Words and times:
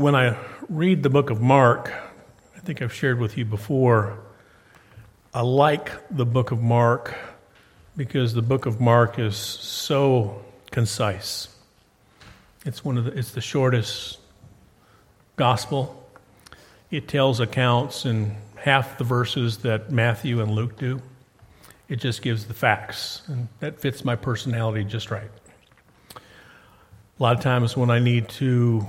when 0.00 0.14
I 0.14 0.38
read 0.70 1.02
the 1.02 1.10
book 1.10 1.28
of 1.28 1.42
Mark, 1.42 1.92
I 2.56 2.60
think 2.60 2.80
I've 2.80 2.92
shared 2.92 3.18
with 3.18 3.36
you 3.36 3.44
before, 3.44 4.18
I 5.34 5.42
like 5.42 5.90
the 6.10 6.24
book 6.24 6.52
of 6.52 6.62
Mark 6.62 7.14
because 7.98 8.32
the 8.32 8.40
book 8.40 8.64
of 8.64 8.80
Mark 8.80 9.18
is 9.18 9.36
so 9.36 10.42
concise. 10.70 11.48
It's 12.64 12.82
one 12.82 12.96
of 12.96 13.04
the, 13.04 13.18
it's 13.18 13.32
the 13.32 13.42
shortest 13.42 14.18
gospel. 15.36 16.08
It 16.90 17.06
tells 17.06 17.38
accounts 17.38 18.06
in 18.06 18.36
half 18.56 18.96
the 18.96 19.04
verses 19.04 19.58
that 19.58 19.90
Matthew 19.90 20.40
and 20.40 20.52
Luke 20.52 20.78
do. 20.78 21.02
It 21.90 21.96
just 21.96 22.22
gives 22.22 22.46
the 22.46 22.54
facts, 22.54 23.20
and 23.26 23.48
that 23.58 23.78
fits 23.80 24.02
my 24.02 24.16
personality 24.16 24.82
just 24.82 25.10
right. 25.10 25.30
A 26.16 27.22
lot 27.22 27.36
of 27.36 27.42
times 27.42 27.76
when 27.76 27.90
I 27.90 27.98
need 27.98 28.30
to 28.30 28.86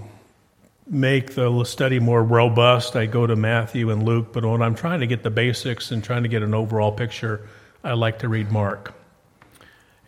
make 0.92 1.36
the 1.36 1.64
study 1.64 2.00
more 2.00 2.22
robust, 2.22 2.98
I 2.98 3.06
go 3.06 3.26
to 3.26 3.36
Matthew 3.36 3.90
and 3.92 4.04
Luke, 4.04 4.34
but 4.34 4.44
when 4.44 4.62
I'm 4.62 4.76
trying 4.76 5.00
to 5.00 5.08
get 5.08 5.24
the 5.24 5.30
basics 5.30 5.90
and 5.92 6.04
trying 6.04 6.24
to 6.24 6.30
get 6.30 6.44
an 6.44 6.54
overall 6.54 6.92
picture, 6.92 7.48
I 7.82 7.94
like 7.94 8.20
to 8.20 8.28
read 8.28 8.52
Mark. 8.52 8.94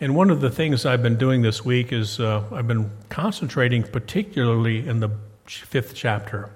And 0.01 0.13
one 0.13 0.29
of 0.29 0.41
the 0.41 0.49
things 0.49 0.85
I've 0.85 1.01
been 1.01 1.15
doing 1.15 1.41
this 1.41 1.63
week 1.63 1.93
is 1.93 2.19
uh, 2.19 2.43
I've 2.51 2.67
been 2.67 2.91
concentrating 3.07 3.83
particularly 3.83 4.85
in 4.85 4.99
the 4.99 5.09
fifth 5.45 5.95
chapter. 5.95 6.49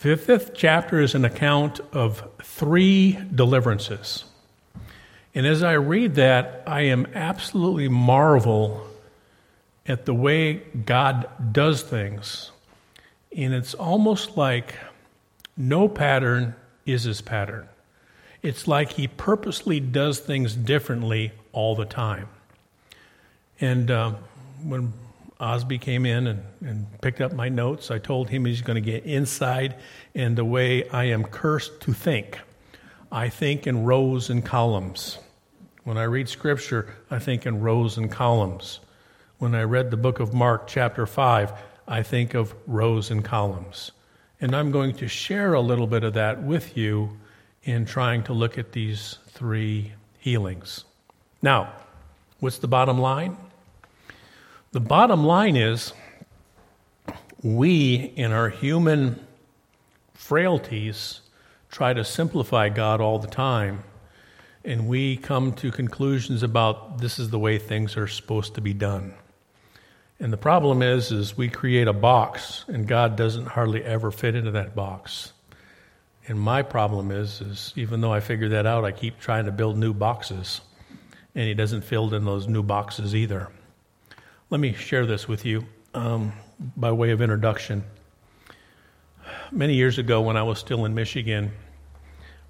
The 0.00 0.16
fifth 0.16 0.52
chapter 0.54 1.00
is 1.00 1.14
an 1.14 1.26
account 1.26 1.80
of 1.92 2.26
three 2.42 3.18
deliverances. 3.34 4.24
And 5.34 5.46
as 5.46 5.62
I 5.62 5.72
read 5.72 6.14
that, 6.14 6.62
I 6.66 6.82
am 6.82 7.06
absolutely 7.14 7.88
marvel 7.88 8.86
at 9.86 10.06
the 10.06 10.14
way 10.14 10.62
God 10.86 11.28
does 11.52 11.82
things. 11.82 12.51
And 13.36 13.54
it's 13.54 13.74
almost 13.74 14.36
like 14.36 14.74
no 15.56 15.88
pattern 15.88 16.54
is 16.86 17.04
his 17.04 17.20
pattern. 17.20 17.68
It's 18.42 18.66
like 18.66 18.92
he 18.92 19.06
purposely 19.06 19.80
does 19.80 20.18
things 20.18 20.54
differently 20.54 21.32
all 21.52 21.76
the 21.76 21.84
time. 21.84 22.28
And 23.60 23.90
uh, 23.90 24.14
when 24.64 24.92
Osby 25.38 25.78
came 25.78 26.06
in 26.06 26.26
and, 26.26 26.42
and 26.60 26.86
picked 27.00 27.20
up 27.20 27.32
my 27.32 27.48
notes, 27.48 27.90
I 27.90 27.98
told 27.98 28.28
him 28.28 28.44
he's 28.44 28.62
going 28.62 28.82
to 28.82 28.90
get 28.90 29.04
inside 29.04 29.76
in 30.14 30.34
the 30.34 30.44
way 30.44 30.88
I 30.90 31.04
am 31.04 31.24
cursed 31.24 31.80
to 31.82 31.92
think. 31.92 32.38
I 33.10 33.28
think 33.28 33.66
in 33.66 33.84
rows 33.84 34.30
and 34.30 34.44
columns. 34.44 35.18
When 35.84 35.98
I 35.98 36.04
read 36.04 36.28
scripture, 36.28 36.94
I 37.10 37.18
think 37.18 37.46
in 37.46 37.60
rows 37.60 37.96
and 37.96 38.10
columns. 38.10 38.80
When 39.38 39.54
I 39.54 39.62
read 39.62 39.90
the 39.90 39.96
book 39.96 40.20
of 40.20 40.32
Mark, 40.32 40.66
chapter 40.66 41.06
5, 41.06 41.52
I 41.86 42.02
think 42.02 42.34
of 42.34 42.54
rows 42.66 43.10
and 43.10 43.24
columns. 43.24 43.92
And 44.40 44.54
I'm 44.56 44.70
going 44.70 44.94
to 44.96 45.08
share 45.08 45.54
a 45.54 45.60
little 45.60 45.86
bit 45.86 46.04
of 46.04 46.14
that 46.14 46.42
with 46.42 46.76
you 46.76 47.18
in 47.64 47.86
trying 47.86 48.22
to 48.24 48.32
look 48.32 48.58
at 48.58 48.72
these 48.72 49.18
three 49.28 49.92
healings. 50.18 50.84
Now, 51.42 51.72
what's 52.40 52.58
the 52.58 52.68
bottom 52.68 52.98
line? 52.98 53.36
The 54.72 54.80
bottom 54.80 55.24
line 55.24 55.56
is 55.56 55.92
we, 57.42 58.12
in 58.16 58.32
our 58.32 58.48
human 58.48 59.24
frailties, 60.14 61.20
try 61.70 61.92
to 61.92 62.04
simplify 62.04 62.68
God 62.68 63.00
all 63.00 63.18
the 63.18 63.28
time, 63.28 63.82
and 64.64 64.86
we 64.86 65.16
come 65.16 65.52
to 65.54 65.70
conclusions 65.72 66.42
about 66.42 66.98
this 66.98 67.18
is 67.18 67.30
the 67.30 67.38
way 67.38 67.58
things 67.58 67.96
are 67.96 68.06
supposed 68.06 68.54
to 68.54 68.60
be 68.60 68.72
done. 68.72 69.14
And 70.22 70.32
the 70.32 70.36
problem 70.36 70.82
is, 70.82 71.10
is 71.10 71.36
we 71.36 71.48
create 71.48 71.88
a 71.88 71.92
box, 71.92 72.64
and 72.68 72.86
God 72.86 73.16
doesn't 73.16 73.46
hardly 73.46 73.82
ever 73.82 74.12
fit 74.12 74.36
into 74.36 74.52
that 74.52 74.72
box. 74.72 75.32
And 76.28 76.38
my 76.38 76.62
problem 76.62 77.10
is, 77.10 77.40
is 77.40 77.72
even 77.74 78.00
though 78.00 78.12
I 78.12 78.20
figure 78.20 78.50
that 78.50 78.64
out, 78.64 78.84
I 78.84 78.92
keep 78.92 79.18
trying 79.18 79.46
to 79.46 79.50
build 79.50 79.76
new 79.76 79.92
boxes, 79.92 80.60
and 81.34 81.48
He 81.48 81.54
doesn't 81.54 81.82
fill 81.82 82.14
in 82.14 82.24
those 82.24 82.46
new 82.46 82.62
boxes 82.62 83.16
either. 83.16 83.48
Let 84.48 84.60
me 84.60 84.74
share 84.74 85.06
this 85.06 85.26
with 85.26 85.44
you 85.44 85.66
um, 85.92 86.32
by 86.76 86.92
way 86.92 87.10
of 87.10 87.20
introduction. 87.20 87.82
Many 89.50 89.74
years 89.74 89.98
ago, 89.98 90.20
when 90.20 90.36
I 90.36 90.44
was 90.44 90.60
still 90.60 90.84
in 90.84 90.94
Michigan, 90.94 91.50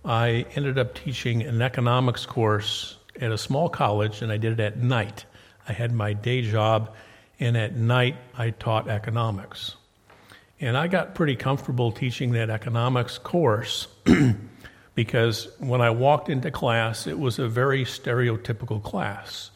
I 0.05 0.45
ended 0.57 0.79
up 0.79 0.95
teaching 0.95 1.41
an 1.41 1.63
economics 1.63 2.27
course 2.27 2.99
at 3.19 3.33
a 3.33 3.39
small 3.39 3.71
college, 3.71 4.21
and 4.21 4.31
I 4.31 4.37
did 4.37 4.53
it 4.53 4.61
at 4.61 4.77
night. 4.77 5.25
I 5.67 5.73
had 5.73 5.91
my 5.91 6.13
day 6.13 6.43
job 6.43 6.95
and 7.43 7.57
at 7.57 7.75
night 7.75 8.17
I 8.39 8.51
taught 8.51 8.89
economics. 8.89 9.75
And 10.61 10.77
I 10.77 10.87
got 10.87 11.17
pretty 11.17 11.35
comfortable 11.35 11.91
teaching 11.91 12.31
that 12.33 12.51
economics 12.51 13.19
course 13.19 13.89
because 14.95 15.49
when 15.59 15.81
I 15.81 15.91
walked 15.91 16.29
into 16.29 16.53
class, 16.53 17.09
it 17.09 17.19
was 17.19 17.41
a 17.41 17.49
very 17.49 17.85
stereotypical 17.85 18.81
class. 18.81 19.51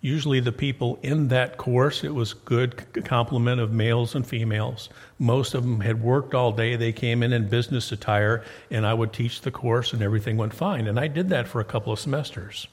Usually, 0.00 0.38
the 0.38 0.52
people 0.52 0.98
in 1.02 1.28
that 1.28 1.56
course, 1.56 2.04
it 2.04 2.14
was 2.14 2.34
good 2.34 3.04
complement 3.04 3.60
of 3.60 3.72
males 3.72 4.14
and 4.14 4.24
females. 4.24 4.90
Most 5.18 5.54
of 5.54 5.64
them 5.64 5.80
had 5.80 6.02
worked 6.02 6.34
all 6.34 6.52
day. 6.52 6.76
They 6.76 6.92
came 6.92 7.22
in 7.22 7.32
in 7.32 7.48
business 7.48 7.90
attire, 7.90 8.44
and 8.70 8.86
I 8.86 8.94
would 8.94 9.12
teach 9.12 9.40
the 9.40 9.50
course, 9.50 9.92
and 9.92 10.02
everything 10.02 10.36
went 10.36 10.52
fine. 10.54 10.86
And 10.86 11.00
I 11.00 11.08
did 11.08 11.30
that 11.30 11.48
for 11.48 11.60
a 11.60 11.64
couple 11.64 11.92
of 11.92 11.98
semesters. 11.98 12.68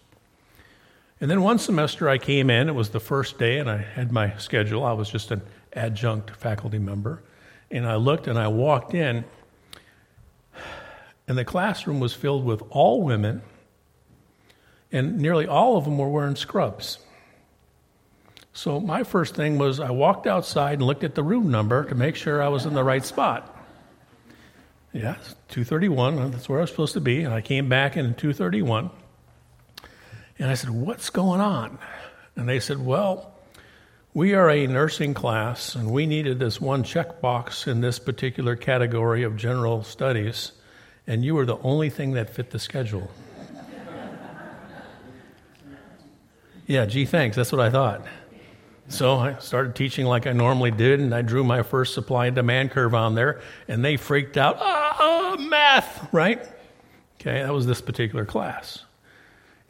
And 1.21 1.29
then 1.29 1.43
one 1.43 1.59
semester 1.59 2.09
I 2.09 2.17
came 2.17 2.49
in, 2.49 2.67
it 2.67 2.73
was 2.73 2.89
the 2.89 2.99
first 2.99 3.37
day, 3.37 3.59
and 3.59 3.69
I 3.69 3.77
had 3.77 4.11
my 4.11 4.35
schedule. 4.37 4.83
I 4.83 4.93
was 4.93 5.07
just 5.07 5.29
an 5.29 5.43
adjunct 5.71 6.31
faculty 6.31 6.79
member. 6.79 7.21
And 7.69 7.85
I 7.85 7.95
looked 7.95 8.27
and 8.27 8.39
I 8.39 8.47
walked 8.47 8.95
in, 8.95 9.23
and 11.27 11.37
the 11.37 11.45
classroom 11.45 11.99
was 11.99 12.13
filled 12.13 12.43
with 12.43 12.63
all 12.71 13.03
women, 13.03 13.43
and 14.91 15.19
nearly 15.19 15.47
all 15.47 15.77
of 15.77 15.85
them 15.85 15.97
were 15.99 16.09
wearing 16.09 16.35
scrubs. 16.35 16.97
So 18.51 18.79
my 18.81 19.03
first 19.03 19.35
thing 19.35 19.57
was 19.57 19.79
I 19.79 19.91
walked 19.91 20.27
outside 20.27 20.79
and 20.79 20.83
looked 20.83 21.05
at 21.05 21.15
the 21.15 21.23
room 21.23 21.49
number 21.51 21.85
to 21.85 21.95
make 21.95 22.15
sure 22.15 22.41
I 22.41 22.49
was 22.49 22.65
in 22.65 22.73
the 22.73 22.83
right 22.83 23.05
spot. 23.05 23.55
Yeah, 24.91 25.15
231, 25.49 26.31
that's 26.31 26.49
where 26.49 26.57
I 26.57 26.61
was 26.61 26.71
supposed 26.71 26.93
to 26.93 26.99
be. 26.99 27.21
And 27.21 27.33
I 27.33 27.39
came 27.39 27.69
back 27.69 27.95
in 27.95 28.15
231. 28.15 28.89
And 30.41 30.49
I 30.49 30.55
said, 30.55 30.71
What's 30.71 31.11
going 31.11 31.39
on? 31.39 31.77
And 32.35 32.49
they 32.49 32.59
said, 32.59 32.83
Well, 32.83 33.31
we 34.15 34.33
are 34.33 34.49
a 34.49 34.65
nursing 34.65 35.13
class, 35.13 35.75
and 35.75 35.91
we 35.91 36.07
needed 36.07 36.39
this 36.39 36.59
one 36.59 36.83
checkbox 36.83 37.67
in 37.67 37.81
this 37.81 37.99
particular 37.99 38.55
category 38.55 39.21
of 39.21 39.37
general 39.37 39.83
studies, 39.83 40.53
and 41.05 41.23
you 41.23 41.35
were 41.35 41.45
the 41.45 41.59
only 41.59 41.91
thing 41.91 42.13
that 42.13 42.31
fit 42.31 42.49
the 42.49 42.57
schedule. 42.57 43.11
yeah, 46.65 46.87
gee, 46.87 47.05
thanks. 47.05 47.37
That's 47.37 47.51
what 47.51 47.61
I 47.61 47.69
thought. 47.69 48.03
So 48.89 49.17
I 49.17 49.37
started 49.37 49.75
teaching 49.75 50.07
like 50.07 50.25
I 50.25 50.33
normally 50.33 50.71
did, 50.71 50.99
and 50.99 51.13
I 51.13 51.21
drew 51.21 51.43
my 51.43 51.61
first 51.61 51.93
supply 51.93 52.25
and 52.25 52.35
demand 52.35 52.71
curve 52.71 52.95
on 52.95 53.13
there, 53.13 53.41
and 53.67 53.85
they 53.85 53.95
freaked 53.95 54.37
out. 54.37 54.57
Ah, 54.59 55.35
math, 55.39 56.11
right? 56.11 56.43
Okay, 57.19 57.43
that 57.43 57.53
was 57.53 57.67
this 57.67 57.79
particular 57.79 58.25
class. 58.25 58.85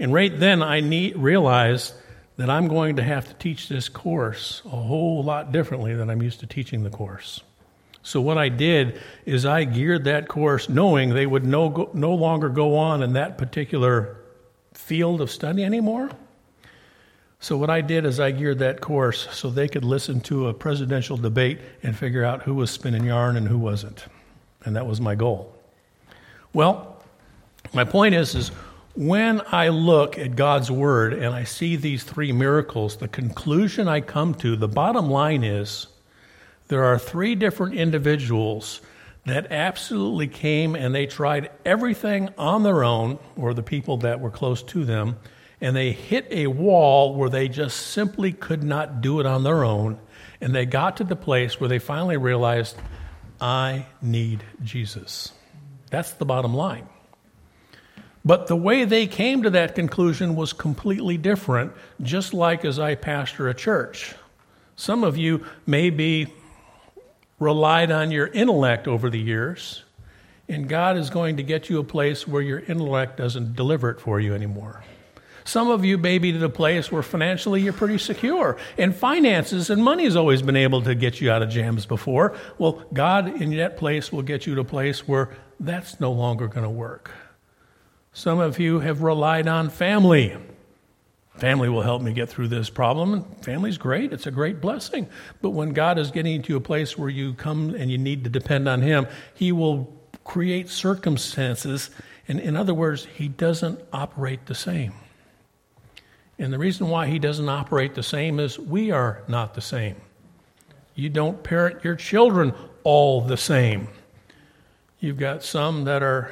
And 0.02 0.12
right 0.12 0.38
then, 0.38 0.64
I 0.64 0.80
need, 0.80 1.16
realized 1.16 1.94
that 2.38 2.50
I'm 2.50 2.68
going 2.68 2.96
to 2.96 3.04
have 3.04 3.28
to 3.28 3.36
teach 3.36 3.70
this 3.70 3.88
course 3.88 4.64
a 4.66 4.70
whole 4.70 5.24
lot 5.24 5.52
differently 5.52 5.94
than 5.94 6.10
I'm 6.10 6.24
used 6.24 6.40
to 6.40 6.48
teaching 6.48 6.84
the 6.84 6.90
course. 6.90 7.42
So, 8.02 8.20
what 8.20 8.40
I 8.40 8.50
did 8.50 9.00
is 9.28 9.46
I 9.46 9.64
geared 9.64 10.06
that 10.06 10.28
course 10.28 10.70
knowing 10.70 11.12
they 11.12 11.28
would 11.28 11.46
no, 11.46 11.92
no 11.94 12.16
longer 12.16 12.50
go 12.50 12.78
on 12.78 13.04
in 13.04 13.14
that 13.14 13.38
particular 13.38 14.18
field 14.74 15.22
of 15.22 15.30
study 15.30 15.64
anymore. 15.64 16.10
So, 17.40 17.56
what 17.56 17.70
I 17.70 17.82
did 17.82 18.04
is 18.04 18.20
I 18.20 18.32
geared 18.32 18.58
that 18.58 18.82
course 18.82 19.28
so 19.32 19.52
they 19.52 19.68
could 19.68 19.86
listen 19.86 20.20
to 20.22 20.48
a 20.48 20.54
presidential 20.56 21.16
debate 21.16 21.60
and 21.84 21.96
figure 21.96 22.24
out 22.24 22.42
who 22.42 22.56
was 22.56 22.72
spinning 22.72 23.04
yarn 23.04 23.38
and 23.38 23.48
who 23.48 23.60
wasn't. 23.60 24.08
And 24.66 24.76
that 24.76 24.88
was 24.88 25.00
my 25.00 25.14
goal. 25.14 25.56
Well, 26.54 27.04
my 27.72 27.84
point 27.84 28.16
is, 28.16 28.34
is 28.34 28.52
when 28.96 29.42
I 29.52 29.70
look 29.70 30.18
at 30.18 30.36
God's 30.36 30.70
Word 30.70 31.14
and 31.14 31.34
I 31.34 31.44
see 31.44 31.76
these 31.76 32.04
three 32.04 32.32
miracles, 32.32 32.98
the 32.98 33.08
conclusion 33.08 33.88
I 33.88 34.02
come 34.02 34.34
to, 34.36 34.56
the 34.56 34.68
bottom 34.68 35.10
line 35.10 35.44
is 35.44 35.88
there 36.68 36.84
are 36.84 37.00
three 37.00 37.36
different 37.36 37.76
individuals 37.76 38.82
that 39.26 39.52
absolutely 39.52 40.28
came 40.28 40.76
and 40.76 40.94
they 40.94 41.06
tried 41.06 41.52
everything 41.66 42.30
on 42.38 42.64
their 42.64 42.84
own, 42.84 43.20
or 43.36 43.54
the 43.54 43.64
people 43.64 43.98
that 43.98 44.20
were 44.20 44.32
close 44.32 44.64
to 44.64 44.84
them, 44.84 45.18
and 45.62 45.76
they 45.76 45.92
hit 45.92 46.28
a 46.32 46.48
wall 46.48 47.16
where 47.16 47.30
they 47.30 47.48
just 47.48 47.78
simply 47.78 48.32
could 48.32 48.64
not 48.64 49.00
do 49.02 49.20
it 49.20 49.26
on 49.26 49.44
their 49.44 49.64
own. 49.64 50.00
And 50.42 50.56
they 50.56 50.66
got 50.66 50.98
to 50.98 51.04
the 51.04 51.16
place 51.16 51.60
where 51.60 51.70
they 51.70 51.78
finally 51.78 52.18
realized, 52.18 52.76
I 53.40 53.86
need 54.02 54.44
Jesus. 54.64 55.34
That's 55.92 56.14
the 56.14 56.26
bottom 56.26 56.54
line. 56.54 56.90
But 58.24 58.48
the 58.48 58.56
way 58.56 58.86
they 58.86 59.08
came 59.08 59.44
to 59.44 59.50
that 59.52 59.74
conclusion 59.74 60.36
was 60.36 60.54
completely 60.54 61.18
different, 61.18 61.74
just 62.02 62.34
like 62.34 62.64
as 62.64 62.78
I 62.78 62.96
pastor 62.96 63.50
a 63.50 63.54
church. 63.54 64.14
Some 64.76 65.04
of 65.04 65.18
you 65.18 65.46
may 65.66 65.90
be 65.90 66.28
relied 67.40 67.92
on 67.92 68.12
your 68.12 68.28
intellect 68.28 68.88
over 68.88 69.10
the 69.10 69.20
years, 69.20 69.84
and 70.48 70.70
God 70.70 70.98
is 70.98 71.10
going 71.10 71.38
to 71.38 71.44
get 71.44 71.70
you 71.70 71.80
a 71.80 71.84
place 71.84 72.28
where 72.28 72.42
your 72.42 72.60
intellect 72.60 73.18
doesn't 73.18 73.56
deliver 73.56 73.90
it 73.90 74.00
for 74.00 74.20
you 74.20 74.36
anymore. 74.36 74.84
Some 75.44 75.72
of 75.72 75.84
you 75.84 75.98
may 75.98 76.20
be 76.20 76.32
to 76.32 76.38
the 76.38 76.50
place 76.50 76.92
where 76.92 77.02
financially 77.02 77.62
you're 77.62 77.74
pretty 77.74 77.98
secure, 77.98 78.58
and 78.78 78.96
finances 78.96 79.72
and 79.72 79.84
money 79.84 80.04
has 80.04 80.16
always 80.16 80.44
been 80.44 80.56
able 80.56 80.84
to 80.84 80.94
get 80.94 81.20
you 81.20 81.32
out 81.32 81.42
of 81.42 81.50
jams 81.50 81.88
before. 81.88 82.38
Well, 82.60 82.84
God 82.94 83.42
in 83.42 83.58
that 83.58 83.78
place 83.78 84.12
will 84.12 84.22
get 84.22 84.46
you 84.46 84.54
to 84.56 84.62
a 84.62 84.66
place 84.66 85.08
where 85.08 85.30
that's 85.60 86.00
no 86.00 86.12
longer 86.12 86.48
going 86.48 86.64
to 86.64 86.70
work. 86.70 87.12
Some 88.14 88.40
of 88.40 88.60
you 88.60 88.80
have 88.80 89.02
relied 89.02 89.48
on 89.48 89.70
family. 89.70 90.36
Family 91.38 91.70
will 91.70 91.82
help 91.82 92.02
me 92.02 92.12
get 92.12 92.30
through 92.30 92.50
this 92.50 92.70
problem. 92.70 93.24
Family's 93.42 93.78
great, 93.78 94.12
it's 94.12 94.28
a 94.28 94.32
great 94.32 94.60
blessing. 94.60 95.08
But 95.42 95.52
when 95.52 95.72
God 95.72 95.98
is 95.98 96.12
getting 96.12 96.42
to 96.44 96.58
a 96.58 96.62
place 96.62 96.98
where 96.98 97.10
you 97.10 97.34
come 97.34 97.74
and 97.74 97.90
you 97.90 97.98
need 97.98 98.26
to 98.26 98.30
depend 98.30 98.68
on 98.68 98.82
Him, 98.82 99.08
He 99.34 99.54
will 99.54 99.92
create 100.26 100.70
circumstances. 100.70 101.90
And 102.28 102.40
in 102.40 102.58
other 102.58 102.74
words, 102.74 103.06
He 103.06 103.30
doesn't 103.30 103.80
operate 103.94 104.46
the 104.46 104.56
same. 104.56 104.94
And 106.38 106.52
the 106.52 106.60
reason 106.60 106.90
why 106.90 107.08
He 107.08 107.18
doesn't 107.18 107.48
operate 107.48 107.96
the 107.96 108.04
same 108.04 108.40
is 108.40 108.60
we 108.60 108.92
are 108.92 109.24
not 109.30 109.54
the 109.54 109.62
same. 109.62 109.96
You 110.96 111.10
don't 111.10 111.42
parent 111.44 111.84
your 111.84 111.96
children 111.96 112.54
all 112.84 113.22
the 113.22 113.38
same. 113.38 113.88
You've 115.00 115.18
got 115.18 115.44
some 115.44 115.86
that 115.86 116.04
are 116.04 116.32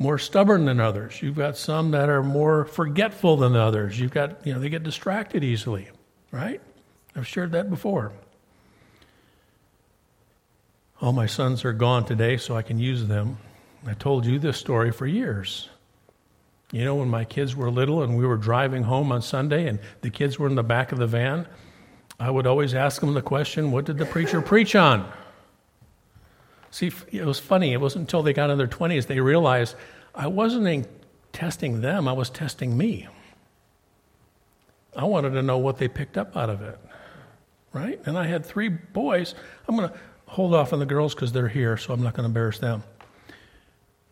more 0.00 0.18
stubborn 0.18 0.64
than 0.64 0.80
others. 0.80 1.20
You've 1.20 1.36
got 1.36 1.58
some 1.58 1.90
that 1.90 2.08
are 2.08 2.22
more 2.22 2.64
forgetful 2.64 3.36
than 3.36 3.54
others. 3.54 4.00
You've 4.00 4.10
got, 4.10 4.44
you 4.46 4.54
know, 4.54 4.58
they 4.58 4.70
get 4.70 4.82
distracted 4.82 5.44
easily, 5.44 5.88
right? 6.32 6.60
I've 7.14 7.26
shared 7.26 7.52
that 7.52 7.68
before. 7.68 8.10
All 11.02 11.12
my 11.12 11.26
sons 11.26 11.66
are 11.66 11.74
gone 11.74 12.06
today, 12.06 12.38
so 12.38 12.56
I 12.56 12.62
can 12.62 12.78
use 12.78 13.06
them. 13.06 13.36
I 13.86 13.92
told 13.92 14.24
you 14.24 14.38
this 14.38 14.56
story 14.56 14.90
for 14.90 15.06
years. 15.06 15.68
You 16.72 16.84
know, 16.84 16.94
when 16.94 17.08
my 17.08 17.24
kids 17.24 17.54
were 17.54 17.70
little 17.70 18.02
and 18.02 18.16
we 18.16 18.26
were 18.26 18.36
driving 18.38 18.84
home 18.84 19.12
on 19.12 19.20
Sunday 19.20 19.66
and 19.66 19.80
the 20.00 20.10
kids 20.10 20.38
were 20.38 20.48
in 20.48 20.54
the 20.54 20.62
back 20.62 20.92
of 20.92 20.98
the 20.98 21.06
van, 21.06 21.46
I 22.18 22.30
would 22.30 22.46
always 22.46 22.74
ask 22.74 23.02
them 23.02 23.12
the 23.12 23.22
question, 23.22 23.70
What 23.70 23.84
did 23.84 23.98
the 23.98 24.06
preacher 24.06 24.40
preach 24.40 24.74
on? 24.74 25.10
See, 26.70 26.92
it 27.10 27.24
was 27.24 27.38
funny. 27.38 27.72
It 27.72 27.80
wasn't 27.80 28.02
until 28.02 28.22
they 28.22 28.32
got 28.32 28.50
in 28.50 28.58
their 28.58 28.68
20s 28.68 29.06
they 29.06 29.20
realized 29.20 29.74
I 30.14 30.26
wasn't 30.26 30.86
testing 31.32 31.80
them, 31.80 32.08
I 32.08 32.12
was 32.12 32.30
testing 32.30 32.76
me. 32.76 33.08
I 34.96 35.04
wanted 35.04 35.30
to 35.30 35.42
know 35.42 35.58
what 35.58 35.78
they 35.78 35.88
picked 35.88 36.18
up 36.18 36.36
out 36.36 36.50
of 36.50 36.62
it, 36.62 36.78
right? 37.72 38.00
And 38.06 38.18
I 38.18 38.26
had 38.26 38.44
three 38.44 38.68
boys. 38.68 39.34
I'm 39.68 39.76
going 39.76 39.88
to 39.88 39.94
hold 40.26 40.54
off 40.54 40.72
on 40.72 40.80
the 40.80 40.86
girls 40.86 41.14
because 41.14 41.32
they're 41.32 41.48
here, 41.48 41.76
so 41.76 41.92
I'm 41.92 42.02
not 42.02 42.14
going 42.14 42.24
to 42.24 42.28
embarrass 42.28 42.58
them. 42.58 42.82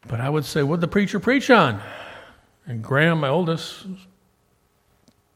But 0.06 0.20
I 0.20 0.30
would 0.30 0.44
say, 0.44 0.62
What 0.62 0.80
the 0.80 0.88
preacher 0.88 1.18
preach 1.18 1.50
on? 1.50 1.80
And 2.66 2.82
Graham, 2.82 3.20
my 3.20 3.28
oldest, 3.28 3.86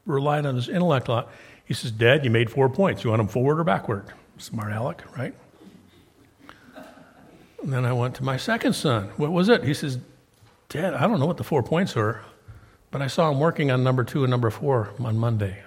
relied 0.05 0.45
on 0.45 0.55
his 0.55 0.69
intellect 0.69 1.07
a 1.07 1.11
lot. 1.11 1.31
He 1.65 1.73
says, 1.73 1.91
Dad, 1.91 2.23
you 2.23 2.31
made 2.31 2.49
four 2.49 2.69
points. 2.69 3.03
You 3.03 3.09
want 3.09 3.19
them 3.19 3.27
forward 3.27 3.59
or 3.59 3.63
backward? 3.63 4.05
Smart 4.37 4.71
aleck, 4.71 5.03
right? 5.17 5.35
And 7.63 7.71
then 7.71 7.85
I 7.85 7.93
went 7.93 8.15
to 8.15 8.23
my 8.23 8.35
second 8.35 8.73
son. 8.73 9.09
What 9.15 9.31
was 9.31 9.47
it? 9.47 9.63
He 9.63 9.73
says, 9.73 9.97
Dad, 10.67 10.93
I 10.93 11.07
don't 11.07 11.19
know 11.19 11.25
what 11.25 11.37
the 11.37 11.45
four 11.45 11.63
points 11.63 11.95
are, 11.95 12.21
but 12.91 13.01
I 13.01 13.07
saw 13.07 13.31
him 13.31 13.39
working 13.39 13.71
on 13.71 13.83
number 13.83 14.03
two 14.03 14.23
and 14.25 14.29
number 14.29 14.49
four 14.49 14.89
on 14.99 15.17
Monday. 15.17 15.63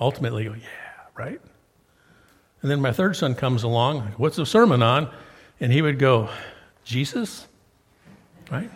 Ultimately, 0.00 0.44
go, 0.44 0.54
yeah, 0.54 0.66
right? 1.14 1.40
And 2.60 2.70
then 2.70 2.80
my 2.80 2.90
third 2.90 3.14
son 3.14 3.36
comes 3.36 3.62
along. 3.62 4.00
What's 4.16 4.34
the 4.34 4.44
sermon 4.44 4.82
on? 4.82 5.08
And 5.60 5.72
he 5.72 5.80
would 5.80 6.00
go, 6.00 6.28
Jesus, 6.84 7.46
right? 8.50 8.70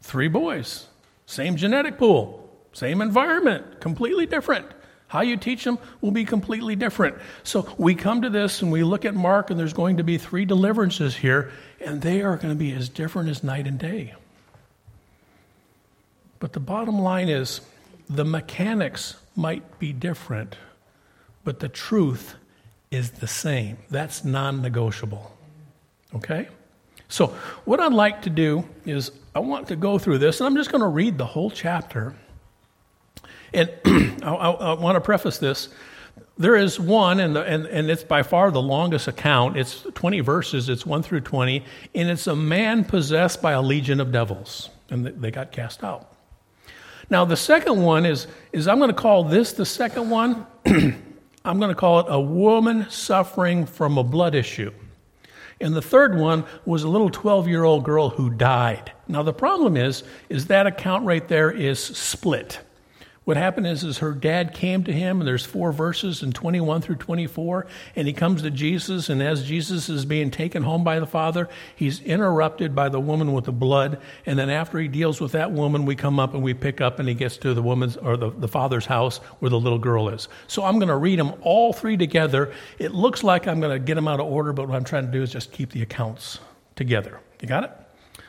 Three 0.00 0.28
boys, 0.28 0.86
same 1.26 1.56
genetic 1.56 1.98
pool, 1.98 2.48
same 2.72 3.02
environment, 3.02 3.80
completely 3.80 4.24
different. 4.24 4.66
How 5.08 5.20
you 5.20 5.36
teach 5.36 5.64
them 5.64 5.78
will 6.00 6.10
be 6.10 6.24
completely 6.24 6.74
different. 6.74 7.16
So 7.44 7.72
we 7.78 7.94
come 7.94 8.22
to 8.22 8.30
this 8.30 8.62
and 8.62 8.72
we 8.72 8.82
look 8.82 9.04
at 9.04 9.14
Mark, 9.14 9.50
and 9.50 9.58
there's 9.58 9.72
going 9.72 9.98
to 9.98 10.04
be 10.04 10.18
three 10.18 10.44
deliverances 10.44 11.16
here, 11.16 11.52
and 11.80 12.02
they 12.02 12.22
are 12.22 12.36
going 12.36 12.52
to 12.52 12.58
be 12.58 12.72
as 12.72 12.88
different 12.88 13.28
as 13.28 13.44
night 13.44 13.66
and 13.66 13.78
day. 13.78 14.14
But 16.40 16.52
the 16.52 16.60
bottom 16.60 16.98
line 16.98 17.28
is 17.28 17.60
the 18.10 18.24
mechanics 18.24 19.16
might 19.36 19.78
be 19.78 19.92
different, 19.92 20.56
but 21.44 21.60
the 21.60 21.68
truth 21.68 22.34
is 22.90 23.12
the 23.12 23.26
same. 23.28 23.78
That's 23.90 24.24
non 24.24 24.60
negotiable. 24.60 25.32
Okay? 26.14 26.48
So, 27.08 27.28
what 27.64 27.78
I'd 27.78 27.92
like 27.92 28.22
to 28.22 28.30
do 28.30 28.64
is 28.84 29.12
I 29.34 29.38
want 29.38 29.68
to 29.68 29.76
go 29.76 29.98
through 29.98 30.18
this, 30.18 30.40
and 30.40 30.46
I'm 30.46 30.56
just 30.56 30.72
going 30.72 30.82
to 30.82 30.88
read 30.88 31.18
the 31.18 31.26
whole 31.26 31.50
chapter 31.50 32.14
and 33.52 33.70
I, 34.22 34.34
I, 34.34 34.50
I 34.50 34.72
want 34.74 34.96
to 34.96 35.00
preface 35.00 35.38
this. 35.38 35.68
There 36.38 36.56
is 36.56 36.78
one, 36.78 37.18
and, 37.20 37.34
the, 37.34 37.42
and, 37.42 37.66
and 37.66 37.90
it's 37.90 38.04
by 38.04 38.22
far 38.22 38.50
the 38.50 38.60
longest 38.60 39.08
account. 39.08 39.56
It's 39.56 39.86
20 39.94 40.20
verses, 40.20 40.68
it's 40.68 40.84
1 40.84 41.02
through 41.02 41.22
20, 41.22 41.64
and 41.94 42.10
it's 42.10 42.26
a 42.26 42.36
man 42.36 42.84
possessed 42.84 43.40
by 43.40 43.52
a 43.52 43.62
legion 43.62 44.00
of 44.00 44.12
devils, 44.12 44.68
and 44.90 45.06
they 45.06 45.30
got 45.30 45.50
cast 45.52 45.82
out. 45.82 46.12
Now, 47.08 47.24
the 47.24 47.36
second 47.36 47.82
one 47.82 48.04
is, 48.04 48.26
is 48.52 48.68
I'm 48.68 48.78
going 48.78 48.90
to 48.90 48.96
call 48.96 49.24
this 49.24 49.52
the 49.52 49.64
second 49.64 50.10
one. 50.10 50.46
I'm 50.66 51.58
going 51.58 51.68
to 51.68 51.74
call 51.74 52.00
it 52.00 52.06
a 52.08 52.20
woman 52.20 52.90
suffering 52.90 53.64
from 53.64 53.96
a 53.96 54.02
blood 54.02 54.34
issue. 54.34 54.72
And 55.60 55.74
the 55.74 55.82
third 55.82 56.18
one 56.18 56.44
was 56.64 56.82
a 56.82 56.88
little 56.88 57.08
12 57.08 57.48
year 57.48 57.64
old 57.64 57.84
girl 57.84 58.10
who 58.10 58.30
died. 58.30 58.92
Now, 59.08 59.22
the 59.22 59.32
problem 59.32 59.76
is, 59.76 60.02
is 60.28 60.48
that 60.48 60.66
account 60.66 61.06
right 61.06 61.26
there 61.26 61.50
is 61.50 61.78
split. 61.78 62.58
What 63.26 63.36
happened 63.36 63.66
is, 63.66 63.82
is 63.82 63.98
her 63.98 64.12
dad 64.12 64.54
came 64.54 64.84
to 64.84 64.92
him, 64.92 65.20
and 65.20 65.26
there's 65.26 65.44
four 65.44 65.72
verses 65.72 66.22
in 66.22 66.30
21 66.30 66.80
through 66.80 66.94
24, 66.94 67.66
and 67.96 68.06
he 68.06 68.12
comes 68.12 68.42
to 68.42 68.52
Jesus, 68.52 69.08
and 69.08 69.20
as 69.20 69.42
Jesus 69.42 69.88
is 69.88 70.04
being 70.04 70.30
taken 70.30 70.62
home 70.62 70.84
by 70.84 71.00
the 71.00 71.08
Father, 71.08 71.48
he's 71.74 72.00
interrupted 72.02 72.72
by 72.72 72.88
the 72.88 73.00
woman 73.00 73.32
with 73.32 73.46
the 73.46 73.50
blood, 73.50 74.00
and 74.26 74.38
then 74.38 74.48
after 74.48 74.78
he 74.78 74.86
deals 74.86 75.20
with 75.20 75.32
that 75.32 75.50
woman, 75.50 75.84
we 75.84 75.96
come 75.96 76.20
up 76.20 76.34
and 76.34 76.42
we 76.44 76.54
pick 76.54 76.80
up, 76.80 77.00
and 77.00 77.08
he 77.08 77.16
gets 77.16 77.36
to 77.38 77.52
the 77.52 77.62
woman's 77.62 77.96
or 77.96 78.16
the, 78.16 78.30
the 78.30 78.46
Father's 78.46 78.86
house 78.86 79.16
where 79.40 79.50
the 79.50 79.58
little 79.58 79.80
girl 79.80 80.08
is. 80.08 80.28
So 80.46 80.62
I'm 80.62 80.78
going 80.78 80.86
to 80.86 80.96
read 80.96 81.18
them 81.18 81.32
all 81.42 81.72
three 81.72 81.96
together. 81.96 82.52
It 82.78 82.92
looks 82.94 83.24
like 83.24 83.48
I'm 83.48 83.58
going 83.58 83.76
to 83.76 83.84
get 83.84 83.96
them 83.96 84.06
out 84.06 84.20
of 84.20 84.26
order, 84.26 84.52
but 84.52 84.68
what 84.68 84.76
I'm 84.76 84.84
trying 84.84 85.06
to 85.06 85.10
do 85.10 85.22
is 85.22 85.32
just 85.32 85.50
keep 85.50 85.72
the 85.72 85.82
accounts 85.82 86.38
together. 86.76 87.18
You 87.40 87.48
got 87.48 87.64
it? 87.64 87.72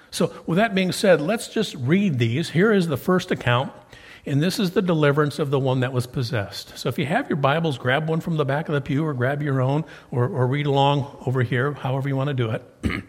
So, 0.10 0.34
with 0.48 0.58
that 0.58 0.74
being 0.74 0.92
said, 0.92 1.22
let's 1.22 1.50
just 1.50 1.76
read 1.76 2.18
these. 2.18 2.50
Here 2.50 2.74
is 2.74 2.88
the 2.88 2.98
first 2.98 3.30
account. 3.30 3.72
And 4.28 4.44
this 4.44 4.60
is 4.60 4.72
the 4.72 4.82
deliverance 4.82 5.40
of 5.40 5.52
the 5.52 5.60
one 5.60 5.80
that 5.80 5.94
was 5.94 6.06
possessed. 6.06 6.78
So 6.78 6.90
if 6.90 7.00
you 7.00 7.06
have 7.06 7.30
your 7.30 7.38
Bibles, 7.38 7.78
grab 7.78 8.10
one 8.10 8.20
from 8.20 8.36
the 8.36 8.44
back 8.44 8.68
of 8.68 8.76
the 8.76 8.82
pew 8.82 9.06
or 9.06 9.14
grab 9.14 9.42
your 9.42 9.62
own 9.62 9.86
or, 10.12 10.28
or 10.28 10.46
read 10.48 10.66
along 10.66 11.24
over 11.26 11.44
here, 11.44 11.72
however 11.72 12.10
you 12.10 12.18
want 12.18 12.28
to 12.28 12.34
do 12.34 12.50
it. 12.50 12.64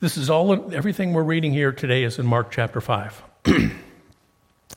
this 0.00 0.16
is 0.16 0.30
all, 0.30 0.72
everything 0.72 1.12
we're 1.12 1.22
reading 1.22 1.52
here 1.52 1.72
today 1.72 2.04
is 2.04 2.18
in 2.18 2.24
Mark 2.24 2.50
chapter 2.50 2.80
5. 2.80 3.22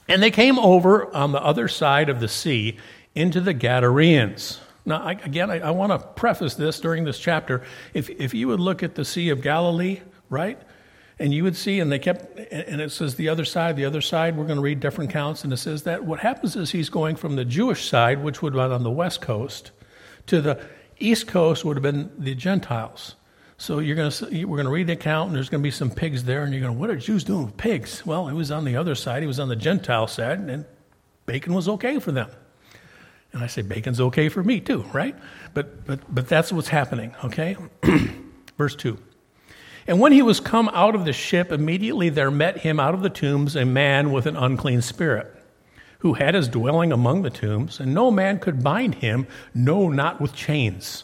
and 0.09 0.21
they 0.21 0.31
came 0.31 0.59
over 0.59 1.15
on 1.15 1.31
the 1.31 1.41
other 1.41 1.69
side 1.69 2.09
of 2.09 2.19
the 2.19 2.27
sea 2.27 2.77
into 3.15 3.39
the 3.39 3.53
Gadarenes. 3.53 4.59
Now, 4.85 4.97
I, 4.97 5.13
again, 5.13 5.49
I, 5.49 5.59
I 5.59 5.71
want 5.71 5.93
to 5.93 5.99
preface 5.99 6.55
this 6.55 6.81
during 6.81 7.05
this 7.05 7.19
chapter. 7.19 7.63
If, 7.93 8.09
if 8.09 8.33
you 8.33 8.49
would 8.49 8.59
look 8.59 8.83
at 8.83 8.95
the 8.95 9.05
Sea 9.05 9.29
of 9.29 9.41
Galilee, 9.41 10.01
right? 10.29 10.61
And 11.19 11.33
you 11.33 11.43
would 11.43 11.55
see, 11.55 11.79
and 11.79 11.91
they 11.91 11.99
kept, 11.99 12.37
and 12.51 12.81
it 12.81 12.91
says 12.91 13.15
the 13.15 13.29
other 13.29 13.45
side, 13.45 13.75
the 13.75 13.85
other 13.85 14.01
side, 14.01 14.35
we're 14.35 14.45
going 14.45 14.57
to 14.57 14.63
read 14.63 14.79
different 14.79 15.11
counts, 15.11 15.43
and 15.43 15.53
it 15.53 15.57
says 15.57 15.83
that 15.83 16.03
what 16.03 16.19
happens 16.19 16.55
is 16.55 16.71
he's 16.71 16.89
going 16.89 17.15
from 17.15 17.35
the 17.35 17.45
Jewish 17.45 17.87
side, 17.87 18.23
which 18.23 18.41
would 18.41 18.53
have 18.55 18.63
been 18.69 18.71
on 18.71 18.83
the 18.83 18.91
west 18.91 19.21
coast, 19.21 19.71
to 20.27 20.41
the 20.41 20.59
east 20.99 21.27
coast 21.27 21.63
would 21.65 21.77
have 21.77 21.83
been 21.83 22.11
the 22.17 22.33
Gentiles. 22.33 23.15
So 23.57 23.79
you're 23.79 23.95
going 23.95 24.09
to, 24.09 24.45
we're 24.45 24.57
going 24.57 24.65
to 24.65 24.71
read 24.71 24.87
the 24.87 24.93
account, 24.93 25.27
and 25.27 25.35
there's 25.35 25.49
going 25.49 25.61
to 25.61 25.67
be 25.67 25.71
some 25.71 25.91
pigs 25.91 26.23
there, 26.23 26.43
and 26.43 26.51
you're 26.51 26.61
going, 26.61 26.79
what 26.79 26.89
are 26.89 26.95
Jews 26.95 27.23
doing 27.23 27.45
with 27.45 27.57
pigs? 27.57 28.03
Well, 28.05 28.27
he 28.27 28.33
was 28.33 28.49
on 28.49 28.65
the 28.65 28.75
other 28.75 28.95
side, 28.95 29.21
he 29.21 29.27
was 29.27 29.39
on 29.39 29.49
the 29.49 29.55
Gentile 29.55 30.07
side, 30.07 30.39
and 30.39 30.65
bacon 31.27 31.53
was 31.53 31.69
okay 31.69 31.99
for 31.99 32.11
them. 32.11 32.29
And 33.33 33.43
I 33.43 33.47
say 33.47 33.61
bacon's 33.63 33.99
okay 33.99 34.29
for 34.29 34.43
me 34.43 34.59
too, 34.59 34.83
right? 34.93 35.15
But 35.53 35.85
but 35.85 36.01
but 36.13 36.27
that's 36.27 36.53
what's 36.53 36.67
happening, 36.67 37.15
okay? 37.23 37.57
Verse 38.57 38.75
2. 38.75 38.97
And 39.87 39.99
when 39.99 40.11
he 40.11 40.21
was 40.21 40.39
come 40.39 40.69
out 40.69 40.95
of 40.95 41.05
the 41.05 41.13
ship, 41.13 41.51
immediately 41.51 42.09
there 42.09 42.31
met 42.31 42.59
him 42.59 42.79
out 42.79 42.93
of 42.93 43.01
the 43.01 43.09
tombs 43.09 43.55
a 43.55 43.65
man 43.65 44.11
with 44.11 44.25
an 44.25 44.37
unclean 44.37 44.81
spirit, 44.81 45.33
who 45.99 46.13
had 46.13 46.35
his 46.35 46.47
dwelling 46.47 46.91
among 46.91 47.21
the 47.21 47.29
tombs, 47.29 47.79
and 47.79 47.93
no 47.93 48.09
man 48.09 48.39
could 48.39 48.63
bind 48.63 48.95
him, 48.95 49.27
no, 49.53 49.89
not 49.89 50.21
with 50.21 50.33
chains, 50.33 51.03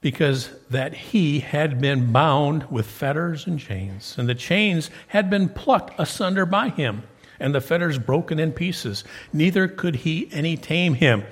because 0.00 0.50
that 0.68 0.92
he 0.94 1.40
had 1.40 1.80
been 1.80 2.12
bound 2.12 2.70
with 2.70 2.86
fetters 2.86 3.46
and 3.46 3.58
chains, 3.58 4.16
and 4.18 4.28
the 4.28 4.34
chains 4.34 4.90
had 5.08 5.30
been 5.30 5.48
plucked 5.48 5.98
asunder 5.98 6.44
by 6.44 6.68
him, 6.68 7.02
and 7.40 7.54
the 7.54 7.60
fetters 7.60 7.98
broken 7.98 8.38
in 8.38 8.52
pieces. 8.52 9.04
Neither 9.32 9.68
could 9.68 9.96
he 9.96 10.28
any 10.32 10.56
tame 10.56 10.94
him. 10.94 11.24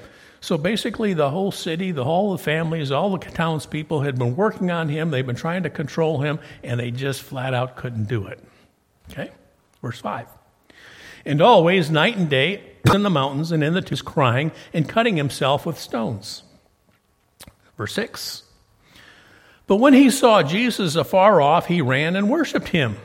So 0.44 0.58
basically, 0.58 1.14
the 1.14 1.30
whole 1.30 1.50
city, 1.50 1.90
the 1.90 2.04
whole 2.04 2.32
the 2.32 2.36
families, 2.36 2.92
all 2.92 3.16
the 3.16 3.30
townspeople 3.30 4.02
had 4.02 4.18
been 4.18 4.36
working 4.36 4.70
on 4.70 4.90
him. 4.90 5.10
They've 5.10 5.26
been 5.26 5.34
trying 5.34 5.62
to 5.62 5.70
control 5.70 6.20
him, 6.20 6.38
and 6.62 6.78
they 6.78 6.90
just 6.90 7.22
flat 7.22 7.54
out 7.54 7.76
couldn't 7.76 8.08
do 8.08 8.26
it. 8.26 8.38
Okay? 9.10 9.30
Verse 9.80 9.98
5. 10.00 10.26
And 11.24 11.40
always, 11.40 11.90
night 11.90 12.18
and 12.18 12.28
day, 12.28 12.62
in 12.92 13.02
the 13.04 13.08
mountains 13.08 13.52
and 13.52 13.64
in 13.64 13.72
the 13.72 13.80
tombs, 13.80 14.02
crying 14.02 14.52
and 14.74 14.86
cutting 14.86 15.16
himself 15.16 15.64
with 15.64 15.78
stones. 15.78 16.42
Verse 17.78 17.94
6. 17.94 18.42
But 19.66 19.76
when 19.76 19.94
he 19.94 20.10
saw 20.10 20.42
Jesus 20.42 20.94
afar 20.94 21.40
off, 21.40 21.68
he 21.68 21.80
ran 21.80 22.16
and 22.16 22.28
worshiped 22.28 22.68
him 22.68 22.98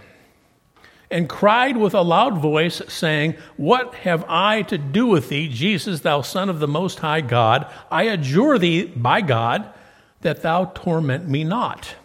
and 1.11 1.27
cried 1.27 1.75
with 1.77 1.93
a 1.93 2.01
loud 2.01 2.37
voice, 2.37 2.81
saying, 2.87 3.35
What 3.57 3.95
have 3.95 4.23
I 4.27 4.61
to 4.63 4.77
do 4.77 5.07
with 5.07 5.29
thee, 5.29 5.47
Jesus, 5.47 6.01
thou 6.01 6.21
Son 6.21 6.49
of 6.49 6.59
the 6.59 6.67
Most 6.67 6.99
High 6.99 7.21
God? 7.21 7.67
I 7.89 8.03
adjure 8.03 8.57
thee 8.57 8.85
by 8.85 9.21
God 9.21 9.73
that 10.21 10.41
thou 10.41 10.65
torment 10.75 11.27
me 11.27 11.43
not. 11.43 11.95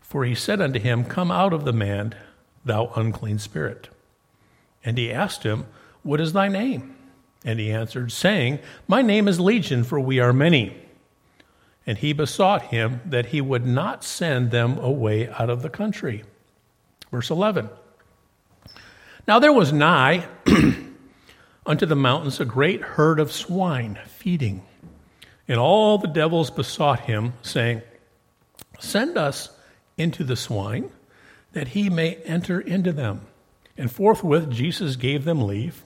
For 0.00 0.24
he 0.24 0.34
said 0.34 0.60
unto 0.60 0.78
him, 0.78 1.04
Come 1.04 1.30
out 1.30 1.52
of 1.52 1.64
the 1.64 1.72
man, 1.72 2.14
thou 2.64 2.92
unclean 2.96 3.38
spirit. 3.38 3.88
And 4.84 4.96
he 4.96 5.12
asked 5.12 5.42
him, 5.42 5.66
What 6.02 6.20
is 6.20 6.32
thy 6.32 6.48
name? 6.48 6.96
And 7.44 7.58
he 7.58 7.70
answered, 7.70 8.12
saying, 8.12 8.58
My 8.88 9.02
name 9.02 9.28
is 9.28 9.40
Legion, 9.40 9.84
for 9.84 10.00
we 10.00 10.18
are 10.18 10.32
many. 10.32 10.76
And 11.86 11.98
he 11.98 12.12
besought 12.12 12.64
him 12.64 13.00
that 13.04 13.26
he 13.26 13.40
would 13.40 13.66
not 13.66 14.04
send 14.04 14.50
them 14.50 14.78
away 14.78 15.28
out 15.28 15.50
of 15.50 15.62
the 15.62 15.70
country. 15.70 16.24
Verse 17.10 17.30
11. 17.30 17.68
Now 19.30 19.38
there 19.38 19.52
was 19.52 19.72
nigh 19.72 20.26
unto 21.64 21.86
the 21.86 21.94
mountains 21.94 22.40
a 22.40 22.44
great 22.44 22.80
herd 22.80 23.20
of 23.20 23.30
swine 23.30 23.96
feeding. 24.08 24.66
And 25.46 25.60
all 25.60 25.98
the 25.98 26.08
devils 26.08 26.50
besought 26.50 26.98
him, 26.98 27.34
saying, 27.40 27.82
Send 28.80 29.16
us 29.16 29.48
into 29.96 30.24
the 30.24 30.34
swine, 30.34 30.90
that 31.52 31.68
he 31.68 31.88
may 31.88 32.16
enter 32.24 32.60
into 32.60 32.90
them. 32.90 33.20
And 33.78 33.88
forthwith 33.88 34.50
Jesus 34.50 34.96
gave 34.96 35.24
them 35.24 35.46
leave, 35.46 35.84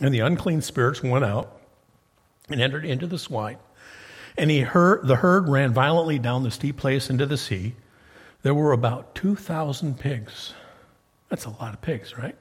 and 0.00 0.14
the 0.14 0.20
unclean 0.20 0.62
spirits 0.62 1.02
went 1.02 1.26
out 1.26 1.60
and 2.48 2.58
entered 2.58 2.86
into 2.86 3.06
the 3.06 3.18
swine. 3.18 3.58
And 4.38 4.50
he 4.50 4.60
heard, 4.60 5.06
the 5.06 5.16
herd 5.16 5.46
ran 5.46 5.74
violently 5.74 6.18
down 6.18 6.42
the 6.42 6.50
steep 6.50 6.78
place 6.78 7.10
into 7.10 7.26
the 7.26 7.36
sea. 7.36 7.74
There 8.40 8.54
were 8.54 8.72
about 8.72 9.14
2,000 9.14 9.98
pigs. 9.98 10.54
That's 11.28 11.44
a 11.44 11.50
lot 11.50 11.74
of 11.74 11.82
pigs, 11.82 12.16
right? 12.16 12.34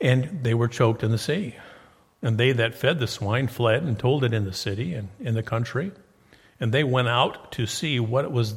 And 0.00 0.40
they 0.42 0.54
were 0.54 0.68
choked 0.68 1.02
in 1.02 1.10
the 1.10 1.18
sea. 1.18 1.56
And 2.22 2.38
they 2.38 2.52
that 2.52 2.74
fed 2.74 2.98
the 2.98 3.06
swine 3.06 3.48
fled 3.48 3.82
and 3.82 3.98
told 3.98 4.24
it 4.24 4.34
in 4.34 4.44
the 4.44 4.52
city 4.52 4.94
and 4.94 5.08
in 5.20 5.34
the 5.34 5.42
country. 5.42 5.92
And 6.58 6.72
they 6.72 6.84
went 6.84 7.08
out 7.08 7.52
to 7.52 7.66
see 7.66 7.98
what 7.98 8.24
it 8.24 8.32
was 8.32 8.54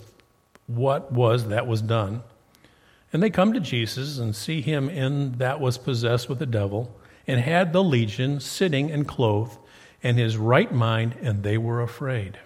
what 0.68 1.12
was 1.12 1.48
that 1.48 1.68
was 1.68 1.82
done. 1.82 2.24
And 3.12 3.22
they 3.22 3.30
come 3.30 3.54
to 3.54 3.60
Jesus 3.60 4.18
and 4.18 4.36
see 4.36 4.62
him 4.62 4.90
in 4.90 5.34
that 5.38 5.60
was 5.60 5.78
possessed 5.78 6.30
with 6.30 6.40
the 6.40 6.46
devil, 6.46 6.96
and 7.28 7.40
had 7.40 7.72
the 7.72 7.84
legion 7.84 8.40
sitting 8.40 8.92
and 8.92 9.08
clothed, 9.08 9.58
and 10.02 10.18
his 10.18 10.36
right 10.36 10.72
mind, 10.74 11.16
and 11.22 11.44
they 11.44 11.58
were 11.58 11.82
afraid. 11.82 12.40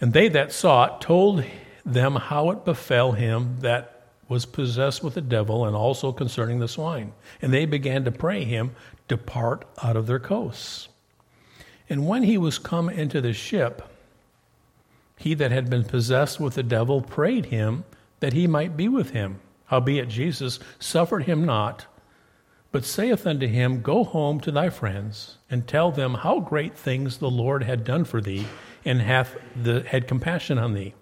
And 0.00 0.12
they 0.12 0.28
that 0.28 0.52
saw 0.52 0.96
it 0.96 1.00
told 1.00 1.44
them 1.86 2.16
how 2.16 2.50
it 2.50 2.64
befell 2.64 3.12
him 3.12 3.58
that 3.60 4.01
was 4.32 4.46
possessed 4.46 5.04
with 5.04 5.12
the 5.12 5.20
devil 5.20 5.66
and 5.66 5.76
also 5.76 6.10
concerning 6.10 6.58
the 6.58 6.66
swine. 6.66 7.12
And 7.42 7.52
they 7.52 7.66
began 7.66 8.04
to 8.06 8.10
pray 8.10 8.44
him, 8.44 8.74
Depart 9.06 9.66
out 9.82 9.94
of 9.94 10.06
their 10.06 10.18
coasts. 10.18 10.88
And 11.90 12.08
when 12.08 12.22
he 12.22 12.38
was 12.38 12.58
come 12.58 12.88
into 12.88 13.20
the 13.20 13.34
ship, 13.34 13.82
he 15.18 15.34
that 15.34 15.52
had 15.52 15.68
been 15.68 15.84
possessed 15.84 16.40
with 16.40 16.54
the 16.54 16.62
devil 16.62 17.02
prayed 17.02 17.46
him 17.46 17.84
that 18.20 18.32
he 18.32 18.46
might 18.46 18.74
be 18.74 18.88
with 18.88 19.10
him. 19.10 19.40
Howbeit 19.66 20.08
Jesus 20.08 20.58
suffered 20.78 21.24
him 21.24 21.44
not, 21.44 21.84
but 22.70 22.86
saith 22.86 23.26
unto 23.26 23.46
him, 23.46 23.82
Go 23.82 24.02
home 24.02 24.40
to 24.40 24.50
thy 24.50 24.70
friends, 24.70 25.36
and 25.50 25.68
tell 25.68 25.92
them 25.92 26.14
how 26.14 26.40
great 26.40 26.74
things 26.74 27.18
the 27.18 27.30
Lord 27.30 27.64
had 27.64 27.84
done 27.84 28.04
for 28.04 28.22
thee, 28.22 28.46
and 28.82 29.02
hath 29.02 29.36
the, 29.54 29.82
had 29.82 30.08
compassion 30.08 30.56
on 30.56 30.72
thee. 30.72 30.94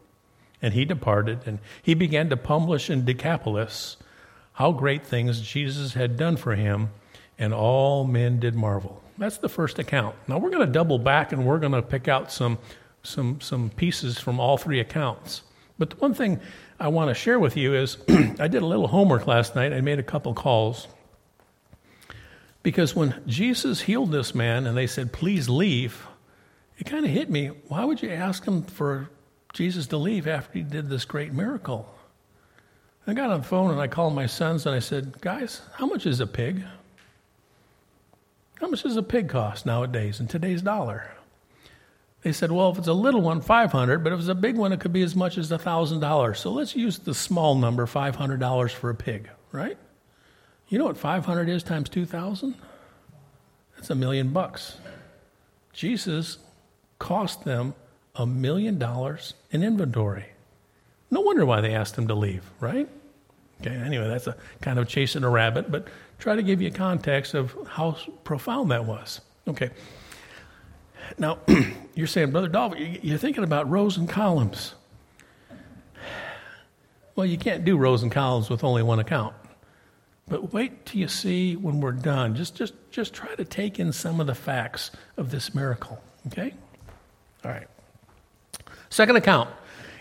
And 0.63 0.75
he 0.75 0.85
departed, 0.85 1.41
and 1.47 1.59
he 1.83 1.95
began 1.95 2.29
to 2.31 2.37
publish 2.37 2.91
in 2.91 3.05
Decapolis 3.05 3.97
how 4.53 4.73
great 4.73 5.07
things 5.07 5.41
Jesus 5.41 5.95
had 5.95 6.19
done 6.19 6.37
for 6.37 6.55
him, 6.55 6.91
and 7.39 7.55
all 7.55 8.05
men 8.05 8.39
did 8.41 8.55
marvel. 8.55 9.03
That's 9.17 9.39
the 9.39 9.49
first 9.49 9.79
account. 9.79 10.17
Now 10.29 10.39
we're 10.39 10.51
going 10.51 10.67
to 10.67 10.73
double 10.73 10.99
back 10.99 11.33
and 11.33 11.45
we're 11.45 11.59
going 11.59 11.73
to 11.73 11.83
pick 11.83 12.09
out 12.09 12.33
some, 12.33 12.59
some, 13.03 13.41
some 13.41 13.69
pieces 13.71 14.19
from 14.19 14.41
all 14.41 14.57
three 14.57 14.81
accounts. 14.81 15.43
But 15.79 15.91
the 15.91 15.97
one 15.97 16.15
thing 16.15 16.41
I 16.79 16.89
want 16.89 17.09
to 17.09 17.15
share 17.15 17.39
with 17.39 17.57
you 17.57 17.75
is 17.75 17.99
I 18.39 18.49
did 18.49 18.63
a 18.63 18.67
little 18.67 18.89
homework 18.89 19.27
last 19.27 19.55
night. 19.55 19.75
I 19.75 19.83
made 19.83 19.99
a 19.99 20.03
couple 20.03 20.33
calls. 20.33 20.89
Because 22.63 22.97
when 22.97 23.23
Jesus 23.27 23.83
healed 23.83 24.11
this 24.11 24.35
man 24.35 24.67
and 24.67 24.77
they 24.77 24.87
said, 24.87 25.13
please 25.13 25.49
leave, 25.49 26.07
it 26.79 26.85
kind 26.85 27.05
of 27.05 27.11
hit 27.11 27.31
me. 27.31 27.49
Why 27.69 27.85
would 27.85 28.03
you 28.03 28.11
ask 28.11 28.45
him 28.47 28.63
for 28.63 29.11
Jesus 29.53 29.87
to 29.89 29.97
leave 29.97 30.27
after 30.27 30.59
he 30.59 30.63
did 30.63 30.89
this 30.89 31.05
great 31.05 31.33
miracle. 31.33 31.93
I 33.07 33.15
got 33.15 33.31
on 33.31 33.41
the 33.41 33.47
phone 33.47 33.71
and 33.71 33.81
I 33.81 33.89
called 33.89 34.15
my 34.15 34.27
sons 34.27 34.67
and 34.67 34.75
I 34.75 34.79
said, 34.79 35.21
Guys, 35.21 35.63
how 35.75 35.87
much 35.87 36.07
is 36.07 36.21
a 36.21 36.27
pig? 36.27 36.65
How 38.61 38.69
much 38.69 38.83
does 38.83 38.97
a 38.97 39.03
pig 39.03 39.29
cost 39.29 39.67
nowadays 39.67 40.21
in 40.21 40.29
today's 40.29 40.63
dollar? 40.63 41.11
They 42.23 42.33
said, 42.33 42.53
Well, 42.53 42.71
if 42.71 42.79
it's 42.79 42.89
a 42.89 42.93
little 42.93 43.23
one, 43.23 43.41
500 43.41 44.05
but 44.05 44.13
if 44.13 44.21
it's 44.21 44.29
a 44.29 44.35
big 44.35 44.57
one, 44.57 44.73
it 44.73 44.81
could 44.81 44.93
be 44.93 45.03
as 45.03 45.17
much 45.17 45.39
as 45.39 45.51
$1,000. 45.51 46.37
So 46.37 46.53
let's 46.53 46.77
use 46.77 46.99
the 46.99 47.15
small 47.15 47.55
number, 47.55 47.87
$500 47.87 48.71
for 48.71 48.91
a 48.91 48.95
pig, 48.95 49.31
right? 49.51 49.79
You 50.69 50.79
know 50.79 50.85
what 50.85 50.99
500 50.99 51.49
is 51.49 51.63
times 51.63 51.89
2,000? 51.89 52.55
That's 53.75 53.91
a 53.91 53.95
million 53.95 54.29
bucks. 54.29 54.77
Jesus 55.73 56.39
cost 56.99 57.45
them 57.45 57.75
a 58.21 58.27
million 58.27 58.79
dollars 58.79 59.33
in 59.51 59.63
inventory. 59.63 60.27
No 61.11 61.23
wonder 61.23 61.47
why 61.47 61.63
they 61.63 61.75
asked 61.75 61.97
him 61.97 62.07
to 62.09 62.15
leave, 62.15 62.45
right? 62.61 62.87
Okay, 63.61 63.75
anyway, 63.75 64.09
that's 64.09 64.27
a 64.27 64.37
kind 64.61 64.79
of 64.79 64.89
chasing 64.89 65.25
a 65.25 65.31
rabbit, 65.31 65.71
but 65.71 65.89
try 66.19 66.37
to 66.37 66.43
give 66.43 66.61
you 66.61 66.69
a 66.69 66.73
context 66.73 67.33
of 67.33 67.57
how 67.67 67.97
profound 68.25 68.71
that 68.71 68.85
was. 68.85 69.23
Okay. 69.49 69.71
Now, 71.19 71.39
you're 71.95 72.07
saying, 72.07 72.31
Brother 72.31 72.49
Dolph, 72.49 72.75
you're 72.79 73.19
thinking 73.19 73.43
about 73.43 73.71
rows 73.71 73.97
and 73.97 74.09
columns. 74.09 74.75
Well, 77.17 77.27
you 77.27 77.39
can't 77.39 77.65
do 77.65 77.77
rows 77.79 78.03
and 78.03 78.13
columns 78.13 78.51
with 78.51 78.65
only 78.65 78.83
one 78.83 78.99
account. 78.99 79.35
But 80.29 80.53
wait 80.53 80.87
till 80.87 81.01
you 81.01 81.09
see 81.09 81.57
when 81.57 81.81
we're 81.81 81.93
done. 81.93 82.37
Just, 82.37 82.55
just, 82.55 82.75
just 82.91 83.15
try 83.15 83.35
to 83.35 83.45
take 83.45 83.81
in 83.81 83.93
some 83.93 84.21
of 84.21 84.27
the 84.27 84.35
facts 84.35 84.91
of 85.17 85.31
this 85.31 85.55
miracle. 85.55 86.03
Okay? 86.29 86.55
All 87.45 87.51
right. 87.51 87.67
Second 88.91 89.17
account, 89.17 89.49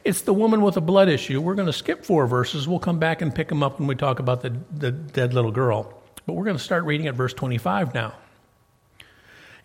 it's 0.03 0.21
the 0.21 0.33
woman 0.33 0.61
with 0.61 0.75
a 0.75 0.81
blood 0.81 1.09
issue. 1.09 1.39
We're 1.39 1.55
going 1.55 1.67
to 1.67 1.73
skip 1.73 2.03
four 2.03 2.25
verses. 2.25 2.67
We'll 2.67 2.79
come 2.79 2.97
back 2.97 3.21
and 3.21 3.33
pick 3.33 3.47
them 3.47 3.61
up 3.61 3.79
when 3.79 3.87
we 3.87 3.95
talk 3.95 4.19
about 4.19 4.41
the, 4.41 4.55
the 4.75 4.91
dead 4.91 5.33
little 5.33 5.51
girl. 5.51 5.93
But 6.25 6.33
we're 6.33 6.45
going 6.45 6.57
to 6.57 6.63
start 6.63 6.83
reading 6.83 7.07
at 7.07 7.13
verse 7.13 7.33
25 7.33 7.93
now. 7.93 8.15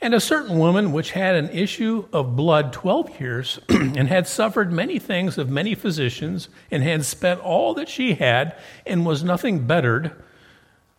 And 0.01 0.13
a 0.13 0.21
certain 0.21 0.59
woman 0.59 0.93
which 0.93 1.13
had 1.13 1.37
an 1.37 1.49
issue 1.49 2.07
of 2.13 2.37
blood 2.37 2.75
12 2.75 3.19
years, 3.21 3.59
and 3.71 4.09
had 4.09 4.29
suffered 4.29 4.71
many 4.71 4.99
things 4.99 5.39
of 5.39 5.49
many 5.49 5.75
physicians, 5.75 6.51
and 6.71 6.83
had 6.83 7.07
spent 7.07 7.41
all 7.41 7.73
that 7.75 7.89
she 7.89 8.15
had, 8.15 8.55
and 8.85 9.07
was 9.07 9.25
nothing 9.25 9.67
bettered, 9.67 10.13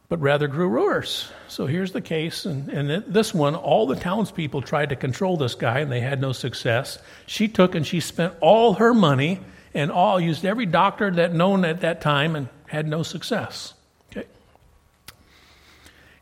but 0.08 0.20
rather 0.20 0.48
grew 0.48 0.70
worse. 0.70 1.32
So 1.48 1.66
here's 1.66 1.92
the 1.92 2.02
case, 2.02 2.46
and, 2.46 2.70
and 2.70 3.04
this 3.12 3.34
one, 3.34 3.56
all 3.56 3.88
the 3.88 3.96
townspeople 3.96 4.62
tried 4.62 4.90
to 4.90 4.96
control 4.96 5.38
this 5.38 5.56
guy, 5.56 5.80
and 5.80 5.92
they 5.92 6.02
had 6.02 6.22
no 6.22 6.32
success. 6.32 7.00
She 7.26 7.48
took 7.48 7.76
and 7.76 7.86
she 7.86 8.00
spent 8.00 8.34
all 8.40 8.74
her 8.76 8.94
money 8.94 9.40
and 9.74 9.92
all 9.92 10.20
used 10.20 10.46
every 10.46 10.66
doctor 10.66 11.12
that 11.12 11.34
known 11.34 11.66
at 11.66 11.82
that 11.82 12.02
time, 12.02 12.36
and 12.36 12.48
had 12.68 12.88
no 12.88 13.04
success. 13.04 13.74
Okay. 14.12 14.28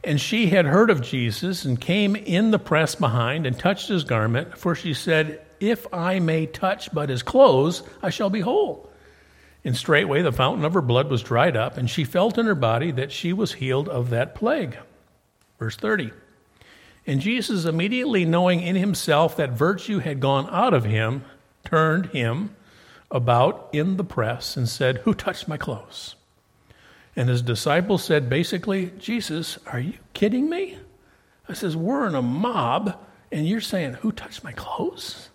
And 0.04 0.20
she 0.20 0.48
had 0.48 0.66
heard 0.66 0.90
of 0.90 1.02
Jesus 1.02 1.66
and 1.66 1.80
came 1.80 2.16
in 2.16 2.52
the 2.52 2.60
press 2.60 2.96
behind 2.96 3.46
and 3.46 3.58
touched 3.58 3.90
his 3.90 4.04
garment, 4.04 4.58
for 4.58 4.76
she 4.76 4.94
said, 4.94 5.42
If 5.60 5.86
I 5.94 6.20
may 6.20 6.48
touch 6.48 6.92
but 6.94 7.10
his 7.10 7.22
clothes, 7.22 7.84
I 8.02 8.10
shall 8.10 8.30
be 8.30 8.42
whole. 8.42 8.90
And 9.66 9.78
straightway 9.78 10.22
the 10.22 10.32
fountain 10.32 10.66
of 10.66 10.74
her 10.74 10.82
blood 10.82 11.10
was 11.10 11.24
dried 11.24 11.56
up, 11.56 11.78
and 11.78 11.90
she 11.90 12.04
felt 12.04 12.38
in 12.38 12.46
her 12.46 12.56
body 12.56 12.92
that 12.92 13.12
she 13.12 13.32
was 13.32 13.54
healed 13.54 13.88
of 13.88 14.10
that 14.10 14.36
plague. 14.36 14.78
Verse 15.58 15.78
30. 15.78 16.12
And 17.06 17.22
Jesus, 17.22 17.66
immediately 17.66 18.26
knowing 18.26 18.62
in 18.62 18.76
himself 18.76 19.36
that 19.38 19.52
virtue 19.52 20.00
had 20.00 20.20
gone 20.20 20.48
out 20.50 20.74
of 20.74 20.86
him, 20.86 21.24
turned 21.66 22.08
him 22.08 22.56
about 23.12 23.70
in 23.72 23.98
the 23.98 24.04
press 24.04 24.58
and 24.58 24.68
said, 24.68 24.98
Who 25.00 25.14
touched 25.14 25.48
my 25.48 25.58
clothes? 25.58 26.16
And 27.16 27.30
his 27.30 27.42
disciples 27.42 28.04
said, 28.04 28.30
basically, 28.30 28.92
Jesus, 28.98 29.60
are 29.68 29.80
you 29.80 29.94
kidding 30.14 30.50
me? 30.50 30.78
I 31.48 31.54
says, 31.54 31.78
We're 31.78 32.08
in 32.08 32.16
a 32.16 32.22
mob, 32.22 32.98
and 33.32 33.48
you're 33.48 33.62
saying, 33.62 33.94
Who 33.96 34.12
touched 34.12 34.44
my 34.44 34.52
clothes? 34.54 35.30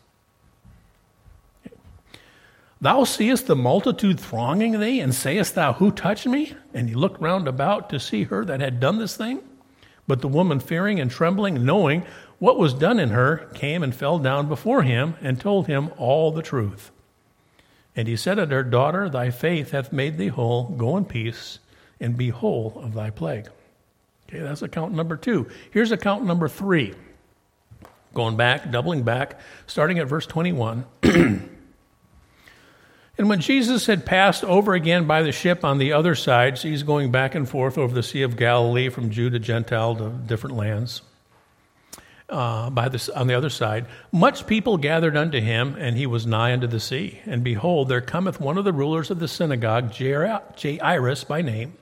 Thou 2.80 3.02
seest 3.04 3.48
the 3.48 3.56
multitude 3.56 4.20
thronging 4.20 4.78
thee, 4.78 5.00
and 5.00 5.12
sayest 5.12 5.54
thou, 5.56 5.72
Who 5.74 5.90
touched 5.90 6.26
me? 6.26 6.54
And 6.72 6.88
he 6.88 6.94
looked 6.94 7.20
round 7.20 7.48
about 7.48 7.90
to 7.90 7.98
see 7.98 8.24
her 8.24 8.44
that 8.44 8.60
had 8.60 8.78
done 8.78 8.98
this 8.98 9.16
thing. 9.16 9.40
But 10.06 10.20
the 10.20 10.28
woman, 10.28 10.60
fearing 10.60 11.00
and 11.00 11.10
trembling, 11.10 11.64
knowing 11.64 12.04
what 12.38 12.58
was 12.58 12.72
done 12.72 13.00
in 13.00 13.10
her, 13.10 13.50
came 13.54 13.82
and 13.82 13.94
fell 13.94 14.18
down 14.20 14.48
before 14.48 14.82
him, 14.82 15.16
and 15.20 15.40
told 15.40 15.66
him 15.66 15.90
all 15.96 16.30
the 16.30 16.42
truth. 16.42 16.92
And 17.96 18.06
he 18.06 18.16
said 18.16 18.38
unto 18.38 18.54
her, 18.54 18.62
Daughter, 18.62 19.10
thy 19.10 19.30
faith 19.30 19.72
hath 19.72 19.92
made 19.92 20.16
thee 20.16 20.28
whole. 20.28 20.68
Go 20.68 20.96
in 20.96 21.04
peace, 21.04 21.58
and 21.98 22.16
be 22.16 22.28
whole 22.28 22.74
of 22.76 22.94
thy 22.94 23.10
plague. 23.10 23.48
Okay, 24.28 24.38
that's 24.38 24.62
account 24.62 24.94
number 24.94 25.16
two. 25.16 25.48
Here's 25.72 25.90
account 25.90 26.24
number 26.24 26.48
three. 26.48 26.94
Going 28.14 28.36
back, 28.36 28.70
doubling 28.70 29.02
back, 29.02 29.40
starting 29.66 29.98
at 29.98 30.06
verse 30.06 30.26
21. 30.26 30.84
And 33.18 33.28
when 33.28 33.40
Jesus 33.40 33.86
had 33.86 34.06
passed 34.06 34.44
over 34.44 34.74
again 34.74 35.08
by 35.08 35.22
the 35.22 35.32
ship 35.32 35.64
on 35.64 35.78
the 35.78 35.92
other 35.92 36.14
side, 36.14 36.56
so 36.56 36.68
he's 36.68 36.84
going 36.84 37.10
back 37.10 37.34
and 37.34 37.48
forth 37.48 37.76
over 37.76 37.92
the 37.92 38.02
Sea 38.02 38.22
of 38.22 38.36
Galilee 38.36 38.88
from 38.90 39.10
Jew 39.10 39.28
to 39.28 39.40
Gentile 39.40 39.96
to 39.96 40.10
different 40.10 40.56
lands. 40.56 41.02
Uh, 42.28 42.70
by 42.70 42.88
this, 42.88 43.08
on 43.08 43.26
the 43.26 43.34
other 43.34 43.50
side, 43.50 43.86
much 44.12 44.46
people 44.46 44.76
gathered 44.76 45.16
unto 45.16 45.40
him, 45.40 45.74
and 45.78 45.96
he 45.96 46.06
was 46.06 46.26
nigh 46.26 46.52
unto 46.52 46.68
the 46.68 46.78
sea. 46.78 47.18
And 47.26 47.42
behold, 47.42 47.88
there 47.88 48.00
cometh 48.00 48.38
one 48.38 48.56
of 48.56 48.64
the 48.64 48.72
rulers 48.72 49.10
of 49.10 49.18
the 49.18 49.26
synagogue, 49.26 49.92
Jairus 49.92 51.24
by 51.24 51.42
name. 51.42 51.72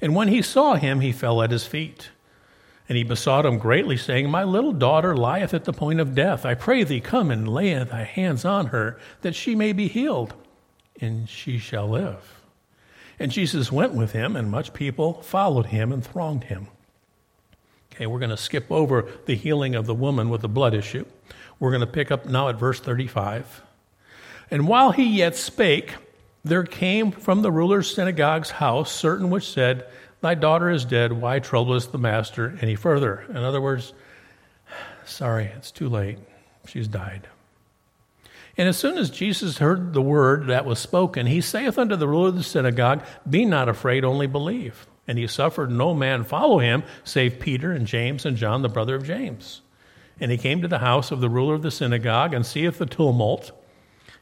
And 0.00 0.14
when 0.14 0.28
he 0.28 0.40
saw 0.40 0.76
him, 0.76 1.00
he 1.00 1.12
fell 1.12 1.42
at 1.42 1.50
his 1.50 1.66
feet. 1.66 2.08
And 2.88 2.96
he 2.96 3.04
besought 3.04 3.46
him 3.46 3.58
greatly, 3.58 3.96
saying, 3.98 4.30
My 4.30 4.44
little 4.44 4.72
daughter 4.72 5.14
lieth 5.14 5.52
at 5.52 5.64
the 5.64 5.72
point 5.72 6.00
of 6.00 6.14
death. 6.14 6.46
I 6.46 6.54
pray 6.54 6.84
thee, 6.84 7.00
come 7.00 7.30
and 7.30 7.48
lay 7.48 7.74
thy 7.82 8.04
hands 8.04 8.44
on 8.46 8.66
her, 8.66 8.98
that 9.22 9.34
she 9.34 9.54
may 9.54 9.72
be 9.72 9.88
healed 9.88 10.34
and 11.00 11.28
she 11.28 11.58
shall 11.58 11.88
live. 11.88 12.40
And 13.18 13.30
Jesus 13.30 13.70
went 13.70 13.94
with 13.94 14.12
him, 14.12 14.36
and 14.36 14.50
much 14.50 14.72
people 14.72 15.22
followed 15.22 15.66
him 15.66 15.92
and 15.92 16.04
thronged 16.04 16.44
him. 16.44 16.68
Okay, 17.92 18.06
we're 18.06 18.18
going 18.18 18.30
to 18.30 18.36
skip 18.36 18.70
over 18.70 19.08
the 19.26 19.36
healing 19.36 19.74
of 19.74 19.86
the 19.86 19.94
woman 19.94 20.28
with 20.28 20.40
the 20.40 20.48
blood 20.48 20.74
issue. 20.74 21.04
We're 21.60 21.70
going 21.70 21.80
to 21.80 21.86
pick 21.86 22.10
up 22.10 22.26
now 22.26 22.48
at 22.48 22.58
verse 22.58 22.80
35. 22.80 23.62
And 24.50 24.66
while 24.66 24.90
he 24.90 25.04
yet 25.04 25.36
spake, 25.36 25.94
there 26.44 26.64
came 26.64 27.12
from 27.12 27.42
the 27.42 27.52
ruler's 27.52 27.94
synagogue's 27.94 28.50
house 28.50 28.90
certain 28.90 29.30
which 29.30 29.48
said, 29.48 29.86
Thy 30.20 30.34
daughter 30.34 30.70
is 30.70 30.84
dead. 30.84 31.12
Why 31.12 31.38
troublest 31.38 31.92
the 31.92 31.98
master 31.98 32.58
any 32.60 32.74
further? 32.74 33.24
In 33.28 33.36
other 33.36 33.60
words, 33.60 33.92
sorry, 35.04 35.44
it's 35.56 35.70
too 35.70 35.88
late. 35.88 36.18
She's 36.66 36.88
died. 36.88 37.28
And 38.56 38.68
as 38.68 38.76
soon 38.76 38.98
as 38.98 39.10
Jesus 39.10 39.58
heard 39.58 39.92
the 39.92 40.02
word 40.02 40.46
that 40.46 40.64
was 40.64 40.78
spoken, 40.78 41.26
he 41.26 41.40
saith 41.40 41.76
unto 41.76 41.96
the 41.96 42.06
ruler 42.06 42.28
of 42.28 42.36
the 42.36 42.42
synagogue, 42.42 43.02
Be 43.28 43.44
not 43.44 43.68
afraid, 43.68 44.04
only 44.04 44.26
believe. 44.26 44.86
And 45.08 45.18
he 45.18 45.26
suffered 45.26 45.70
no 45.70 45.92
man 45.92 46.24
follow 46.24 46.58
him, 46.58 46.84
save 47.02 47.40
Peter 47.40 47.72
and 47.72 47.86
James 47.86 48.24
and 48.24 48.36
John, 48.36 48.62
the 48.62 48.68
brother 48.68 48.94
of 48.94 49.04
James. 49.04 49.60
And 50.20 50.30
he 50.30 50.38
came 50.38 50.62
to 50.62 50.68
the 50.68 50.78
house 50.78 51.10
of 51.10 51.20
the 51.20 51.28
ruler 51.28 51.54
of 51.54 51.62
the 51.62 51.70
synagogue, 51.70 52.32
and 52.32 52.46
seeth 52.46 52.78
the 52.78 52.86
tumult, 52.86 53.50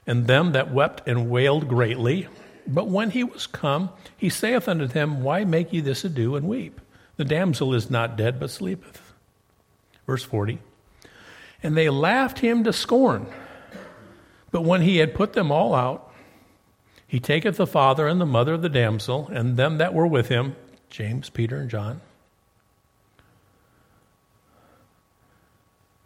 and 0.07 0.27
them 0.27 0.53
that 0.53 0.73
wept 0.73 1.07
and 1.07 1.31
wailed 1.31 1.69
greatly. 1.69 2.27
But 2.67 2.89
when 2.89 3.11
he 3.11 3.25
was 3.25 3.47
come, 3.47 3.91
he 4.17 4.31
saith 4.31 4.67
unto 4.67 4.87
them, 4.87 5.23
Why 5.23 5.45
make 5.45 5.73
ye 5.73 5.81
this 5.81 6.05
ado 6.05 6.37
and 6.37 6.49
weep? 6.49 6.81
The 7.17 7.25
damsel 7.25 7.75
is 7.75 7.91
not 7.91 8.17
dead, 8.17 8.41
but 8.41 8.51
sleepeth. 8.51 9.13
Verse 10.07 10.25
40. 10.25 10.59
And 11.63 11.77
they 11.77 11.91
laughed 11.91 12.39
him 12.39 12.65
to 12.65 12.73
scorn. 12.73 13.27
But 14.53 14.63
when 14.63 14.83
he 14.83 14.99
had 14.99 15.15
put 15.15 15.33
them 15.33 15.51
all 15.51 15.75
out, 15.75 16.13
he 17.07 17.19
taketh 17.19 17.57
the 17.57 17.67
father 17.67 18.07
and 18.07 18.21
the 18.21 18.27
mother 18.27 18.55
of 18.55 18.63
the 18.63 18.69
damsel, 18.69 19.29
and 19.33 19.57
them 19.57 19.79
that 19.79 19.93
were 19.93 20.07
with 20.07 20.29
him, 20.29 20.55
James, 20.89 21.29
Peter, 21.29 21.57
and 21.57 21.69
John. 21.69 22.01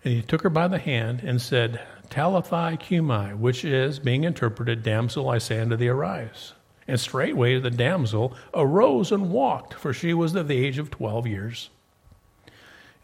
And 0.02 0.14
he 0.14 0.22
took 0.22 0.42
her 0.42 0.50
by 0.50 0.68
the 0.68 0.78
hand 0.78 1.22
and 1.24 1.42
said, 1.42 1.80
Talitha 2.08 2.76
cumi, 2.80 3.34
which 3.34 3.64
is, 3.64 3.98
being 3.98 4.22
interpreted, 4.22 4.84
Damsel, 4.84 5.28
I 5.28 5.38
say 5.38 5.60
unto 5.60 5.76
thee, 5.76 5.88
arise. 5.88 6.52
And 6.86 7.00
straightway 7.00 7.58
the 7.58 7.70
damsel 7.70 8.36
arose 8.54 9.10
and 9.10 9.32
walked, 9.32 9.74
for 9.74 9.92
she 9.92 10.14
was 10.14 10.36
of 10.36 10.46
the 10.46 10.64
age 10.64 10.78
of 10.78 10.90
twelve 10.90 11.26
years. 11.26 11.70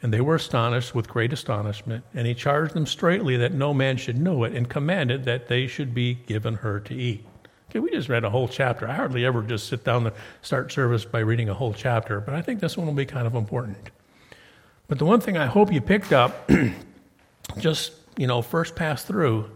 And 0.03 0.13
they 0.13 0.21
were 0.21 0.35
astonished 0.35 0.95
with 0.95 1.09
great 1.09 1.33
astonishment. 1.33 2.05
And 2.13 2.27
he 2.27 2.35
charged 2.35 2.75
them 2.75 2.87
straightly 2.87 3.37
that 3.37 3.55
no 3.55 3.73
man 3.73 3.97
should 3.97 4.19
know 4.19 4.45
it, 4.45 4.53
and 4.53 4.69
commanded 4.69 5.25
that 5.25 5.47
they 5.47 5.67
should 5.67 5.95
be 5.95 6.15
given 6.15 6.57
her 6.57 6.81
to 6.81 6.95
eat. 6.95 7.25
Okay, 7.71 7.79
we 7.79 7.91
just 7.91 8.11
read 8.11 8.25
a 8.25 8.29
whole 8.29 8.49
chapter. 8.49 8.87
I 8.87 8.95
hardly 8.95 9.25
ever 9.25 9.43
just 9.43 9.69
sit 9.69 9.83
down 9.83 10.07
and 10.07 10.15
start 10.43 10.71
service 10.71 11.07
by 11.07 11.21
reading 11.21 11.49
a 11.49 11.55
whole 11.55 11.73
chapter, 11.73 12.21
but 12.21 12.35
I 12.35 12.43
think 12.43 12.61
this 12.61 12.77
one 12.77 12.87
will 12.87 12.93
be 12.93 13.07
kind 13.07 13.27
of 13.27 13.35
important. 13.35 13.91
But 14.89 14.99
the 14.99 15.07
one 15.07 15.21
thing 15.21 15.39
I 15.39 15.47
hope 15.47 15.73
you 15.73 15.81
picked 15.81 16.13
up, 16.13 16.51
just, 17.59 17.93
you 18.19 18.27
know, 18.27 18.43
first 18.43 18.77
pass 18.77 19.05
through, 19.05 19.51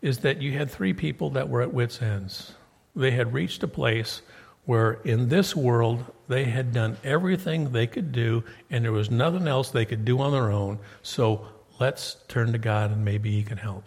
is 0.00 0.20
that 0.20 0.40
you 0.40 0.52
had 0.52 0.70
three 0.70 0.94
people 0.94 1.28
that 1.30 1.50
were 1.50 1.60
at 1.60 1.74
wits' 1.74 2.00
ends. 2.00 2.54
They 2.96 3.10
had 3.10 3.34
reached 3.34 3.62
a 3.62 3.68
place 3.68 4.22
where 4.64 4.92
in 5.04 5.28
this 5.28 5.56
world 5.56 6.04
they 6.28 6.44
had 6.44 6.72
done 6.72 6.96
everything 7.02 7.72
they 7.72 7.86
could 7.86 8.12
do 8.12 8.44
and 8.70 8.84
there 8.84 8.92
was 8.92 9.10
nothing 9.10 9.48
else 9.48 9.70
they 9.70 9.84
could 9.84 10.04
do 10.04 10.20
on 10.20 10.32
their 10.32 10.50
own. 10.50 10.78
So 11.02 11.46
let's 11.78 12.16
turn 12.28 12.52
to 12.52 12.58
God 12.58 12.90
and 12.90 13.04
maybe 13.04 13.30
He 13.30 13.42
can 13.42 13.58
help. 13.58 13.84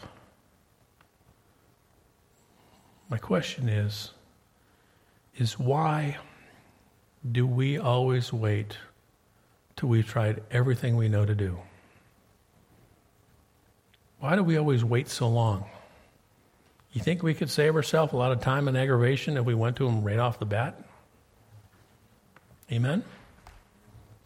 My 3.09 3.17
question 3.17 3.69
is 3.69 4.11
is 5.37 5.57
why 5.57 6.17
do 7.31 7.47
we 7.47 7.77
always 7.77 8.31
wait 8.31 8.77
till 9.75 9.89
we've 9.89 10.07
tried 10.07 10.43
everything 10.51 10.95
we 10.95 11.09
know 11.09 11.25
to 11.25 11.33
do? 11.33 11.57
Why 14.19 14.35
do 14.35 14.43
we 14.43 14.57
always 14.57 14.83
wait 14.83 15.09
so 15.09 15.27
long? 15.27 15.65
You 16.93 17.01
think 17.01 17.23
we 17.23 17.33
could 17.33 17.49
save 17.49 17.75
ourselves 17.75 18.13
a 18.13 18.15
lot 18.15 18.31
of 18.31 18.39
time 18.39 18.67
and 18.67 18.77
aggravation 18.77 19.35
if 19.35 19.45
we 19.45 19.55
went 19.55 19.77
to 19.77 19.87
him 19.87 20.03
right 20.03 20.19
off 20.19 20.39
the 20.39 20.45
bat? 20.45 20.79
Amen? 22.71 23.03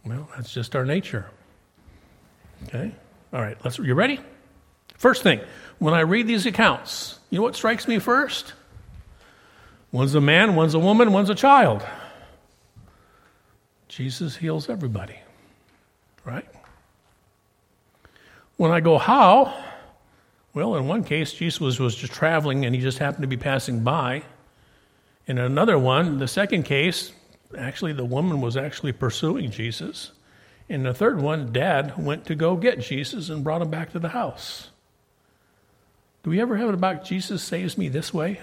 Well, 0.06 0.30
that's 0.36 0.53
just 0.53 0.75
our 0.75 0.86
nature. 0.86 1.25
Okay? 2.65 2.93
All 3.34 3.41
right, 3.41 3.58
let's 3.63 3.77
you 3.80 3.93
ready? 3.93 4.19
First 4.97 5.23
thing, 5.23 5.39
when 5.80 5.93
I 5.93 6.01
read 6.01 6.27
these 6.27 6.45
accounts, 6.45 7.19
you 7.30 7.38
know 7.38 7.43
what 7.43 7.56
strikes 7.56 7.88
me 7.88 7.99
first? 7.99 8.53
One's 9.91 10.15
a 10.15 10.21
man, 10.21 10.56
one's 10.56 10.73
a 10.73 10.80
woman, 10.80 11.13
one's 11.13 11.30
a 11.30 11.36
child. 11.36 11.86
Jesus 13.88 14.36
heals 14.36 14.69
everybody. 14.69 15.15
Right? 16.25 16.47
When 18.58 18.71
I 18.71 18.82
go, 18.82 18.97
how? 18.97 19.63
Well, 20.57 20.75
in 20.75 20.87
one 20.87 21.03
case, 21.03 21.33
Jesus 21.33 21.61
was, 21.61 21.79
was 21.79 21.93
just 21.93 22.13
traveling 22.13 22.65
and 22.65 22.73
he 22.73 22.81
just 22.81 22.97
happened 22.97 23.21
to 23.21 23.27
be 23.27 23.37
passing 23.37 23.83
by. 23.83 24.23
In 25.27 25.37
another 25.37 25.77
one, 25.77 26.17
the 26.17 26.27
second 26.27 26.63
case, 26.63 27.11
actually 27.55 27.93
the 27.93 28.03
woman 28.03 28.41
was 28.41 28.57
actually 28.57 28.93
pursuing 28.93 29.51
Jesus. 29.51 30.13
In 30.67 30.81
the 30.81 30.95
third 30.95 31.21
one, 31.21 31.53
dad 31.53 32.03
went 32.03 32.25
to 32.25 32.33
go 32.33 32.55
get 32.55 32.79
Jesus 32.79 33.29
and 33.29 33.43
brought 33.43 33.61
him 33.61 33.69
back 33.69 33.91
to 33.91 33.99
the 33.99 34.09
house. 34.09 34.71
Do 36.23 36.31
we 36.31 36.41
ever 36.41 36.57
have 36.57 36.69
it 36.69 36.73
about 36.73 37.05
Jesus 37.05 37.43
saves 37.43 37.77
me 37.77 37.87
this 37.87 38.11
way? 38.11 38.41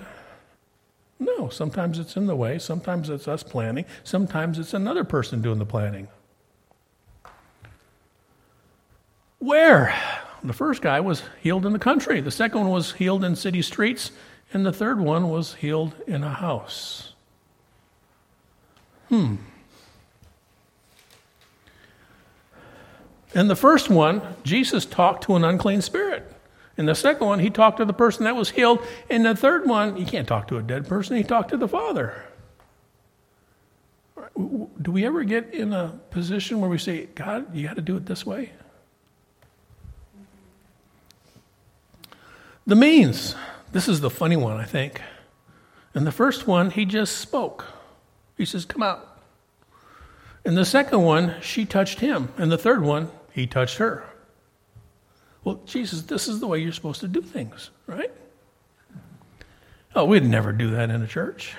No, 1.18 1.48
sometimes 1.48 1.98
it's 1.98 2.16
in 2.16 2.28
the 2.28 2.36
way, 2.36 2.60
sometimes 2.60 3.10
it's 3.10 3.26
us 3.26 3.42
planning, 3.42 3.86
sometimes 4.04 4.60
it's 4.60 4.72
another 4.72 5.02
person 5.02 5.42
doing 5.42 5.58
the 5.58 5.66
planning. 5.66 6.06
Where? 9.40 9.92
The 10.44 10.52
first 10.52 10.82
guy 10.82 11.00
was 11.00 11.22
healed 11.42 11.64
in 11.64 11.72
the 11.72 11.78
country, 11.78 12.20
the 12.20 12.30
second 12.30 12.60
one 12.60 12.70
was 12.70 12.92
healed 12.92 13.24
in 13.24 13.34
city 13.34 13.62
streets, 13.62 14.12
and 14.52 14.64
the 14.64 14.72
third 14.72 15.00
one 15.00 15.30
was 15.30 15.54
healed 15.54 15.94
in 16.06 16.22
a 16.22 16.28
house. 16.28 17.14
Hmm. 19.08 19.36
And 23.34 23.48
the 23.48 23.56
first 23.56 23.88
one, 23.88 24.20
Jesus 24.44 24.84
talked 24.84 25.24
to 25.24 25.34
an 25.34 25.44
unclean 25.44 25.80
spirit. 25.80 26.30
In 26.76 26.86
the 26.86 26.94
second 26.94 27.26
one, 27.26 27.38
he 27.38 27.48
talked 27.48 27.78
to 27.78 27.84
the 27.86 27.94
person 27.94 28.24
that 28.24 28.36
was 28.36 28.50
healed. 28.50 28.80
In 29.08 29.22
the 29.22 29.34
third 29.34 29.66
one, 29.66 29.96
he 29.96 30.04
can't 30.04 30.28
talk 30.28 30.46
to 30.48 30.58
a 30.58 30.62
dead 30.62 30.86
person, 30.86 31.16
he 31.16 31.24
talked 31.24 31.50
to 31.50 31.56
the 31.56 31.68
Father. 31.68 32.26
Do 34.36 34.92
we 34.92 35.06
ever 35.06 35.24
get 35.24 35.54
in 35.54 35.72
a 35.72 35.98
position 36.10 36.60
where 36.60 36.68
we 36.68 36.78
say, 36.78 37.06
God, 37.14 37.54
you 37.56 37.66
got 37.66 37.76
to 37.76 37.82
do 37.82 37.96
it 37.96 38.04
this 38.04 38.26
way? 38.26 38.52
The 42.66 42.76
means. 42.76 43.34
This 43.72 43.88
is 43.88 44.00
the 44.00 44.10
funny 44.10 44.36
one, 44.36 44.56
I 44.56 44.64
think. 44.64 45.00
And 45.94 46.06
the 46.06 46.12
first 46.12 46.46
one, 46.46 46.70
he 46.70 46.84
just 46.84 47.18
spoke. 47.18 47.66
He 48.36 48.44
says, 48.44 48.64
Come 48.64 48.82
out. 48.82 49.20
And 50.44 50.56
the 50.56 50.64
second 50.64 51.02
one, 51.02 51.36
she 51.40 51.64
touched 51.64 52.00
him. 52.00 52.32
And 52.36 52.50
the 52.50 52.58
third 52.58 52.82
one, 52.82 53.10
he 53.32 53.46
touched 53.46 53.78
her. 53.78 54.04
Well, 55.42 55.60
Jesus, 55.66 56.02
this 56.02 56.28
is 56.28 56.40
the 56.40 56.46
way 56.46 56.58
you're 56.58 56.72
supposed 56.72 57.00
to 57.00 57.08
do 57.08 57.20
things, 57.20 57.70
right? 57.86 58.10
Oh, 59.94 60.04
we'd 60.06 60.24
never 60.24 60.52
do 60.52 60.70
that 60.70 60.90
in 60.90 61.02
a 61.02 61.06
church. 61.06 61.54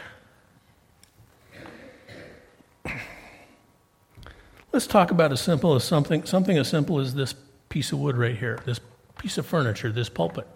Let's 4.73 4.87
talk 4.87 5.11
about 5.11 5.31
as 5.31 5.39
simple 5.39 5.75
as 5.75 5.85
something, 5.85 6.25
something 6.25 6.57
as 6.57 6.67
simple 6.67 6.99
as 6.99 7.13
this 7.13 7.33
piece 7.69 7.93
of 7.93 7.99
wood 7.99 8.17
right 8.17 8.37
here, 8.37 8.59
this 8.65 8.81
piece 9.17 9.37
of 9.37 9.45
furniture, 9.45 9.91
this 9.91 10.09
pulpit. 10.09 10.47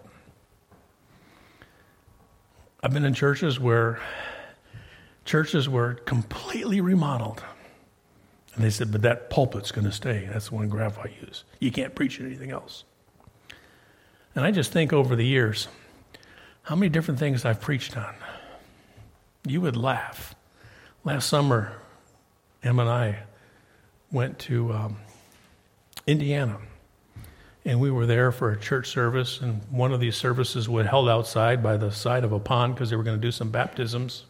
I've 2.82 2.92
been 2.92 3.04
in 3.04 3.14
churches 3.14 3.60
where 3.60 4.00
churches 5.24 5.68
were 5.68 5.94
completely 5.94 6.80
remodeled. 6.80 7.42
And 8.54 8.64
they 8.64 8.70
said, 8.70 8.90
but 8.90 9.02
that 9.02 9.30
pulpit's 9.30 9.70
going 9.70 9.84
to 9.84 9.92
stay. 9.92 10.28
That's 10.32 10.48
the 10.48 10.56
one 10.56 10.68
graph 10.68 10.98
I 10.98 11.12
use. 11.20 11.44
You 11.60 11.70
can't 11.70 11.94
preach 11.94 12.20
anything 12.20 12.50
else. 12.50 12.84
And 14.34 14.44
I 14.44 14.50
just 14.50 14.72
think 14.72 14.92
over 14.92 15.14
the 15.14 15.24
years, 15.24 15.68
how 16.62 16.74
many 16.74 16.88
different 16.88 17.20
things 17.20 17.44
I've 17.44 17.60
preached 17.60 17.96
on. 17.96 18.14
You 19.46 19.60
would 19.60 19.76
laugh. 19.76 20.34
Last 21.04 21.28
summer, 21.28 21.72
Em 22.62 22.78
and 22.78 22.88
I 22.88 23.24
went 24.12 24.38
to 24.40 24.72
um, 24.72 24.96
Indiana. 26.06 26.58
And 27.64 27.78
we 27.78 27.90
were 27.90 28.06
there 28.06 28.32
for 28.32 28.52
a 28.52 28.58
church 28.58 28.88
service, 28.88 29.40
and 29.40 29.60
one 29.70 29.92
of 29.92 30.00
these 30.00 30.16
services 30.16 30.68
was 30.68 30.86
held 30.86 31.08
outside 31.08 31.62
by 31.62 31.76
the 31.76 31.90
side 31.90 32.24
of 32.24 32.32
a 32.32 32.40
pond 32.40 32.74
because 32.74 32.88
they 32.88 32.96
were 32.96 33.02
going 33.02 33.18
to 33.18 33.20
do 33.20 33.30
some 33.30 33.50
baptisms. 33.50 34.24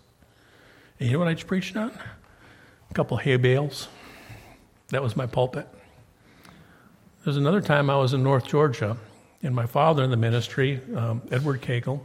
And 0.99 1.09
you 1.09 1.13
know 1.13 1.21
what 1.21 1.29
I 1.29 1.35
preached 1.35 1.77
on? 1.77 1.93
A 2.91 2.95
couple 2.95 3.17
hay 3.17 3.37
bales. 3.37 3.89
That 4.89 5.03
was 5.03 5.17
my 5.17 5.27
pulpit. 5.27 5.69
There's 7.25 7.37
another 7.37 7.61
time 7.61 7.89
I 7.89 7.97
was 7.97 8.15
in 8.15 8.23
North 8.23 8.47
Georgia, 8.49 8.97
and 9.43 9.55
my 9.55 9.67
father 9.67 10.03
in 10.03 10.11
the 10.11 10.17
ministry, 10.17 10.81
um, 10.97 11.23
Edward 11.31 11.63
Cagle, 11.63 12.01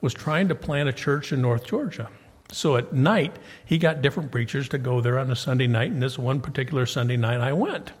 was 0.00 0.14
trying 0.14 0.48
to 0.48 0.54
plant 0.54 0.88
a 0.88 0.92
church 0.92 1.32
in 1.32 1.42
North 1.42 1.66
Georgia. 1.66 2.08
So 2.52 2.76
at 2.76 2.92
night, 2.92 3.36
he 3.64 3.76
got 3.76 4.02
different 4.02 4.30
preachers 4.30 4.68
to 4.70 4.78
go 4.78 5.00
there 5.00 5.18
on 5.18 5.30
a 5.30 5.36
Sunday 5.36 5.66
night, 5.66 5.90
and 5.90 6.02
this 6.02 6.18
one 6.18 6.40
particular 6.40 6.86
Sunday 6.86 7.16
night 7.16 7.40
I 7.40 7.52
went. 7.52 7.92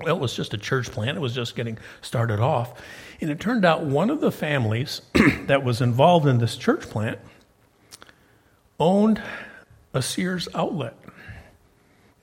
Well, 0.00 0.16
it 0.16 0.20
was 0.20 0.34
just 0.34 0.54
a 0.54 0.58
church 0.58 0.90
plant, 0.90 1.16
it 1.16 1.20
was 1.20 1.34
just 1.34 1.54
getting 1.54 1.78
started 2.00 2.40
off. 2.40 2.80
And 3.20 3.30
it 3.30 3.38
turned 3.38 3.64
out 3.64 3.84
one 3.84 4.10
of 4.10 4.20
the 4.20 4.32
families 4.32 5.02
that 5.46 5.62
was 5.62 5.80
involved 5.80 6.26
in 6.26 6.38
this 6.38 6.56
church 6.56 6.82
plant 6.82 7.18
owned 8.80 9.22
a 9.94 10.02
Sears 10.02 10.48
outlet. 10.54 10.96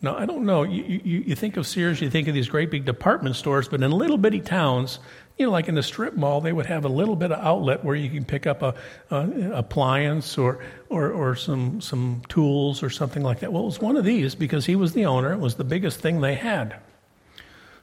Now, 0.01 0.15
I 0.17 0.25
don't 0.25 0.45
know. 0.45 0.63
You, 0.63 0.84
you, 0.84 1.23
you, 1.27 1.36
think 1.36 1.58
of 1.58 1.67
Sears, 1.67 1.99
you 1.99 2.10
think 2.10 2.29
of 2.29 2.34
these 2.34 2.47
great 2.47 2.71
big 2.71 2.86
department 2.86 3.36
stores, 3.36 3.67
but 3.67 3.84
in 3.84 3.91
little 3.91 4.17
bitty 4.17 4.39
towns, 4.39 4.99
you 5.38 5.45
know, 5.45 5.51
like 5.51 5.67
in 5.67 5.75
the 5.75 5.84
strip 5.84 6.15
mall, 6.15 6.39
they 6.39 6.53
would 6.53 6.67
have 6.67 6.86
a 6.86 6.89
little 6.89 7.17
bit 7.17 7.34
of 7.34 7.39
outlet 7.39 7.84
where 7.84 7.95
you 7.95 8.10
can 8.10 8.23
pick 8.23 8.47
up 8.47 8.62
a, 8.62 8.75
a 9.12 9.51
appliance 9.51 10.38
or, 10.38 10.60
or, 10.88 11.12
or 11.12 11.36
some, 11.36 11.82
some 11.82 12.21
tools 12.29 12.82
or 12.82 12.89
something 12.89 13.23
like 13.23 13.39
that. 13.41 13.51
Well, 13.51 13.63
it 13.63 13.65
was 13.65 13.79
one 13.79 13.97
of 13.97 14.05
these 14.05 14.36
because 14.36 14.65
he 14.65 14.75
was 14.77 14.93
the 14.93 15.05
owner. 15.05 15.34
It 15.34 15.39
was 15.39 15.55
the 15.55 15.65
biggest 15.65 15.99
thing 15.99 16.21
they 16.21 16.36
had. 16.36 16.79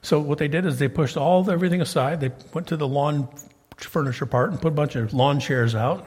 So 0.06 0.20
what 0.20 0.38
they 0.38 0.48
did 0.48 0.64
is 0.66 0.78
they 0.78 0.88
pushed 0.88 1.16
all 1.16 1.40
of 1.40 1.48
everything 1.48 1.80
aside. 1.80 2.20
They 2.20 2.30
went 2.54 2.68
to 2.68 2.76
the 2.76 2.86
lawn 2.86 3.28
furniture 3.76 4.26
part 4.26 4.52
and 4.52 4.60
put 4.60 4.68
a 4.68 4.70
bunch 4.70 4.94
of 4.94 5.12
lawn 5.12 5.40
chairs 5.40 5.74
out. 5.74 6.06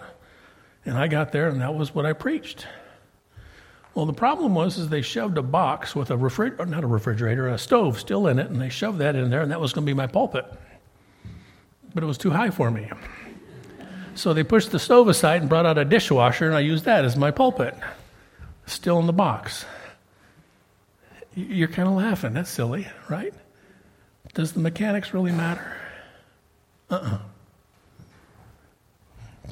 And 0.85 0.97
I 0.97 1.07
got 1.07 1.31
there, 1.31 1.49
and 1.49 1.59
that 1.61 1.75
was 1.75 1.93
what 1.93 2.05
I 2.05 2.13
preached. 2.13 2.65
Well, 3.93 4.05
the 4.05 4.13
problem 4.13 4.55
was 4.55 4.77
is 4.77 4.87
they 4.87 5.01
shoved 5.01 5.37
a 5.37 5.43
box 5.43 5.95
with 5.95 6.11
a 6.11 6.17
refrigerator, 6.17 6.65
not 6.65 6.85
a 6.85 6.87
refrigerator, 6.87 7.49
a 7.49 7.57
stove 7.57 7.99
still 7.99 8.27
in 8.27 8.39
it, 8.39 8.49
and 8.49 8.61
they 8.61 8.69
shoved 8.69 8.99
that 8.99 9.15
in 9.15 9.29
there, 9.29 9.41
and 9.41 9.51
that 9.51 9.59
was 9.59 9.73
going 9.73 9.85
to 9.85 9.89
be 9.89 9.93
my 9.93 10.07
pulpit 10.07 10.45
but 11.93 12.03
it 12.03 12.07
was 12.07 12.17
too 12.17 12.29
high 12.29 12.49
for 12.49 12.69
me. 12.71 12.89
So 14.15 14.33
they 14.33 14.43
pushed 14.43 14.71
the 14.71 14.79
stove 14.79 15.07
aside 15.07 15.41
and 15.41 15.49
brought 15.49 15.65
out 15.65 15.77
a 15.77 15.85
dishwasher, 15.85 16.47
and 16.47 16.55
I 16.55 16.59
used 16.59 16.85
that 16.85 17.05
as 17.05 17.15
my 17.15 17.31
pulpit, 17.31 17.75
still 18.65 18.99
in 18.99 19.07
the 19.07 19.13
box. 19.13 19.65
You're 21.35 21.69
kind 21.69 21.87
of 21.87 21.95
laughing. 21.95 22.33
That's 22.33 22.49
silly, 22.49 22.87
right? 23.09 23.33
Does 24.33 24.53
the 24.53 24.59
mechanics 24.59 25.13
really 25.13 25.31
matter? 25.31 25.75
Uh 26.89 26.95
uh-uh. 26.95 27.15
uh 27.15 27.19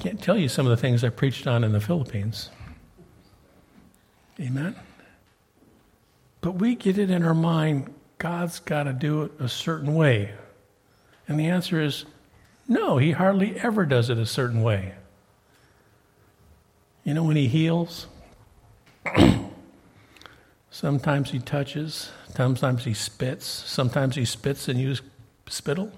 Can't 0.00 0.22
tell 0.22 0.36
you 0.36 0.48
some 0.48 0.66
of 0.66 0.70
the 0.70 0.76
things 0.76 1.04
I 1.04 1.08
preached 1.08 1.46
on 1.46 1.64
in 1.64 1.72
the 1.72 1.80
Philippines. 1.80 2.50
Amen? 4.40 4.76
But 6.40 6.52
we 6.52 6.74
get 6.74 6.98
it 6.98 7.10
in 7.10 7.24
our 7.24 7.34
mind 7.34 7.92
God's 8.18 8.58
got 8.58 8.84
to 8.84 8.92
do 8.92 9.22
it 9.22 9.32
a 9.38 9.48
certain 9.48 9.94
way. 9.94 10.32
And 11.28 11.38
the 11.38 11.46
answer 11.46 11.80
is 11.80 12.04
no, 12.66 12.98
he 12.98 13.12
hardly 13.12 13.58
ever 13.60 13.86
does 13.86 14.10
it 14.10 14.18
a 14.18 14.26
certain 14.26 14.62
way. 14.62 14.94
You 17.04 17.14
know, 17.14 17.24
when 17.24 17.36
he 17.36 17.48
heals, 17.48 18.06
sometimes 20.70 21.30
he 21.30 21.38
touches, 21.38 22.10
sometimes 22.36 22.84
he 22.84 22.94
spits, 22.94 23.46
sometimes 23.46 24.16
he 24.16 24.24
spits 24.24 24.68
and 24.68 24.78
uses 24.78 25.04
spittle. 25.48 25.92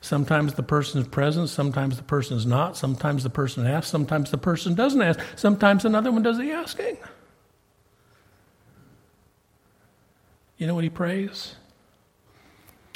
Sometimes 0.00 0.54
the 0.54 0.62
person 0.62 1.00
is 1.00 1.08
present, 1.08 1.48
sometimes 1.48 1.96
the 1.96 2.02
person 2.02 2.36
is 2.36 2.46
not, 2.46 2.76
sometimes 2.76 3.22
the 3.22 3.30
person 3.30 3.66
asks, 3.66 3.90
sometimes 3.90 4.30
the 4.30 4.38
person 4.38 4.74
doesn't 4.74 5.02
ask, 5.02 5.18
sometimes 5.34 5.84
another 5.84 6.12
one 6.12 6.22
does 6.22 6.38
the 6.38 6.52
asking. 6.52 6.96
You 10.58 10.66
know 10.66 10.74
what 10.74 10.84
he 10.84 10.90
prays? 10.90 11.56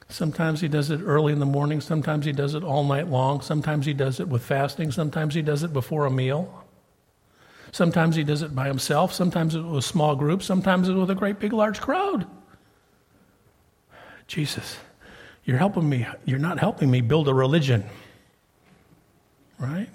Sometimes 0.09 0.61
he 0.61 0.69
does 0.69 0.91
it 0.91 1.01
early 1.03 1.33
in 1.33 1.39
the 1.39 1.47
morning. 1.47 1.81
Sometimes 1.81 2.25
he 2.25 2.33
does 2.33 2.55
it 2.55 2.65
all 2.65 2.83
night 2.83 3.09
long. 3.09 3.41
Sometimes 3.43 3.87
he 3.87 3.93
does 3.93 4.19
it 4.19 4.29
with 4.29 4.43
fasting. 4.43 4.91
Sometimes 4.91 5.35
he 5.35 5.43
does 5.43 5.63
it 5.63 5.73
before 5.73 6.07
a 6.07 6.11
meal. 6.11 6.60
Sometimes 7.73 8.17
he 8.17 8.25
does 8.25 8.43
it 8.43 8.55
by 8.55 8.67
himself. 8.67 9.13
Sometimes 9.13 9.55
it 9.55 9.63
with 9.63 9.85
small 9.85 10.17
groups. 10.17 10.45
Sometimes 10.45 10.89
it 10.89 10.95
with 10.95 11.11
a 11.11 11.15
great 11.15 11.39
big 11.39 11.53
large 11.53 11.81
crowd. 11.81 12.27
Jesus, 14.27 14.79
you're 15.45 15.59
helping 15.59 15.89
me. 15.89 16.07
You're 16.25 16.39
not 16.39 16.59
helping 16.59 16.91
me 16.91 17.01
build 17.01 17.29
a 17.29 17.35
religion. 17.35 17.85
Right? 19.59 19.89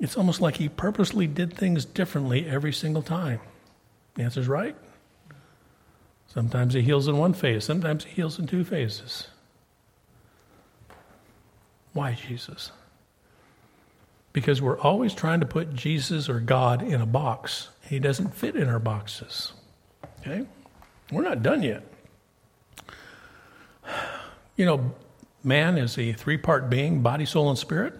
It's 0.00 0.16
almost 0.16 0.40
like 0.40 0.56
he 0.56 0.68
purposely 0.68 1.26
did 1.26 1.54
things 1.54 1.84
differently 1.84 2.46
every 2.46 2.72
single 2.72 3.02
time. 3.02 3.40
The 4.14 4.22
answer's 4.22 4.48
right. 4.48 4.76
Sometimes 6.26 6.74
he 6.74 6.82
heals 6.82 7.06
in 7.08 7.16
one 7.16 7.32
phase, 7.32 7.64
sometimes 7.64 8.04
he 8.04 8.10
heals 8.10 8.38
in 8.38 8.46
two 8.46 8.64
phases. 8.64 9.28
Why 11.92 12.14
Jesus? 12.14 12.72
Because 14.34 14.60
we're 14.60 14.78
always 14.78 15.14
trying 15.14 15.40
to 15.40 15.46
put 15.46 15.74
Jesus 15.74 16.28
or 16.28 16.40
God 16.40 16.82
in 16.82 17.00
a 17.00 17.06
box. 17.06 17.70
He 17.88 17.98
doesn't 17.98 18.34
fit 18.34 18.54
in 18.56 18.68
our 18.68 18.78
boxes. 18.78 19.54
Okay? 20.20 20.44
We're 21.10 21.22
not 21.22 21.42
done 21.42 21.62
yet. 21.62 21.82
You 24.56 24.66
know, 24.66 24.94
man 25.42 25.76
is 25.76 25.98
a 25.98 26.12
three 26.12 26.36
part 26.36 26.70
being 26.70 27.02
body, 27.02 27.26
soul, 27.26 27.50
and 27.50 27.58
spirit, 27.58 27.94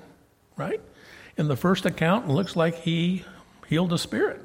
right? 0.57 0.81
In 1.37 1.49
the 1.49 1.57
first 1.57 1.85
account, 1.85 2.27
it 2.27 2.33
looks 2.33 2.55
like 2.55 2.77
he 2.83 3.25
healed 3.67 3.93
a 3.93 3.99
spirit. 3.99 4.41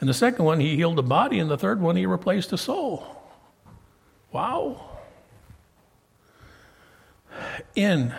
In 0.00 0.06
the 0.06 0.14
second 0.14 0.46
one, 0.46 0.60
he 0.60 0.76
healed 0.76 0.96
the 0.96 1.02
body. 1.02 1.38
In 1.38 1.48
the 1.48 1.58
third 1.58 1.82
one, 1.82 1.96
he 1.96 2.06
replaced 2.06 2.48
the 2.48 2.56
soul. 2.56 3.04
Wow. 4.32 4.88
In 7.74 8.14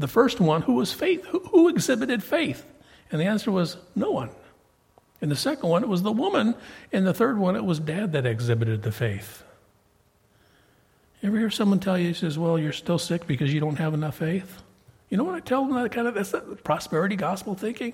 the 0.00 0.08
first 0.08 0.40
one, 0.40 0.62
who 0.62 0.74
was 0.74 0.92
faith? 0.92 1.24
Who, 1.26 1.40
who 1.40 1.68
exhibited 1.68 2.22
faith? 2.22 2.64
And 3.10 3.20
the 3.20 3.26
answer 3.26 3.50
was 3.50 3.76
no 3.94 4.10
one. 4.10 4.30
In 5.20 5.28
the 5.28 5.36
second 5.36 5.68
one, 5.68 5.82
it 5.82 5.88
was 5.88 6.02
the 6.02 6.12
woman. 6.12 6.54
In 6.90 7.04
the 7.04 7.12
third 7.12 7.38
one, 7.38 7.54
it 7.54 7.64
was 7.64 7.78
dad 7.78 8.12
that 8.12 8.24
exhibited 8.24 8.82
the 8.82 8.92
faith. 8.92 9.44
You 11.20 11.28
ever 11.28 11.38
hear 11.38 11.50
someone 11.50 11.80
tell 11.80 11.98
you, 11.98 12.08
he 12.08 12.14
says, 12.14 12.38
Well, 12.38 12.58
you're 12.58 12.72
still 12.72 12.98
sick 12.98 13.26
because 13.26 13.52
you 13.52 13.60
don't 13.60 13.76
have 13.76 13.92
enough 13.92 14.16
faith? 14.16 14.62
You 15.10 15.18
know 15.18 15.24
what 15.24 15.34
I 15.34 15.40
tell 15.40 15.66
them? 15.66 15.74
That 15.74 15.92
kind 15.92 16.08
of 16.08 16.14
that's 16.14 16.30
that 16.30 16.64
prosperity 16.64 17.16
gospel 17.16 17.54
thinking. 17.54 17.92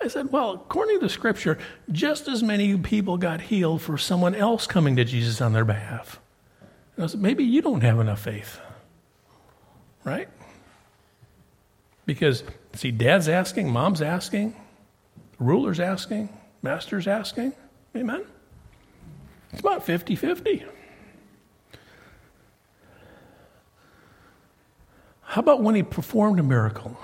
I 0.00 0.06
said, 0.06 0.30
Well, 0.30 0.52
according 0.52 1.00
to 1.00 1.08
Scripture, 1.08 1.58
just 1.90 2.28
as 2.28 2.44
many 2.44 2.78
people 2.78 3.16
got 3.16 3.40
healed 3.40 3.82
for 3.82 3.98
someone 3.98 4.36
else 4.36 4.68
coming 4.68 4.94
to 4.96 5.04
Jesus 5.04 5.40
on 5.40 5.52
their 5.52 5.64
behalf. 5.64 6.20
And 6.94 7.04
I 7.04 7.08
said, 7.08 7.20
Maybe 7.20 7.42
you 7.42 7.60
don't 7.60 7.80
have 7.80 7.98
enough 7.98 8.20
faith. 8.20 8.60
Right? 10.04 10.28
Because, 12.06 12.44
see, 12.74 12.90
dad's 12.90 13.28
asking, 13.28 13.70
mom's 13.70 14.02
asking, 14.02 14.54
ruler's 15.38 15.80
asking, 15.80 16.28
master's 16.62 17.06
asking. 17.06 17.52
Amen? 17.96 18.24
It's 19.52 19.60
about 19.60 19.84
50 19.84 20.16
50. 20.16 20.64
How 25.22 25.40
about 25.40 25.62
when 25.62 25.74
he 25.74 25.82
performed 25.82 26.38
a 26.38 26.42
miracle? 26.42 26.96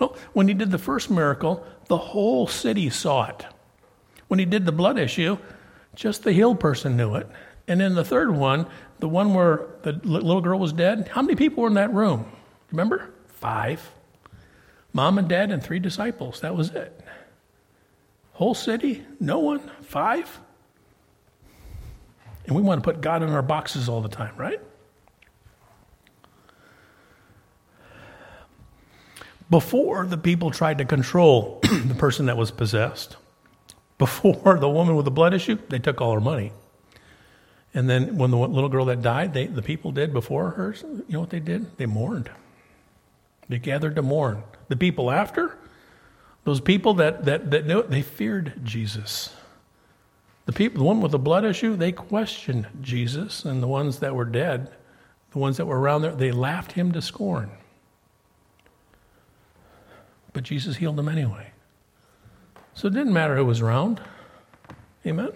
Well, 0.00 0.16
when 0.32 0.48
he 0.48 0.54
did 0.54 0.70
the 0.70 0.78
first 0.78 1.10
miracle, 1.10 1.64
the 1.88 1.96
whole 1.96 2.46
city 2.46 2.90
saw 2.90 3.26
it. 3.26 3.46
When 4.28 4.38
he 4.40 4.44
did 4.44 4.66
the 4.66 4.72
blood 4.72 4.98
issue, 4.98 5.38
Just 5.96 6.24
the 6.24 6.32
healed 6.32 6.60
person 6.60 6.96
knew 6.96 7.16
it. 7.16 7.26
And 7.66 7.80
then 7.80 7.94
the 7.94 8.04
third 8.04 8.30
one, 8.30 8.66
the 9.00 9.08
one 9.08 9.34
where 9.34 9.66
the 9.82 9.92
little 10.04 10.42
girl 10.42 10.58
was 10.58 10.72
dead, 10.72 11.08
how 11.08 11.22
many 11.22 11.34
people 11.34 11.62
were 11.62 11.68
in 11.68 11.74
that 11.74 11.92
room? 11.92 12.30
Remember? 12.70 13.10
Five. 13.26 13.90
Mom 14.96 15.18
and 15.18 15.28
dad 15.28 15.50
and 15.50 15.62
three 15.62 15.78
disciples. 15.78 16.40
That 16.40 16.56
was 16.56 16.70
it. 16.70 16.98
Whole 18.32 18.54
city, 18.54 19.04
no 19.20 19.40
one, 19.40 19.70
five. 19.82 20.40
And 22.46 22.56
we 22.56 22.62
want 22.62 22.82
to 22.82 22.92
put 22.92 23.02
God 23.02 23.22
in 23.22 23.28
our 23.28 23.42
boxes 23.42 23.90
all 23.90 24.00
the 24.00 24.08
time, 24.08 24.34
right? 24.38 24.58
Before 29.50 30.06
the 30.06 30.16
people 30.16 30.50
tried 30.50 30.78
to 30.78 30.86
control 30.86 31.60
the 31.62 31.94
person 31.94 32.24
that 32.24 32.38
was 32.38 32.50
possessed, 32.50 33.18
before 33.98 34.58
the 34.58 34.70
woman 34.70 34.96
with 34.96 35.04
the 35.04 35.10
blood 35.10 35.34
issue, 35.34 35.58
they 35.68 35.78
took 35.78 36.00
all 36.00 36.14
her 36.14 36.22
money. 36.22 36.52
And 37.74 37.86
then 37.86 38.16
when 38.16 38.30
the 38.30 38.38
little 38.38 38.70
girl 38.70 38.86
that 38.86 39.02
died, 39.02 39.34
they, 39.34 39.46
the 39.46 39.60
people 39.60 39.92
did 39.92 40.14
before 40.14 40.52
her, 40.52 40.74
you 40.80 41.04
know 41.10 41.20
what 41.20 41.28
they 41.28 41.40
did? 41.40 41.76
They 41.76 41.84
mourned. 41.84 42.30
They 43.50 43.58
gathered 43.58 43.96
to 43.96 44.02
mourn. 44.02 44.42
The 44.68 44.76
people 44.76 45.10
after, 45.10 45.56
those 46.44 46.60
people 46.60 46.94
that, 46.94 47.24
that, 47.24 47.50
that 47.50 47.66
knew 47.66 47.80
it, 47.80 47.90
they 47.90 48.02
feared 48.02 48.54
Jesus. 48.62 49.34
The 50.46 50.52
people, 50.52 50.78
the 50.78 50.84
one 50.84 51.00
with 51.00 51.12
the 51.12 51.18
blood 51.18 51.44
issue, 51.44 51.76
they 51.76 51.92
questioned 51.92 52.68
Jesus, 52.80 53.44
and 53.44 53.62
the 53.62 53.66
ones 53.66 53.98
that 53.98 54.14
were 54.14 54.24
dead, 54.24 54.70
the 55.32 55.38
ones 55.38 55.56
that 55.56 55.66
were 55.66 55.78
around 55.78 56.02
there, 56.02 56.14
they 56.14 56.30
laughed 56.30 56.72
him 56.72 56.92
to 56.92 57.02
scorn. 57.02 57.50
But 60.32 60.44
Jesus 60.44 60.76
healed 60.76 60.96
them 60.96 61.08
anyway. 61.08 61.48
So 62.74 62.88
it 62.88 62.94
didn't 62.94 63.12
matter 63.12 63.36
who 63.36 63.44
was 63.44 63.60
around. 63.60 64.00
Amen? 65.04 65.30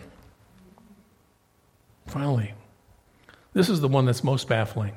Finally, 2.07 2.55
this 3.53 3.69
is 3.69 3.81
the 3.81 3.89
one 3.89 4.05
that's 4.05 4.23
most 4.23 4.47
baffling. 4.49 4.95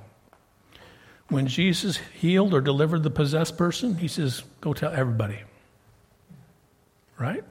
When 1.30 1.48
Jesus 1.48 1.98
healed 2.20 2.54
or 2.54 2.62
delivered 2.62 3.04
the 3.04 3.10
possessed 3.10 3.58
person, 3.58 3.96
he 3.96 4.08
says, 4.08 4.44
Go 4.62 4.74
tell 4.74 4.92
everybody. 4.92 5.40
Right? 7.18 7.44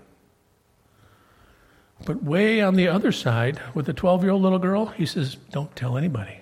But 2.05 2.23
way 2.23 2.61
on 2.61 2.75
the 2.75 2.89
other 2.89 3.13
side, 3.13 3.61
with 3.75 3.87
the 3.87 3.93
12 3.93 4.23
year 4.23 4.33
old 4.33 4.43
little 4.43 4.59
girl, 4.59 4.87
he 4.87 5.07
says, 5.07 5.37
Don't 5.51 5.75
tell 5.77 5.97
anybody. 5.97 6.37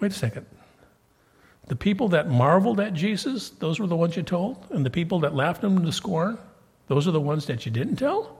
Wait 0.00 0.12
a 0.12 0.14
second. 0.14 0.46
The 1.66 1.76
people 1.76 2.08
that 2.08 2.28
marveled 2.28 2.78
at 2.78 2.92
Jesus, 2.92 3.50
those 3.50 3.80
were 3.80 3.86
the 3.86 3.96
ones 3.96 4.16
you 4.16 4.22
told? 4.22 4.66
And 4.70 4.84
the 4.84 4.90
people 4.90 5.20
that 5.20 5.34
laughed 5.34 5.64
him 5.64 5.84
to 5.84 5.92
scorn, 5.92 6.38
those 6.88 7.08
are 7.08 7.10
the 7.12 7.20
ones 7.20 7.46
that 7.46 7.64
you 7.64 7.72
didn't 7.72 7.96
tell? 7.96 8.38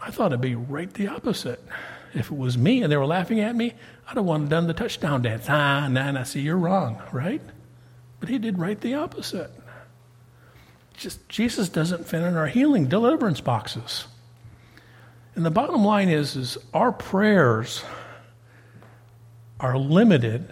I 0.00 0.10
thought 0.10 0.32
it'd 0.32 0.40
be 0.40 0.54
right 0.54 0.92
the 0.92 1.08
opposite. 1.08 1.62
If 2.16 2.30
it 2.30 2.36
was 2.36 2.56
me 2.56 2.82
and 2.82 2.90
they 2.90 2.96
were 2.96 3.06
laughing 3.06 3.40
at 3.40 3.54
me, 3.54 3.74
I'd 4.08 4.16
have 4.16 4.24
wanted 4.24 4.48
done 4.48 4.66
the 4.66 4.72
touchdown 4.72 5.20
dance. 5.20 5.46
Ah, 5.50 5.86
nah, 5.86 6.10
nah, 6.10 6.22
see, 6.22 6.40
you're 6.40 6.56
wrong, 6.56 7.02
right? 7.12 7.42
But 8.20 8.30
he 8.30 8.38
did 8.38 8.58
right 8.58 8.80
the 8.80 8.94
opposite. 8.94 9.50
Just 10.96 11.28
Jesus 11.28 11.68
doesn't 11.68 12.08
fit 12.08 12.22
in 12.22 12.34
our 12.34 12.46
healing 12.46 12.86
deliverance 12.86 13.42
boxes. 13.42 14.06
And 15.34 15.44
the 15.44 15.50
bottom 15.50 15.84
line 15.84 16.08
is, 16.08 16.36
is 16.36 16.56
our 16.72 16.90
prayers 16.90 17.84
are 19.60 19.76
limited, 19.76 20.50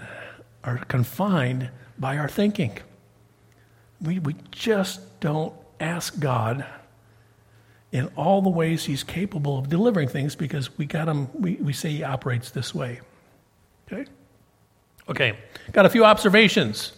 are 0.62 0.76
confined 0.84 1.70
by 1.98 2.18
our 2.18 2.28
thinking. 2.28 2.78
We, 4.02 4.18
we 4.18 4.36
just 4.50 5.20
don't 5.20 5.54
ask 5.80 6.20
God 6.20 6.66
in 7.94 8.08
all 8.16 8.42
the 8.42 8.50
ways 8.50 8.84
he's 8.84 9.04
capable 9.04 9.56
of 9.56 9.68
delivering 9.68 10.08
things 10.08 10.34
because 10.34 10.76
we 10.76 10.84
got 10.84 11.06
him, 11.06 11.28
we, 11.32 11.54
we 11.54 11.72
say 11.72 11.90
he 11.90 12.02
operates 12.02 12.50
this 12.50 12.74
way. 12.74 13.00
Okay? 13.86 14.04
Okay, 15.08 15.38
got 15.70 15.86
a 15.86 15.88
few 15.88 16.04
observations. 16.04 16.92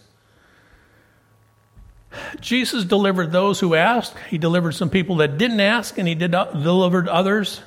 Jesus 2.41 2.83
delivered 2.83 3.31
those 3.31 3.59
who 3.59 3.75
asked. 3.75 4.17
He 4.29 4.39
delivered 4.39 4.71
some 4.71 4.89
people 4.89 5.17
that 5.17 5.37
didn't 5.37 5.59
ask, 5.59 5.99
and 5.99 6.07
he 6.07 6.15
did 6.15 6.33
uh, 6.33 6.45
delivered 6.45 7.07
others 7.07 7.61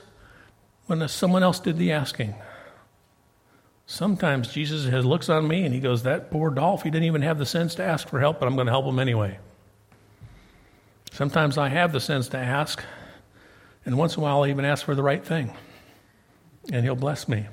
when 0.87 1.07
someone 1.07 1.45
else 1.45 1.61
did 1.61 1.79
the 1.79 1.93
asking. 1.93 2.35
Sometimes 3.87 4.53
Jesus 4.53 4.91
has 4.91 5.05
looks 5.05 5.29
on 5.29 5.47
me 5.47 5.65
and 5.65 5.73
he 5.73 5.79
goes, 5.79 6.03
"That 6.03 6.33
poor 6.33 6.51
Dolph, 6.51 6.83
he 6.83 6.91
didn't 6.91 7.07
even 7.07 7.23
have 7.23 7.39
the 7.39 7.47
sense 7.47 7.77
to 7.77 7.85
ask 7.85 8.09
for 8.09 8.19
help, 8.19 8.41
but 8.41 8.49
I'm 8.49 8.57
going 8.57 8.67
to 8.67 8.73
help 8.73 8.87
him 8.87 8.99
anyway." 8.99 9.39
Sometimes 11.13 11.59
I 11.59 11.69
have 11.69 11.93
the 11.93 12.01
sense 12.01 12.29
to 12.29 12.39
ask, 12.39 12.83
and 13.85 13.97
once 13.97 14.17
in 14.17 14.21
a 14.21 14.23
while 14.23 14.43
I 14.43 14.51
even 14.51 14.65
ask 14.65 14.85
for 14.85 14.95
the 14.95 15.03
right 15.03 15.25
thing, 15.25 15.57
and 16.73 16.85
he'll 16.85 16.95
bless 16.95 17.29
me. 17.29 17.47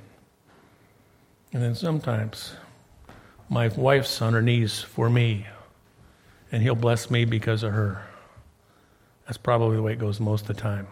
And 1.54 1.64
then 1.64 1.76
sometimes 1.76 2.54
my 3.50 3.70
wife's 3.70 4.22
on 4.22 4.34
her 4.34 4.42
knees 4.42 4.82
for 4.82 5.10
me 5.10 5.48
and 6.52 6.62
he'll 6.62 6.76
bless 6.76 7.10
me 7.10 7.26
because 7.26 7.64
of 7.64 7.74
her. 7.74 8.06
That's 9.26 9.38
probably 9.38 9.76
the 9.76 9.82
way 9.82 9.94
it 9.94 10.00
goes 10.00 10.20
most 10.20 10.42
of 10.42 10.56
the 10.56 10.62
time. 10.62 10.88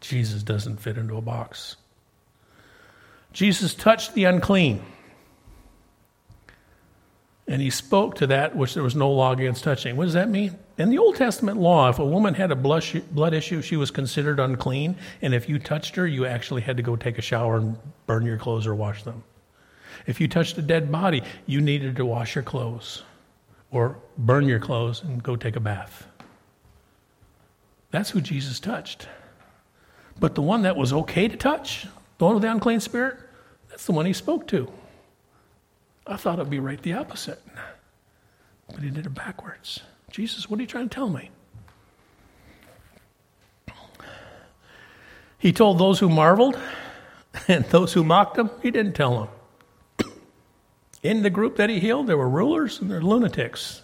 Jesus 0.00 0.42
doesn't 0.42 0.78
fit 0.78 0.96
into 0.96 1.16
a 1.16 1.20
box. 1.20 1.76
Jesus 3.32 3.74
touched 3.74 4.14
the 4.14 4.24
unclean. 4.24 4.82
And 7.46 7.60
he 7.60 7.70
spoke 7.70 8.16
to 8.16 8.28
that 8.28 8.56
which 8.56 8.74
there 8.74 8.82
was 8.82 8.96
no 8.96 9.10
law 9.10 9.32
against 9.32 9.64
touching. 9.64 9.96
What 9.96 10.04
does 10.04 10.14
that 10.14 10.30
mean? 10.30 10.56
In 10.80 10.88
the 10.88 10.96
Old 10.96 11.16
Testament 11.16 11.58
law, 11.58 11.90
if 11.90 11.98
a 11.98 12.04
woman 12.06 12.32
had 12.32 12.50
a 12.50 12.56
blood 12.56 13.34
issue, 13.34 13.60
she 13.60 13.76
was 13.76 13.90
considered 13.90 14.40
unclean. 14.40 14.96
And 15.20 15.34
if 15.34 15.46
you 15.46 15.58
touched 15.58 15.94
her, 15.96 16.06
you 16.06 16.24
actually 16.24 16.62
had 16.62 16.78
to 16.78 16.82
go 16.82 16.96
take 16.96 17.18
a 17.18 17.22
shower 17.22 17.58
and 17.58 17.76
burn 18.06 18.24
your 18.24 18.38
clothes 18.38 18.66
or 18.66 18.74
wash 18.74 19.02
them. 19.02 19.22
If 20.06 20.22
you 20.22 20.26
touched 20.26 20.56
a 20.56 20.62
dead 20.62 20.90
body, 20.90 21.22
you 21.44 21.60
needed 21.60 21.96
to 21.96 22.06
wash 22.06 22.34
your 22.34 22.44
clothes 22.44 23.02
or 23.70 23.98
burn 24.16 24.48
your 24.48 24.58
clothes 24.58 25.02
and 25.02 25.22
go 25.22 25.36
take 25.36 25.56
a 25.56 25.60
bath. 25.60 26.06
That's 27.90 28.08
who 28.08 28.22
Jesus 28.22 28.58
touched. 28.58 29.06
But 30.18 30.34
the 30.34 30.40
one 30.40 30.62
that 30.62 30.78
was 30.78 30.94
okay 30.94 31.28
to 31.28 31.36
touch, 31.36 31.88
the 32.16 32.24
one 32.24 32.32
with 32.32 32.42
the 32.42 32.50
unclean 32.50 32.80
spirit, 32.80 33.18
that's 33.68 33.84
the 33.84 33.92
one 33.92 34.06
he 34.06 34.14
spoke 34.14 34.46
to. 34.46 34.72
I 36.06 36.16
thought 36.16 36.38
it'd 36.38 36.48
be 36.48 36.58
right 36.58 36.80
the 36.80 36.94
opposite. 36.94 37.42
But 38.68 38.82
he 38.82 38.88
did 38.88 39.04
it 39.04 39.12
backwards. 39.14 39.80
Jesus, 40.10 40.50
what 40.50 40.58
are 40.58 40.62
you 40.62 40.68
trying 40.68 40.88
to 40.88 40.94
tell 40.94 41.08
me? 41.08 41.30
He 45.38 45.52
told 45.52 45.78
those 45.78 45.98
who 46.00 46.08
marveled 46.08 46.58
and 47.48 47.64
those 47.66 47.92
who 47.92 48.04
mocked 48.04 48.36
him, 48.36 48.50
he 48.62 48.70
didn't 48.70 48.94
tell 48.94 49.18
them. 49.20 49.28
In 51.02 51.22
the 51.22 51.30
group 51.30 51.56
that 51.56 51.70
he 51.70 51.80
healed, 51.80 52.06
there 52.06 52.18
were 52.18 52.28
rulers 52.28 52.80
and 52.80 52.90
there 52.90 52.98
were 52.98 53.06
lunatics. 53.06 53.82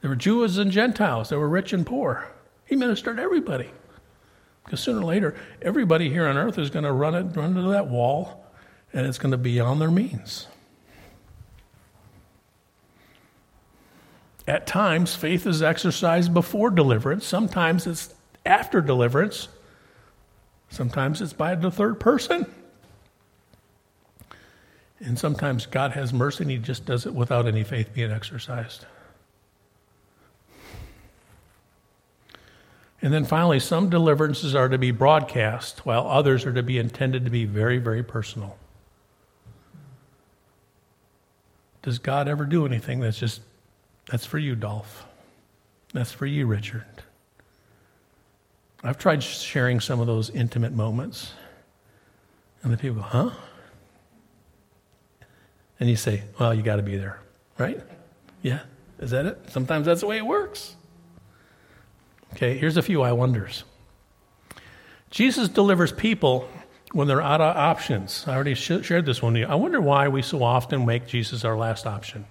There 0.00 0.10
were 0.10 0.16
Jews 0.16 0.58
and 0.58 0.72
Gentiles. 0.72 1.28
There 1.28 1.38
were 1.38 1.48
rich 1.48 1.72
and 1.72 1.86
poor. 1.86 2.28
He 2.66 2.74
ministered 2.74 3.18
to 3.18 3.22
everybody. 3.22 3.70
Because 4.64 4.80
sooner 4.80 5.00
or 5.00 5.04
later, 5.04 5.36
everybody 5.62 6.10
here 6.10 6.26
on 6.26 6.36
earth 6.36 6.58
is 6.58 6.70
going 6.70 6.84
to 6.84 6.92
run, 6.92 7.14
it, 7.14 7.36
run 7.36 7.56
into 7.56 7.70
that 7.70 7.86
wall, 7.86 8.44
and 8.92 9.06
it's 9.06 9.18
going 9.18 9.30
to 9.30 9.36
be 9.36 9.54
beyond 9.54 9.80
their 9.80 9.90
means. 9.90 10.48
At 14.46 14.66
times, 14.66 15.14
faith 15.14 15.46
is 15.46 15.62
exercised 15.62 16.34
before 16.34 16.70
deliverance. 16.70 17.24
Sometimes 17.24 17.86
it's 17.86 18.14
after 18.44 18.80
deliverance. 18.80 19.48
Sometimes 20.68 21.22
it's 21.22 21.32
by 21.32 21.54
the 21.54 21.70
third 21.70 21.98
person. 21.98 22.46
And 24.98 25.18
sometimes 25.18 25.66
God 25.66 25.92
has 25.92 26.12
mercy 26.12 26.44
and 26.44 26.50
He 26.50 26.58
just 26.58 26.84
does 26.84 27.06
it 27.06 27.14
without 27.14 27.46
any 27.46 27.64
faith 27.64 27.94
being 27.94 28.10
exercised. 28.10 28.86
And 33.02 33.12
then 33.12 33.26
finally, 33.26 33.60
some 33.60 33.90
deliverances 33.90 34.54
are 34.54 34.68
to 34.68 34.78
be 34.78 34.90
broadcast, 34.90 35.84
while 35.84 36.06
others 36.06 36.46
are 36.46 36.54
to 36.54 36.62
be 36.62 36.78
intended 36.78 37.26
to 37.26 37.30
be 37.30 37.44
very, 37.44 37.76
very 37.76 38.02
personal. 38.02 38.56
Does 41.82 41.98
God 41.98 42.28
ever 42.28 42.46
do 42.46 42.64
anything 42.64 43.00
that's 43.00 43.18
just, 43.18 43.42
that's 44.06 44.26
for 44.26 44.38
you, 44.38 44.54
Dolph? 44.54 45.06
That's 45.92 46.12
for 46.12 46.26
you, 46.26 46.46
Richard? 46.46 46.84
I've 48.82 48.98
tried 48.98 49.22
sharing 49.22 49.80
some 49.80 50.00
of 50.00 50.06
those 50.06 50.28
intimate 50.30 50.72
moments. 50.72 51.32
And 52.62 52.72
the 52.72 52.76
people 52.76 52.96
go, 52.96 53.02
huh? 53.02 53.30
And 55.80 55.88
you 55.88 55.96
say, 55.96 56.22
well, 56.38 56.54
you 56.54 56.62
got 56.62 56.76
to 56.76 56.82
be 56.82 56.96
there, 56.96 57.20
right? 57.58 57.80
Yeah, 58.42 58.60
is 58.98 59.10
that 59.10 59.26
it? 59.26 59.38
Sometimes 59.48 59.86
that's 59.86 60.00
the 60.00 60.06
way 60.06 60.18
it 60.18 60.26
works. 60.26 60.76
Okay, 62.34 62.58
here's 62.58 62.76
a 62.76 62.82
few 62.82 63.02
I 63.02 63.12
wonders. 63.12 63.64
Jesus 65.10 65.48
delivers 65.48 65.92
people 65.92 66.48
when 66.92 67.08
they're 67.08 67.22
out 67.22 67.40
of 67.40 67.56
options. 67.56 68.24
I 68.26 68.34
already 68.34 68.54
sh- 68.54 68.82
shared 68.82 69.06
this 69.06 69.22
one. 69.22 69.36
I 69.44 69.54
wonder 69.54 69.80
why 69.80 70.08
we 70.08 70.22
so 70.22 70.42
often 70.42 70.84
make 70.84 71.06
Jesus 71.06 71.44
our 71.44 71.56
last 71.56 71.86
option. 71.86 72.26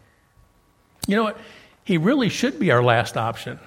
You 1.07 1.17
know 1.17 1.23
what? 1.23 1.37
He 1.83 1.97
really 1.97 2.29
should 2.29 2.59
be 2.59 2.71
our 2.71 2.83
last 2.83 3.17
option. 3.17 3.59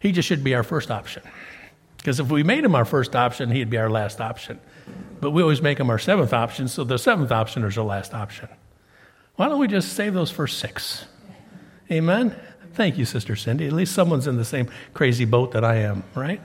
He 0.00 0.12
just 0.12 0.28
should 0.28 0.44
be 0.44 0.54
our 0.54 0.62
first 0.62 0.90
option. 0.90 1.22
Because 1.96 2.20
if 2.20 2.30
we 2.30 2.42
made 2.42 2.64
him 2.64 2.74
our 2.74 2.84
first 2.84 3.16
option, 3.16 3.50
he'd 3.50 3.70
be 3.70 3.78
our 3.78 3.88
last 3.88 4.20
option. 4.20 4.60
But 5.20 5.30
we 5.30 5.40
always 5.40 5.62
make 5.62 5.80
him 5.80 5.88
our 5.88 5.98
seventh 5.98 6.34
option, 6.34 6.68
so 6.68 6.84
the 6.84 6.98
seventh 6.98 7.32
option 7.32 7.64
is 7.64 7.78
our 7.78 7.84
last 7.84 8.12
option. 8.12 8.48
Why 9.36 9.48
don't 9.48 9.58
we 9.58 9.68
just 9.68 9.94
save 9.94 10.12
those 10.12 10.30
first 10.30 10.58
six? 10.58 11.06
Amen? 11.90 12.36
Thank 12.74 12.98
you, 12.98 13.04
Sister 13.04 13.36
Cindy. 13.36 13.66
At 13.66 13.72
least 13.72 13.94
someone's 13.94 14.26
in 14.26 14.36
the 14.36 14.44
same 14.44 14.68
crazy 14.92 15.24
boat 15.24 15.52
that 15.52 15.64
I 15.64 15.76
am, 15.76 16.04
right? 16.14 16.42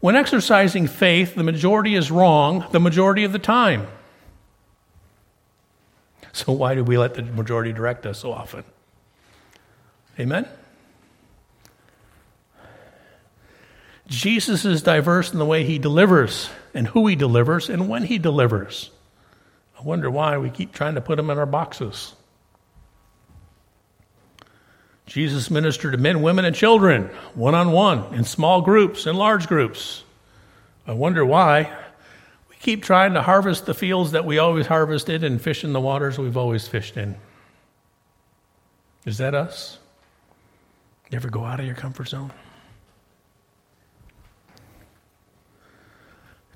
When 0.00 0.16
exercising 0.16 0.86
faith, 0.86 1.34
the 1.34 1.42
majority 1.42 1.94
is 1.94 2.10
wrong 2.10 2.66
the 2.72 2.80
majority 2.80 3.24
of 3.24 3.32
the 3.32 3.38
time. 3.38 3.86
So, 6.34 6.52
why 6.52 6.74
do 6.74 6.82
we 6.82 6.98
let 6.98 7.14
the 7.14 7.22
majority 7.22 7.72
direct 7.72 8.04
us 8.06 8.18
so 8.18 8.32
often? 8.32 8.64
Amen? 10.18 10.48
Jesus 14.08 14.64
is 14.64 14.82
diverse 14.82 15.32
in 15.32 15.38
the 15.38 15.44
way 15.44 15.62
he 15.62 15.78
delivers, 15.78 16.50
and 16.74 16.88
who 16.88 17.06
he 17.06 17.14
delivers, 17.14 17.70
and 17.70 17.88
when 17.88 18.02
he 18.02 18.18
delivers. 18.18 18.90
I 19.78 19.82
wonder 19.82 20.10
why 20.10 20.36
we 20.38 20.50
keep 20.50 20.72
trying 20.72 20.96
to 20.96 21.00
put 21.00 21.20
him 21.20 21.30
in 21.30 21.38
our 21.38 21.46
boxes. 21.46 22.14
Jesus 25.06 25.52
ministered 25.52 25.92
to 25.92 25.98
men, 25.98 26.20
women, 26.20 26.44
and 26.44 26.56
children, 26.56 27.10
one 27.34 27.54
on 27.54 27.70
one, 27.70 28.12
in 28.12 28.24
small 28.24 28.60
groups, 28.60 29.06
in 29.06 29.14
large 29.14 29.46
groups. 29.46 30.02
I 30.84 30.94
wonder 30.94 31.24
why. 31.24 31.72
Keep 32.64 32.82
trying 32.82 33.12
to 33.12 33.20
harvest 33.20 33.66
the 33.66 33.74
fields 33.74 34.12
that 34.12 34.24
we 34.24 34.38
always 34.38 34.66
harvested 34.66 35.22
and 35.22 35.38
fish 35.38 35.64
in 35.64 35.74
the 35.74 35.80
waters 35.82 36.16
we've 36.16 36.38
always 36.38 36.66
fished 36.66 36.96
in. 36.96 37.14
Is 39.04 39.18
that 39.18 39.34
us? 39.34 39.78
You 41.10 41.16
ever 41.16 41.28
go 41.28 41.44
out 41.44 41.60
of 41.60 41.66
your 41.66 41.74
comfort 41.74 42.08
zone? 42.08 42.32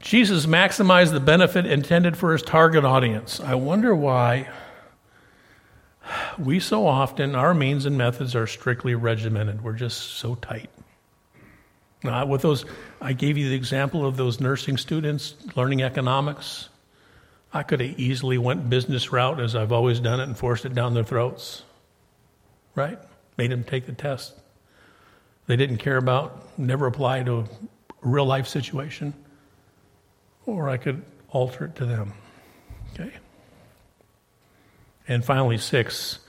Jesus 0.00 0.46
maximized 0.46 1.12
the 1.12 1.20
benefit 1.20 1.66
intended 1.66 2.16
for 2.16 2.32
his 2.32 2.40
target 2.40 2.86
audience. 2.86 3.38
I 3.38 3.56
wonder 3.56 3.94
why 3.94 4.48
we 6.38 6.58
so 6.58 6.86
often, 6.86 7.34
our 7.34 7.52
means 7.52 7.84
and 7.84 7.98
methods 7.98 8.34
are 8.34 8.46
strictly 8.46 8.94
regimented. 8.94 9.62
We're 9.62 9.74
just 9.74 10.12
so 10.12 10.36
tight. 10.36 10.70
Now, 12.02 12.24
with 12.26 12.42
those, 12.42 12.64
I 13.00 13.12
gave 13.12 13.36
you 13.36 13.48
the 13.48 13.56
example 13.56 14.06
of 14.06 14.16
those 14.16 14.40
nursing 14.40 14.76
students 14.76 15.34
learning 15.56 15.82
economics. 15.82 16.68
I 17.52 17.62
could 17.62 17.80
have 17.80 17.98
easily 17.98 18.38
went 18.38 18.70
business 18.70 19.10
route 19.10 19.40
as 19.40 19.56
I've 19.56 19.72
always 19.72 19.98
done 19.98 20.20
it 20.20 20.24
and 20.24 20.36
forced 20.36 20.64
it 20.64 20.74
down 20.74 20.94
their 20.94 21.04
throats. 21.04 21.62
Right? 22.74 22.98
Made 23.36 23.50
them 23.50 23.64
take 23.64 23.86
the 23.86 23.92
test. 23.92 24.34
They 25.46 25.56
didn't 25.56 25.78
care 25.78 25.96
about, 25.96 26.58
never 26.58 26.86
apply 26.86 27.22
to 27.24 27.38
a 27.40 27.48
real 28.02 28.26
life 28.26 28.46
situation. 28.46 29.14
Or 30.46 30.68
I 30.68 30.76
could 30.76 31.02
alter 31.30 31.64
it 31.64 31.76
to 31.76 31.86
them. 31.86 32.12
Okay? 32.94 33.12
And 35.08 35.24
finally, 35.24 35.58
six, 35.58 36.20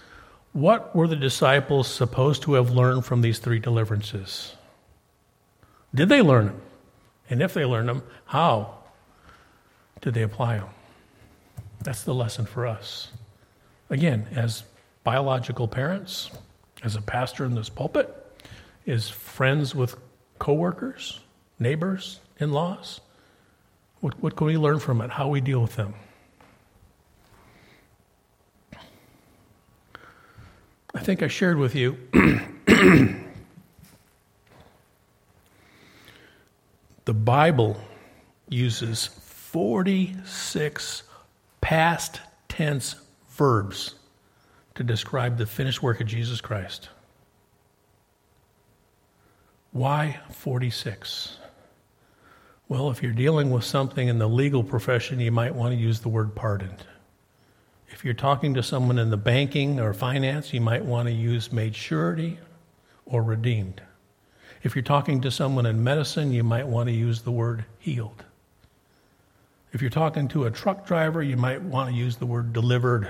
what 0.54 0.96
were 0.96 1.08
the 1.08 1.16
disciples 1.16 1.88
supposed 1.88 2.44
to 2.44 2.54
have 2.54 2.72
learned 2.72 3.06
from 3.06 3.22
these 3.22 3.40
three 3.40 3.60
deliverances? 3.60 4.56
Did 5.94 6.10
they 6.10 6.22
learn 6.22 6.48
them? 6.48 6.62
And 7.30 7.42
if 7.42 7.54
they 7.54 7.66
learned 7.66 7.90
them, 7.90 8.04
how 8.26 8.76
did 10.02 10.14
they 10.14 10.24
apply 10.24 10.58
them? 10.58 10.70
That's 11.82 12.04
the 12.04 12.14
lesson 12.14 12.46
for 12.46 12.68
us. 12.68 13.12
Again, 13.90 14.28
as 14.36 14.64
biological 15.04 15.68
parents, 15.68 16.30
as 16.84 16.96
a 16.96 17.02
pastor 17.02 17.46
in 17.46 17.56
this 17.56 17.70
pulpit, 17.70 18.14
as 18.88 19.10
friends 19.10 19.74
with 19.74 19.96
coworkers, 20.40 21.22
neighbors, 21.60 22.20
in 22.40 22.52
laws, 22.52 23.02
what, 24.00 24.22
what 24.22 24.36
can 24.36 24.48
we 24.48 24.58
learn 24.58 24.80
from 24.80 25.02
it? 25.02 25.10
How 25.12 25.28
we 25.28 25.42
deal 25.42 25.62
with 25.62 25.76
them? 25.76 25.94
I 30.94 31.00
think 31.02 31.22
I 31.22 31.28
shared 31.28 31.58
with 31.58 31.76
you 31.76 31.98
the 37.10 37.14
Bible 37.16 37.76
uses 38.50 39.08
46 39.08 41.02
past 41.60 42.22
tense 42.48 42.98
verbs 43.30 43.96
to 44.76 44.84
describe 44.84 45.36
the 45.36 45.48
finished 45.48 45.82
work 45.82 46.02
of 46.02 46.06
Jesus 46.06 46.40
Christ. 46.40 46.90
Why 49.72 50.20
46? 50.34 51.40
Well, 52.68 52.92
if 52.92 53.02
you're 53.02 53.12
dealing 53.12 53.50
with 53.50 53.64
something 53.64 54.08
in 54.08 54.20
the 54.20 54.30
legal 54.30 54.64
profession, 54.64 55.20
you 55.20 55.32
might 55.32 55.56
want 55.56 55.74
to 55.74 55.82
use 55.82 56.02
the 56.02 56.10
word 56.10 56.36
pardoned. 56.36 56.86
If 57.88 58.06
you're 58.06 58.14
talking 58.14 58.54
to 58.54 58.62
someone 58.62 59.00
in 59.00 59.10
the 59.10 59.18
banking 59.18 59.80
or 59.80 59.96
finance, 59.96 60.54
you 60.54 60.62
might 60.62 60.86
want 60.86 61.08
to 61.08 61.12
use 61.16 61.52
made 61.52 61.76
surety 61.76 62.38
or 63.08 63.24
redeemed. 63.24 63.82
If 64.62 64.76
you're 64.76 64.84
talking 64.84 65.22
to 65.22 65.32
someone 65.32 65.66
in 65.66 65.84
medicine, 65.84 66.32
you 66.32 66.44
might 66.44 66.68
want 66.68 66.88
to 66.88 66.94
use 66.94 67.22
the 67.22 67.32
word 67.32 67.64
healed. 67.80 68.24
If 69.72 69.82
you're 69.82 69.90
talking 69.90 70.28
to 70.30 70.46
a 70.46 70.52
truck 70.52 70.86
driver, 70.86 71.24
you 71.24 71.38
might 71.38 71.62
want 71.62 71.90
to 71.90 71.96
use 71.96 72.18
the 72.18 72.26
word 72.26 72.52
delivered. 72.52 73.10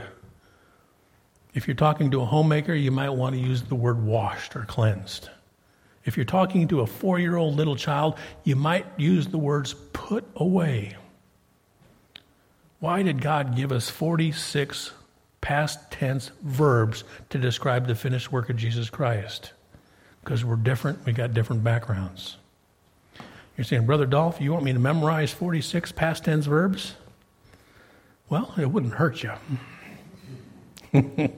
If 1.54 1.68
you're 1.68 1.76
talking 1.76 2.12
to 2.12 2.22
a 2.22 2.26
homemaker, 2.26 2.74
you 2.74 2.92
might 2.92 3.10
want 3.10 3.36
to 3.36 3.42
use 3.42 3.64
the 3.64 3.76
word 3.76 4.04
washed 4.04 4.56
or 4.56 4.66
cleansed. 4.66 5.30
If 6.06 6.18
you're 6.18 6.26
talking 6.26 6.68
to 6.68 6.82
a 6.82 6.88
four 6.88 7.20
year 7.20 7.38
old 7.38 7.56
little 7.56 7.76
child, 7.76 8.18
you 8.44 8.56
might 8.56 8.86
use 8.98 9.28
the 9.28 9.38
words 9.38 9.74
put 9.94 10.26
away. 10.36 10.96
Why 12.80 13.04
did 13.04 13.22
God 13.22 13.56
give 13.56 13.72
us 13.72 13.90
46 13.90 14.92
past 15.42 15.92
tense 15.92 16.32
verbs 16.44 17.04
to 17.30 17.38
describe 17.38 17.88
the 17.88 17.96
finished 17.96 18.32
work 18.32 18.50
of 18.50 18.56
Jesus 18.56 18.90
Christ? 18.90 19.54
Because 20.24 20.44
we're 20.44 20.56
different, 20.56 21.06
we 21.06 21.14
got 21.14 21.34
different 21.34 21.64
backgrounds. 21.64 22.38
You're 23.58 23.66
saying, 23.66 23.86
Brother 23.86 24.06
Dolph, 24.06 24.40
you 24.40 24.54
want 24.54 24.64
me 24.64 24.74
to 24.74 24.80
memorize 24.80 25.32
46 25.32 25.92
past 25.92 26.24
tense 26.26 26.46
verbs? 26.46 26.96
Well, 28.30 28.54
it 28.58 28.72
wouldn't 28.72 28.94
hurt 28.94 29.24
you. 29.24 29.34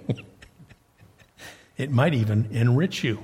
it 1.78 1.90
might 1.90 2.14
even 2.14 2.48
enrich 2.52 3.04
you. 3.04 3.20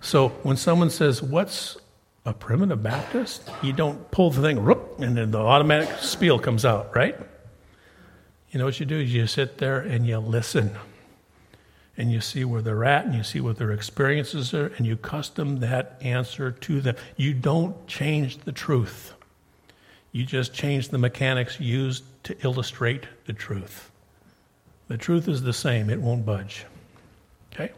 So 0.00 0.28
when 0.42 0.56
someone 0.56 0.90
says, 0.90 1.22
What's 1.22 1.76
a 2.24 2.32
primitive 2.32 2.82
Baptist, 2.82 3.50
you 3.62 3.72
don't 3.72 4.10
pull 4.10 4.30
the 4.30 4.42
thing, 4.42 4.58
and 4.58 5.16
then 5.16 5.30
the 5.30 5.38
automatic 5.38 5.88
spiel 5.98 6.38
comes 6.38 6.64
out, 6.64 6.94
right? 6.94 7.16
You 8.50 8.58
know 8.58 8.64
what 8.64 8.80
you 8.80 8.86
do 8.86 9.00
is 9.00 9.12
you 9.12 9.26
sit 9.26 9.58
there 9.58 9.80
and 9.80 10.06
you 10.06 10.18
listen. 10.18 10.74
And 11.98 12.12
you 12.12 12.20
see 12.20 12.44
where 12.44 12.62
they're 12.62 12.84
at 12.84 13.04
and 13.04 13.14
you 13.14 13.24
see 13.24 13.40
what 13.40 13.58
their 13.58 13.72
experiences 13.72 14.54
are, 14.54 14.68
and 14.78 14.86
you 14.86 14.96
custom 14.96 15.58
that 15.60 15.98
answer 16.00 16.52
to 16.52 16.80
them. 16.80 16.94
You 17.16 17.34
don't 17.34 17.86
change 17.88 18.38
the 18.38 18.52
truth, 18.52 19.12
you 20.12 20.24
just 20.24 20.54
change 20.54 20.88
the 20.88 20.98
mechanics 20.98 21.60
used 21.60 22.04
to 22.24 22.36
illustrate 22.42 23.04
the 23.26 23.32
truth. 23.32 23.90
The 24.86 24.96
truth 24.96 25.28
is 25.28 25.42
the 25.42 25.52
same, 25.52 25.90
it 25.90 26.00
won't 26.00 26.24
budge. 26.24 26.64
Okay? 27.52 27.72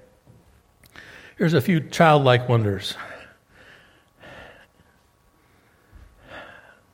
Here's 1.36 1.54
a 1.54 1.60
few 1.60 1.80
childlike 1.80 2.48
wonders. 2.48 2.94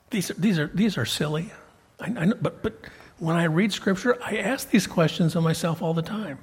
These 0.09 0.31
are, 0.31 0.35
these 0.35 0.57
are, 0.57 0.67
these 0.67 0.97
are 0.97 1.05
silly. 1.05 1.51
I, 1.99 2.05
I 2.05 2.25
know, 2.25 2.37
but, 2.41 2.63
but 2.63 2.79
when 3.19 3.35
I 3.35 3.43
read 3.43 3.73
Scripture, 3.73 4.17
I 4.23 4.37
ask 4.37 4.69
these 4.69 4.87
questions 4.87 5.35
of 5.35 5.43
myself 5.43 5.81
all 5.81 5.93
the 5.93 6.01
time. 6.01 6.39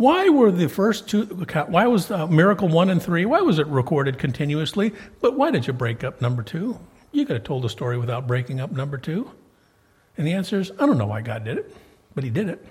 Why 0.00 0.30
were 0.30 0.50
the 0.50 0.70
first 0.70 1.08
two, 1.10 1.26
why 1.26 1.86
was 1.86 2.10
uh, 2.10 2.26
miracle 2.26 2.68
one 2.68 2.88
and 2.88 3.02
three, 3.02 3.26
why 3.26 3.42
was 3.42 3.58
it 3.58 3.66
recorded 3.66 4.18
continuously? 4.18 4.94
But 5.20 5.36
why 5.36 5.50
did 5.50 5.66
you 5.66 5.74
break 5.74 6.02
up 6.02 6.22
number 6.22 6.42
two? 6.42 6.80
You 7.12 7.26
could 7.26 7.36
have 7.36 7.44
told 7.44 7.64
the 7.64 7.68
story 7.68 7.98
without 7.98 8.26
breaking 8.26 8.60
up 8.60 8.72
number 8.72 8.96
two. 8.96 9.30
And 10.16 10.26
the 10.26 10.32
answer 10.32 10.58
is, 10.58 10.70
I 10.70 10.86
don't 10.86 10.96
know 10.96 11.06
why 11.06 11.20
God 11.20 11.44
did 11.44 11.58
it, 11.58 11.76
but 12.14 12.24
He 12.24 12.30
did 12.30 12.48
it. 12.48 12.66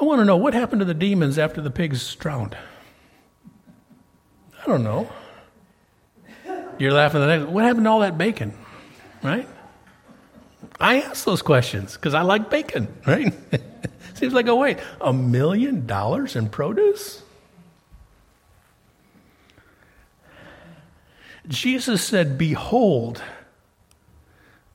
I 0.00 0.04
want 0.06 0.20
to 0.20 0.24
know 0.24 0.38
what 0.38 0.54
happened 0.54 0.80
to 0.80 0.86
the 0.86 0.94
demons 0.94 1.38
after 1.38 1.60
the 1.60 1.70
pigs 1.70 2.14
drowned. 2.14 2.56
I 4.62 4.66
don't 4.66 4.82
know. 4.82 5.12
You're 6.78 6.94
laughing. 6.94 7.52
What 7.52 7.64
happened 7.64 7.84
to 7.84 7.90
all 7.90 8.00
that 8.00 8.16
bacon? 8.16 8.54
Right? 9.22 9.46
I 10.78 11.02
ask 11.02 11.24
those 11.24 11.42
questions 11.42 11.94
because 11.94 12.14
I 12.14 12.22
like 12.22 12.50
bacon. 12.50 12.88
Right? 13.06 13.34
Seems 14.14 14.34
like 14.34 14.48
a 14.48 14.54
wait. 14.54 14.78
A 15.00 15.12
million 15.12 15.86
dollars 15.86 16.36
in 16.36 16.48
produce? 16.48 17.22
Jesus 21.48 22.04
said, 22.04 22.36
"Behold." 22.36 23.22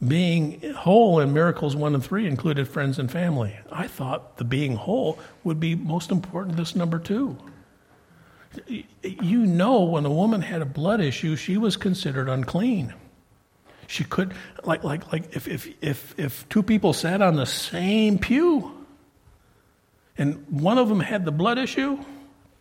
Being 0.06 0.74
whole 0.74 1.20
in 1.20 1.34
miracles 1.34 1.76
1 1.76 1.96
and 1.96 2.04
3 2.04 2.28
included 2.28 2.68
friends 2.68 3.00
and 3.00 3.10
family. 3.10 3.58
I 3.72 3.88
thought 3.88 4.38
the 4.38 4.44
being 4.44 4.76
whole 4.76 5.18
would 5.44 5.60
be 5.60 5.74
most 5.74 6.12
important, 6.12 6.58
this 6.58 6.76
number 6.76 7.00
2. 7.00 7.38
You 9.04 9.46
know, 9.46 9.82
when 9.84 10.06
a 10.06 10.12
woman 10.12 10.42
had 10.42 10.62
a 10.62 10.66
blood 10.66 11.00
issue, 11.02 11.36
she 11.36 11.58
was 11.58 11.78
considered 11.78 12.28
unclean. 12.28 12.94
She 13.88 14.04
could, 14.04 14.34
like, 14.64 14.84
like, 14.84 15.12
like 15.12 15.36
if, 15.36 15.48
if, 15.48 15.68
if, 15.82 16.20
if 16.20 16.50
two 16.50 16.64
people 16.64 16.94
sat 16.94 17.22
on 17.22 17.36
the 17.36 17.46
same 17.46 18.18
pew 18.18 18.72
and 20.18 20.46
one 20.50 20.78
of 20.78 20.90
them 20.90 21.00
had 21.00 21.26
the 21.26 21.32
blood 21.32 21.58
issue, 21.58 22.04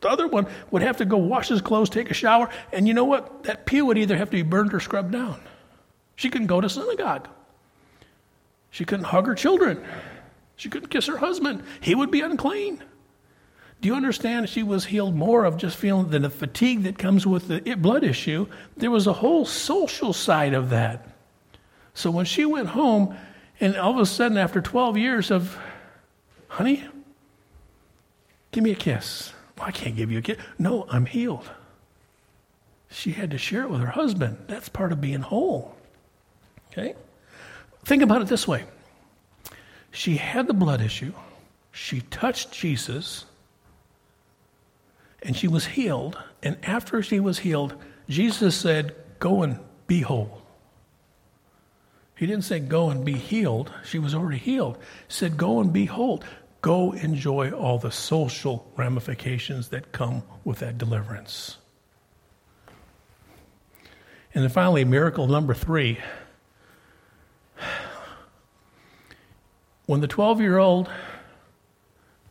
the 0.01 0.09
other 0.09 0.27
one 0.27 0.47
would 0.70 0.83
have 0.83 0.99
to 0.99 1.05
go 1.05 1.16
wash 1.16 1.49
his 1.49 1.62
clothes, 1.62 1.89
take 1.89 2.11
a 2.11 2.14
shower, 2.14 2.51
and 2.72 2.87
you 2.87 2.93
know 2.93 3.05
what? 3.05 3.45
That 3.45 3.64
pew 3.64 3.87
would 3.87 3.97
either 3.97 4.16
have 4.16 4.29
to 4.29 4.37
be 4.37 4.43
burned 4.43 4.75
or 4.75 4.81
scrubbed 4.81 5.12
down. 5.12 5.41
She 6.16 6.29
couldn't 6.29 6.49
go 6.49 6.61
to 6.61 6.68
synagogue. 6.68 7.29
She 8.70 8.85
couldn't 8.85 9.07
hug 9.07 9.27
her 9.27 9.35
children. 9.35 9.83
She 10.57 10.68
couldn't 10.68 10.89
kiss 10.89 11.07
her 11.07 11.16
husband. 11.16 11.62
He 11.81 11.95
would 11.95 12.11
be 12.11 12.20
unclean. 12.20 12.83
Do 13.81 13.89
you 13.89 13.95
understand? 13.95 14.49
She 14.49 14.62
was 14.62 14.85
healed 14.85 15.14
more 15.14 15.45
of 15.45 15.57
just 15.57 15.77
feeling 15.77 16.11
than 16.11 16.22
the 16.22 16.31
fatigue 16.31 16.83
that 16.83 16.99
comes 16.99 17.27
with 17.27 17.49
the 17.49 17.75
blood 17.75 18.05
issue. 18.05 18.47
There 18.77 18.91
was 18.91 19.07
a 19.07 19.12
whole 19.12 19.45
social 19.45 20.12
side 20.12 20.55
of 20.55 20.70
that. 20.70 21.14
So 21.95 22.11
when 22.11 22.24
she 22.24 22.45
went 22.45 22.68
home, 22.68 23.16
and 23.61 23.76
all 23.76 23.92
of 23.92 23.99
a 23.99 24.07
sudden, 24.07 24.36
after 24.36 24.61
12 24.61 24.99
years 24.99 25.30
of, 25.30 25.57
honey, 26.49 26.84
give 28.51 28.64
me 28.64 28.72
a 28.72 28.76
kiss. 28.76 29.32
Well, 29.57 29.68
I 29.68 29.70
can't 29.70 29.97
give 29.97 30.11
you 30.11 30.18
a 30.18 30.22
kiss. 30.22 30.38
No, 30.59 30.86
I'm 30.90 31.07
healed. 31.07 31.49
She 32.90 33.12
had 33.12 33.30
to 33.30 33.38
share 33.38 33.62
it 33.62 33.70
with 33.70 33.80
her 33.80 33.86
husband. 33.86 34.38
That's 34.49 34.68
part 34.68 34.92
of 34.92 35.01
being 35.01 35.20
whole. 35.20 35.74
Okay? 36.70 36.95
Think 37.84 38.03
about 38.03 38.22
it 38.22 38.28
this 38.28 38.49
way 38.49 38.64
she 39.92 40.16
had 40.16 40.49
the 40.49 40.55
blood 40.55 40.80
issue, 40.80 41.12
she 41.70 42.01
touched 42.03 42.51
Jesus, 42.51 43.24
and 45.22 45.36
she 45.36 45.47
was 45.47 45.64
healed. 45.64 46.18
And 46.42 46.59
after 46.64 47.03
she 47.03 47.20
was 47.20 47.38
healed, 47.38 47.74
Jesus 48.09 48.57
said, 48.57 48.95
Go 49.18 49.42
and 49.42 49.59
be 49.86 50.01
whole. 50.01 50.43
He 52.17 52.27
didn't 52.27 52.45
say, 52.45 52.61
Go 52.61 52.91
and 52.91 53.05
be 53.05 53.15
healed. 53.15 53.73
She 53.85 53.99
was 53.99 54.15
already 54.15 54.39
healed. 54.39 54.77
He 54.77 55.12
said, 55.12 55.37
Go 55.37 55.61
and 55.61 55.73
be 55.73 55.87
whole. 55.87 56.23
Go 56.61 56.93
enjoy 56.93 57.51
all 57.51 57.79
the 57.79 57.91
social 57.91 58.71
ramifications 58.77 59.69
that 59.69 59.93
come 59.93 60.23
with 60.45 60.61
that 60.61 60.79
deliverance. 60.79 61.59
And 64.33 64.43
then 64.43 64.51
finally, 64.51 64.85
miracle 64.85 65.27
number 65.27 65.55
three. 65.55 65.99
When 69.87 70.01
the 70.01 70.09
12 70.09 70.41
year 70.41 70.59
old 70.59 70.89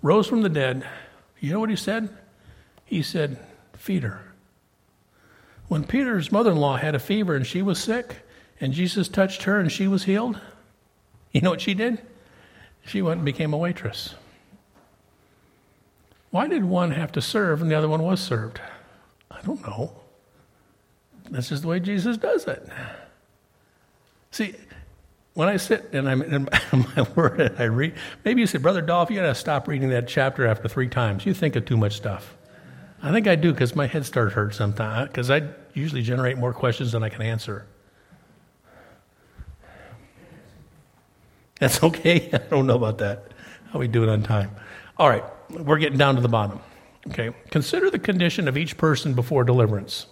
rose 0.02 0.28
from 0.28 0.42
the 0.42 0.50
dead, 0.50 0.88
you 1.40 1.54
know 1.54 1.60
what 1.60 1.70
he 1.70 1.76
said? 1.76 2.10
He 2.86 3.04
said, 3.04 3.38
Feed 3.74 4.04
her. 4.04 4.34
When 5.68 5.84
Peter's 5.84 6.32
mother 6.32 6.52
in 6.52 6.58
law 6.58 6.78
had 6.78 6.96
a 6.96 7.00
fever 7.00 7.36
and 7.36 7.46
she 7.46 7.62
was 7.62 7.80
sick, 7.80 8.18
and 8.64 8.72
Jesus 8.72 9.10
touched 9.10 9.44
her 9.44 9.60
and 9.60 9.70
she 9.70 9.90
was 9.90 10.06
healed, 10.06 10.40
you 11.34 11.42
know 11.42 11.50
what 11.50 11.60
she 11.60 11.74
did? 11.74 12.02
She 12.86 13.02
went 13.02 13.18
and 13.18 13.26
became 13.26 13.52
a 13.52 13.58
waitress. 13.58 14.16
Why 16.32 16.48
did 16.48 16.64
one 16.64 16.92
have 16.92 17.12
to 17.12 17.22
serve 17.22 17.62
and 17.62 17.70
the 17.70 17.76
other 17.76 17.90
one 17.90 18.02
was 18.02 18.22
served? 18.22 18.62
I 19.30 19.42
don't 19.42 19.62
know. 19.68 19.92
That's 21.30 21.50
just 21.50 21.64
the 21.64 21.68
way 21.68 21.82
Jesus 21.82 22.16
does 22.16 22.48
it. 22.48 22.66
See, 24.32 24.56
when 25.34 25.50
I 25.50 25.58
sit 25.58 25.90
and 25.92 26.08
I'm 26.08 26.22
in 26.22 26.44
my 26.72 27.06
word 27.18 27.42
and 27.42 27.60
I 27.60 27.66
read, 27.66 27.96
maybe 28.24 28.40
you 28.40 28.48
say, 28.48 28.60
Brother 28.60 28.82
Dolph, 28.82 29.12
you 29.12 29.18
got 29.18 29.24
to 29.24 29.36
stop 29.36 29.68
reading 29.68 29.90
that 29.90 30.08
chapter 30.08 30.48
after 30.48 30.70
three 30.70 30.88
times. 30.88 31.26
You 31.26 31.34
think 31.34 31.58
of 31.58 31.66
too 31.66 31.76
much 31.76 31.98
stuff. 31.98 32.38
I 33.02 33.12
think 33.12 33.28
I 33.28 33.36
do 33.36 33.52
because 33.52 33.76
my 33.76 33.88
head 33.88 34.06
starts 34.06 34.36
hurt 34.36 34.56
sometimes 34.56 35.10
because 35.10 35.30
I 35.30 35.50
usually 35.74 36.02
generate 36.02 36.38
more 36.38 36.54
questions 36.54 36.94
than 36.94 37.04
I 37.04 37.10
can 37.10 37.24
answer. 37.24 37.66
That's 41.60 41.82
okay. 41.84 42.30
I 42.34 42.38
don't 42.38 42.68
know 42.68 42.76
about 42.76 43.00
that. 43.00 43.32
How 43.72 43.80
we 43.80 43.88
do 43.88 44.04
it 44.04 44.10
on 44.10 44.24
time. 44.24 44.52
All 44.98 45.10
right 45.10 45.24
we're 45.54 45.78
getting 45.78 45.98
down 45.98 46.16
to 46.16 46.22
the 46.22 46.30
bottom. 46.30 46.60
Okay, 47.08 47.32
consider 47.52 47.90
the 47.90 48.00
condition 48.00 48.48
of 48.48 48.58
each 48.58 48.78
person 48.78 49.14
before 49.14 49.44
deliverance. 49.44 50.08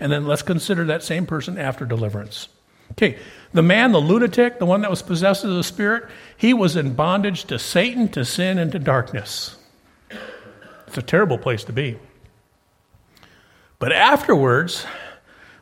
And 0.00 0.10
then 0.10 0.26
let's 0.26 0.42
consider 0.42 0.84
that 0.86 1.02
same 1.02 1.26
person 1.26 1.58
after 1.58 1.84
deliverance. 1.84 2.48
Okay, 2.92 3.18
the 3.52 3.62
man, 3.62 3.92
the 3.92 4.00
lunatic, 4.00 4.58
the 4.58 4.66
one 4.66 4.80
that 4.80 4.90
was 4.90 5.02
possessed 5.02 5.44
of 5.44 5.50
the 5.50 5.64
Spirit, 5.64 6.08
he 6.36 6.54
was 6.54 6.76
in 6.76 6.94
bondage 6.94 7.44
to 7.44 7.58
Satan, 7.58 8.08
to 8.10 8.24
sin, 8.24 8.58
and 8.58 8.72
to 8.72 8.78
darkness. 8.78 9.56
It's 10.86 10.96
a 10.96 11.02
terrible 11.02 11.38
place 11.38 11.64
to 11.64 11.72
be. 11.72 11.98
But 13.78 13.92
afterwards, 13.92 14.86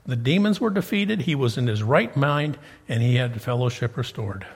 the 0.07 0.16
demons 0.16 0.61
were 0.61 0.70
defeated, 0.70 1.22
he 1.22 1.34
was 1.34 1.59
in 1.59 1.66
his 1.66 1.82
right 1.82 2.14
mind, 2.16 2.59
and 2.88 3.03
he 3.03 3.16
had 3.16 3.40
fellowship 3.40 3.96
restored. 3.96 4.46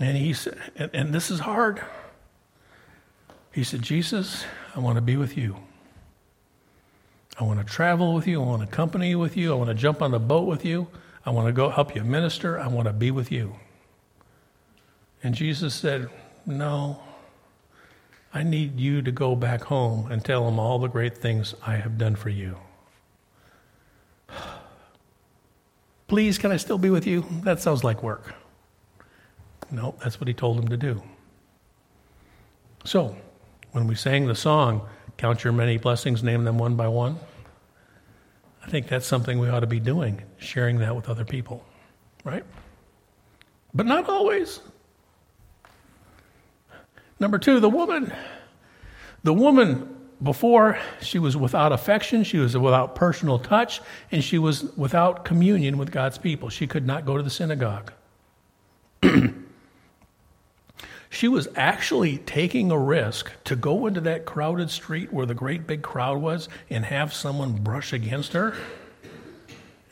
And 0.00 0.16
he 0.16 0.32
said, 0.32 0.58
and, 0.76 0.90
and 0.92 1.14
this 1.14 1.30
is 1.30 1.40
hard. 1.40 1.82
He 3.52 3.62
said, 3.62 3.82
Jesus, 3.82 4.44
I 4.74 4.80
want 4.80 4.96
to 4.96 5.02
be 5.02 5.16
with 5.16 5.36
you. 5.36 5.56
I 7.38 7.44
want 7.44 7.60
to 7.60 7.64
travel 7.64 8.14
with 8.14 8.26
you. 8.26 8.42
I 8.42 8.46
want 8.46 8.62
to 8.62 8.68
accompany 8.68 9.10
you 9.10 9.18
with 9.18 9.36
you. 9.36 9.52
I 9.52 9.56
want 9.56 9.68
to 9.68 9.74
jump 9.74 10.02
on 10.02 10.10
the 10.10 10.18
boat 10.18 10.46
with 10.46 10.64
you. 10.64 10.88
I 11.26 11.30
want 11.30 11.46
to 11.46 11.52
go 11.52 11.68
help 11.70 11.94
you 11.94 12.04
minister. 12.04 12.58
I 12.58 12.66
want 12.68 12.86
to 12.86 12.92
be 12.92 13.10
with 13.10 13.32
you. 13.32 13.54
And 15.22 15.34
Jesus 15.34 15.74
said, 15.74 16.10
No, 16.46 17.00
I 18.32 18.42
need 18.42 18.78
you 18.78 19.02
to 19.02 19.10
go 19.10 19.34
back 19.34 19.62
home 19.62 20.10
and 20.10 20.24
tell 20.24 20.44
them 20.44 20.58
all 20.58 20.78
the 20.78 20.88
great 20.88 21.16
things 21.16 21.54
I 21.66 21.76
have 21.76 21.96
done 21.96 22.16
for 22.16 22.28
you. 22.28 22.58
Please, 26.08 26.38
can 26.38 26.52
I 26.52 26.56
still 26.56 26.78
be 26.78 26.90
with 26.90 27.06
you? 27.06 27.24
That 27.42 27.60
sounds 27.60 27.82
like 27.82 28.02
work. 28.02 28.34
No, 29.74 29.96
that's 30.00 30.20
what 30.20 30.28
he 30.28 30.34
told 30.34 30.56
him 30.56 30.68
to 30.68 30.76
do. 30.76 31.02
So, 32.84 33.16
when 33.72 33.88
we 33.88 33.96
sang 33.96 34.28
the 34.28 34.34
song, 34.36 34.86
Count 35.16 35.42
Your 35.42 35.52
Many 35.52 35.78
Blessings, 35.78 36.22
Name 36.22 36.44
Them 36.44 36.58
One 36.58 36.76
by 36.76 36.86
One, 36.86 37.18
I 38.64 38.70
think 38.70 38.86
that's 38.86 39.04
something 39.04 39.40
we 39.40 39.48
ought 39.48 39.60
to 39.60 39.66
be 39.66 39.80
doing, 39.80 40.22
sharing 40.38 40.78
that 40.78 40.94
with 40.94 41.08
other 41.08 41.24
people, 41.24 41.64
right? 42.22 42.44
But 43.74 43.86
not 43.86 44.08
always. 44.08 44.60
Number 47.18 47.38
two, 47.38 47.58
the 47.58 47.68
woman. 47.68 48.12
The 49.24 49.34
woman, 49.34 49.96
before 50.22 50.78
she 51.00 51.18
was 51.18 51.36
without 51.36 51.72
affection, 51.72 52.22
she 52.22 52.38
was 52.38 52.56
without 52.56 52.94
personal 52.94 53.40
touch, 53.40 53.80
and 54.12 54.22
she 54.22 54.38
was 54.38 54.62
without 54.76 55.24
communion 55.24 55.78
with 55.78 55.90
God's 55.90 56.16
people. 56.16 56.48
She 56.48 56.68
could 56.68 56.86
not 56.86 57.04
go 57.04 57.16
to 57.16 57.24
the 57.24 57.30
synagogue. 57.30 57.92
She 61.14 61.28
was 61.28 61.46
actually 61.54 62.18
taking 62.18 62.72
a 62.72 62.78
risk 62.78 63.30
to 63.44 63.54
go 63.54 63.86
into 63.86 64.00
that 64.00 64.24
crowded 64.24 64.68
street 64.68 65.12
where 65.12 65.26
the 65.26 65.32
great 65.32 65.64
big 65.64 65.80
crowd 65.80 66.20
was 66.20 66.48
and 66.68 66.84
have 66.84 67.14
someone 67.14 67.52
brush 67.52 67.92
against 67.92 68.32
her 68.32 68.56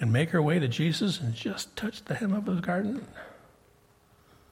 and 0.00 0.12
make 0.12 0.30
her 0.30 0.42
way 0.42 0.58
to 0.58 0.66
Jesus 0.66 1.20
and 1.20 1.32
just 1.32 1.76
touch 1.76 2.04
the 2.04 2.16
hem 2.16 2.32
of 2.32 2.46
his 2.46 2.60
garment. 2.60 3.06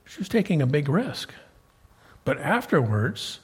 She 0.05 0.21
was 0.21 0.29
taking 0.29 0.63
a 0.63 0.67
big 0.67 0.89
risk. 0.89 1.35
But 2.25 2.39
afterwards, 2.39 3.41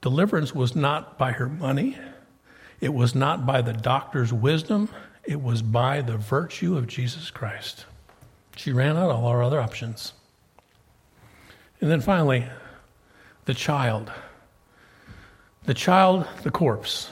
deliverance 0.00 0.54
was 0.54 0.74
not 0.74 1.18
by 1.18 1.32
her 1.32 1.50
money, 1.50 1.98
it 2.80 2.94
was 2.94 3.14
not 3.14 3.44
by 3.44 3.60
the 3.60 3.74
doctor's 3.74 4.32
wisdom, 4.32 4.88
it 5.22 5.42
was 5.42 5.60
by 5.60 6.00
the 6.00 6.16
virtue 6.16 6.78
of 6.78 6.86
Jesus 6.86 7.30
Christ. 7.30 7.84
She 8.56 8.72
ran 8.72 8.96
out 8.96 9.10
all 9.10 9.26
our 9.26 9.42
other 9.42 9.60
options. 9.60 10.14
And 11.84 11.90
then 11.90 12.00
finally, 12.00 12.46
the 13.44 13.52
child. 13.52 14.10
The 15.64 15.74
child, 15.74 16.26
the 16.42 16.50
corpse, 16.50 17.10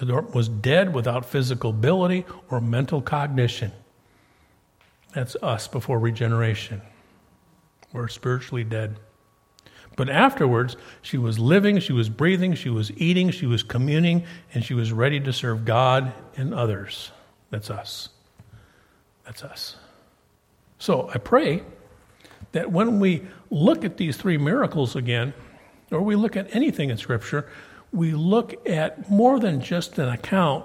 was 0.00 0.48
dead 0.48 0.94
without 0.94 1.26
physical 1.26 1.68
ability 1.68 2.24
or 2.48 2.62
mental 2.62 3.02
cognition. 3.02 3.70
That's 5.12 5.36
us 5.42 5.68
before 5.68 5.98
regeneration. 5.98 6.80
We're 7.92 8.08
spiritually 8.08 8.64
dead. 8.64 8.98
But 9.94 10.08
afterwards, 10.08 10.74
she 11.02 11.18
was 11.18 11.38
living, 11.38 11.78
she 11.80 11.92
was 11.92 12.08
breathing, 12.08 12.54
she 12.54 12.70
was 12.70 12.90
eating, 12.92 13.30
she 13.30 13.44
was 13.44 13.62
communing, 13.62 14.24
and 14.54 14.64
she 14.64 14.72
was 14.72 14.90
ready 14.90 15.20
to 15.20 15.34
serve 15.34 15.66
God 15.66 16.14
and 16.34 16.54
others. 16.54 17.10
That's 17.50 17.68
us. 17.68 18.08
That's 19.26 19.42
us. 19.44 19.76
So 20.78 21.10
I 21.12 21.18
pray 21.18 21.62
that 22.52 22.70
when 22.70 23.00
we 23.00 23.22
look 23.50 23.84
at 23.84 23.96
these 23.96 24.16
three 24.16 24.38
miracles 24.38 24.94
again, 24.94 25.34
or 25.90 26.00
we 26.00 26.16
look 26.16 26.36
at 26.36 26.54
anything 26.54 26.90
in 26.90 26.96
Scripture, 26.96 27.48
we 27.92 28.12
look 28.12 28.66
at 28.66 29.10
more 29.10 29.38
than 29.38 29.60
just 29.60 29.98
an 29.98 30.08
account, 30.08 30.64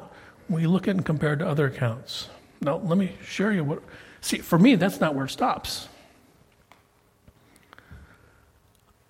we 0.50 0.66
look 0.66 0.88
at 0.88 0.96
and 0.96 1.06
compare 1.06 1.36
to 1.36 1.48
other 1.48 1.68
accounts. 1.68 2.30
Now, 2.62 2.78
let 2.78 2.98
me 2.98 3.14
share 3.24 3.52
you 3.52 3.64
what. 3.64 3.84
See, 4.22 4.40
for 4.40 4.58
me, 4.58 4.76
that's 4.76 5.00
not 5.00 5.14
where 5.14 5.26
it 5.26 5.30
stops. 5.32 5.88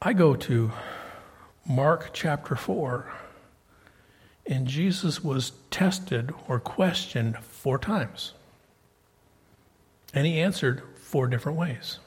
I 0.01 0.13
go 0.13 0.35
to 0.35 0.71
Mark 1.65 2.11
chapter 2.13 2.55
4, 2.55 3.11
And 4.45 4.67
Jesus 4.67 5.23
was 5.23 5.51
tested 5.71 6.33
or 6.47 6.59
questioned 6.59 7.37
four 7.39 7.77
times. 7.77 8.33
And 10.13 10.25
he 10.25 10.39
answered 10.39 10.83
four 10.95 11.27
different 11.27 11.57
ways. 11.57 11.99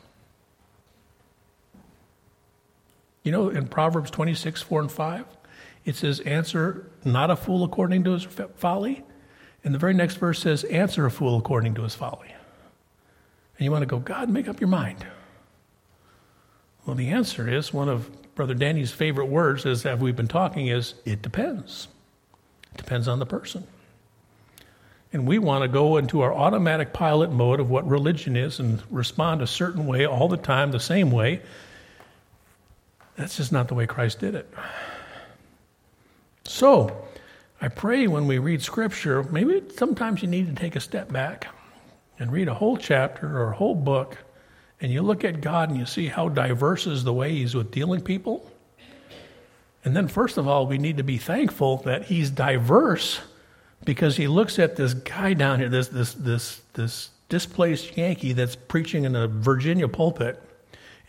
You 3.23 3.33
know, 3.33 3.49
in 3.49 3.69
Proverbs 3.69 4.11
26, 4.11 4.63
4 4.63 4.81
and 4.83 4.93
5, 4.93 5.25
it 5.85 5.97
says, 5.97 6.21
Answer 6.21 6.91
not 7.05 7.31
a 7.31 7.37
fool 7.37 7.65
according 7.65 8.05
to 8.05 8.13
his 8.13 8.27
folly. 8.57 9.05
And 9.63 9.75
the 9.75 9.79
very 9.79 9.95
next 9.95 10.17
verse 10.17 10.41
says, 10.41 10.65
Answer 10.65 11.07
a 11.07 11.11
fool 11.11 11.39
according 11.39 11.75
to 11.75 11.83
his 11.83 11.95
folly. 11.95 12.35
And 13.59 13.65
you 13.65 13.71
want 13.71 13.83
to 13.83 13.87
go, 13.87 13.99
God, 13.99 14.31
make 14.31 14.49
up 14.49 14.61
your 14.61 14.69
mind. 14.69 15.07
Well, 16.87 16.97
the 16.97 17.11
answer 17.11 17.49
is 17.49 17.75
one 17.75 17.91
of 17.91 18.11
Brother 18.35 18.55
Danny's 18.55 18.91
favorite 18.91 19.27
words, 19.27 19.67
as 19.67 19.83
have 19.83 20.01
we've 20.01 20.17
been 20.17 20.29
talking, 20.29 20.69
is 20.69 20.95
it 21.05 21.21
depends. 21.21 21.89
It 22.73 22.79
depends 22.79 23.07
on 23.07 23.19
the 23.19 23.27
person. 23.27 23.67
And 25.13 25.27
we 25.27 25.39
want 25.39 25.63
to 25.63 25.69
go 25.69 25.97
into 25.97 26.23
our 26.23 26.33
automatic 26.33 26.93
pilot 26.93 27.33
mode 27.33 27.61
of 27.61 27.69
what 27.69 27.87
religion 27.87 28.37
is 28.37 28.61
and 28.61 28.83
respond 28.91 29.43
a 29.43 29.47
certain 29.47 29.87
way 29.87 30.07
all 30.07 30.29
the 30.29 30.37
time, 30.37 30.71
the 30.71 30.81
same 30.81 31.11
way. 31.11 31.43
That's 33.21 33.37
just 33.37 33.53
not 33.53 33.69
the 33.69 33.75
way 33.75 33.87
Christ 33.87 34.19
did 34.19 34.35
it. 34.35 34.51
So, 36.45 37.05
I 37.61 37.69
pray 37.69 38.07
when 38.07 38.27
we 38.27 38.39
read 38.39 38.63
Scripture, 38.63 39.23
maybe 39.25 39.63
sometimes 39.77 40.23
you 40.23 40.29
need 40.29 40.47
to 40.47 40.55
take 40.55 40.75
a 40.75 40.81
step 40.81 41.13
back 41.13 41.47
and 42.19 42.33
read 42.33 42.49
a 42.49 42.55
whole 42.55 42.79
chapter 42.79 43.39
or 43.39 43.51
a 43.51 43.55
whole 43.55 43.75
book, 43.75 44.17
and 44.81 44.91
you 44.91 45.03
look 45.03 45.23
at 45.23 45.43
God 45.43 45.69
and 45.69 45.79
you 45.79 45.85
see 45.85 46.07
how 46.07 46.31
diverse 46.31 46.87
is 46.87 47.05
the 47.05 47.13
way 47.13 47.33
He's 47.33 47.55
with 47.55 47.71
dealing 47.71 48.01
people. 48.01 48.51
And 49.85 49.95
then, 49.95 50.09
first 50.09 50.39
of 50.39 50.49
all, 50.49 50.67
we 50.67 50.79
need 50.79 50.97
to 50.97 51.05
be 51.05 51.19
thankful 51.19 51.77
that 51.85 52.05
He's 52.05 52.31
diverse 52.31 53.21
because 53.85 54.17
He 54.17 54.29
looks 54.29 54.59
at 54.59 54.77
this 54.77 54.95
guy 54.95 55.35
down 55.35 55.59
here, 55.59 55.69
this, 55.69 55.89
this, 55.89 56.15
this, 56.15 56.63
this 56.73 57.11
displaced 57.29 57.99
Yankee 57.99 58.33
that's 58.33 58.57
preaching 58.57 59.05
in 59.05 59.15
a 59.15 59.29
Virginia 59.29 59.89
pulpit, 59.89 60.43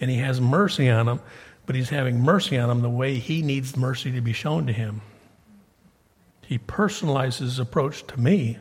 and 0.01 0.11
He 0.11 0.17
has 0.17 0.41
mercy 0.41 0.89
on 0.89 1.07
him, 1.07 1.21
but 1.65 1.75
He's 1.75 1.89
having 1.89 2.21
mercy 2.21 2.57
on 2.57 2.69
him 2.69 2.81
the 2.81 2.89
way 2.89 3.15
He 3.15 3.41
needs 3.41 3.77
mercy 3.77 4.11
to 4.11 4.21
be 4.21 4.33
shown 4.33 4.67
to 4.67 4.73
him. 4.73 5.01
He 6.51 6.59
personalizes 6.59 7.39
his 7.39 7.59
approach 7.59 8.05
to 8.07 8.19
me, 8.19 8.57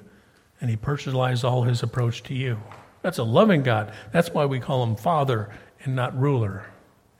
and 0.60 0.70
he 0.70 0.76
personalizes 0.76 1.42
all 1.42 1.62
his 1.62 1.82
approach 1.82 2.22
to 2.24 2.34
you. 2.34 2.58
That's 3.02 3.18
a 3.18 3.24
loving 3.24 3.62
God. 3.62 3.92
That's 4.12 4.30
why 4.30 4.44
we 4.44 4.60
call 4.60 4.84
him 4.84 4.94
Father 4.94 5.50
and 5.82 5.96
not 5.96 6.16
ruler. 6.16 6.66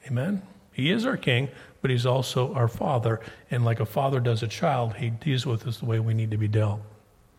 Amen? 0.06 0.42
He 0.72 0.90
is 0.90 1.06
our 1.06 1.16
King, 1.16 1.48
but 1.82 1.90
he's 1.90 2.06
also 2.06 2.54
our 2.54 2.68
Father. 2.68 3.20
And 3.50 3.64
like 3.64 3.80
a 3.80 3.86
father 3.86 4.20
does 4.20 4.42
a 4.42 4.48
child, 4.48 4.94
he 4.94 5.10
deals 5.10 5.44
with 5.44 5.66
us 5.66 5.78
the 5.78 5.86
way 5.86 5.98
we 5.98 6.14
need 6.14 6.30
to 6.30 6.38
be 6.38 6.48
dealt. 6.48 6.80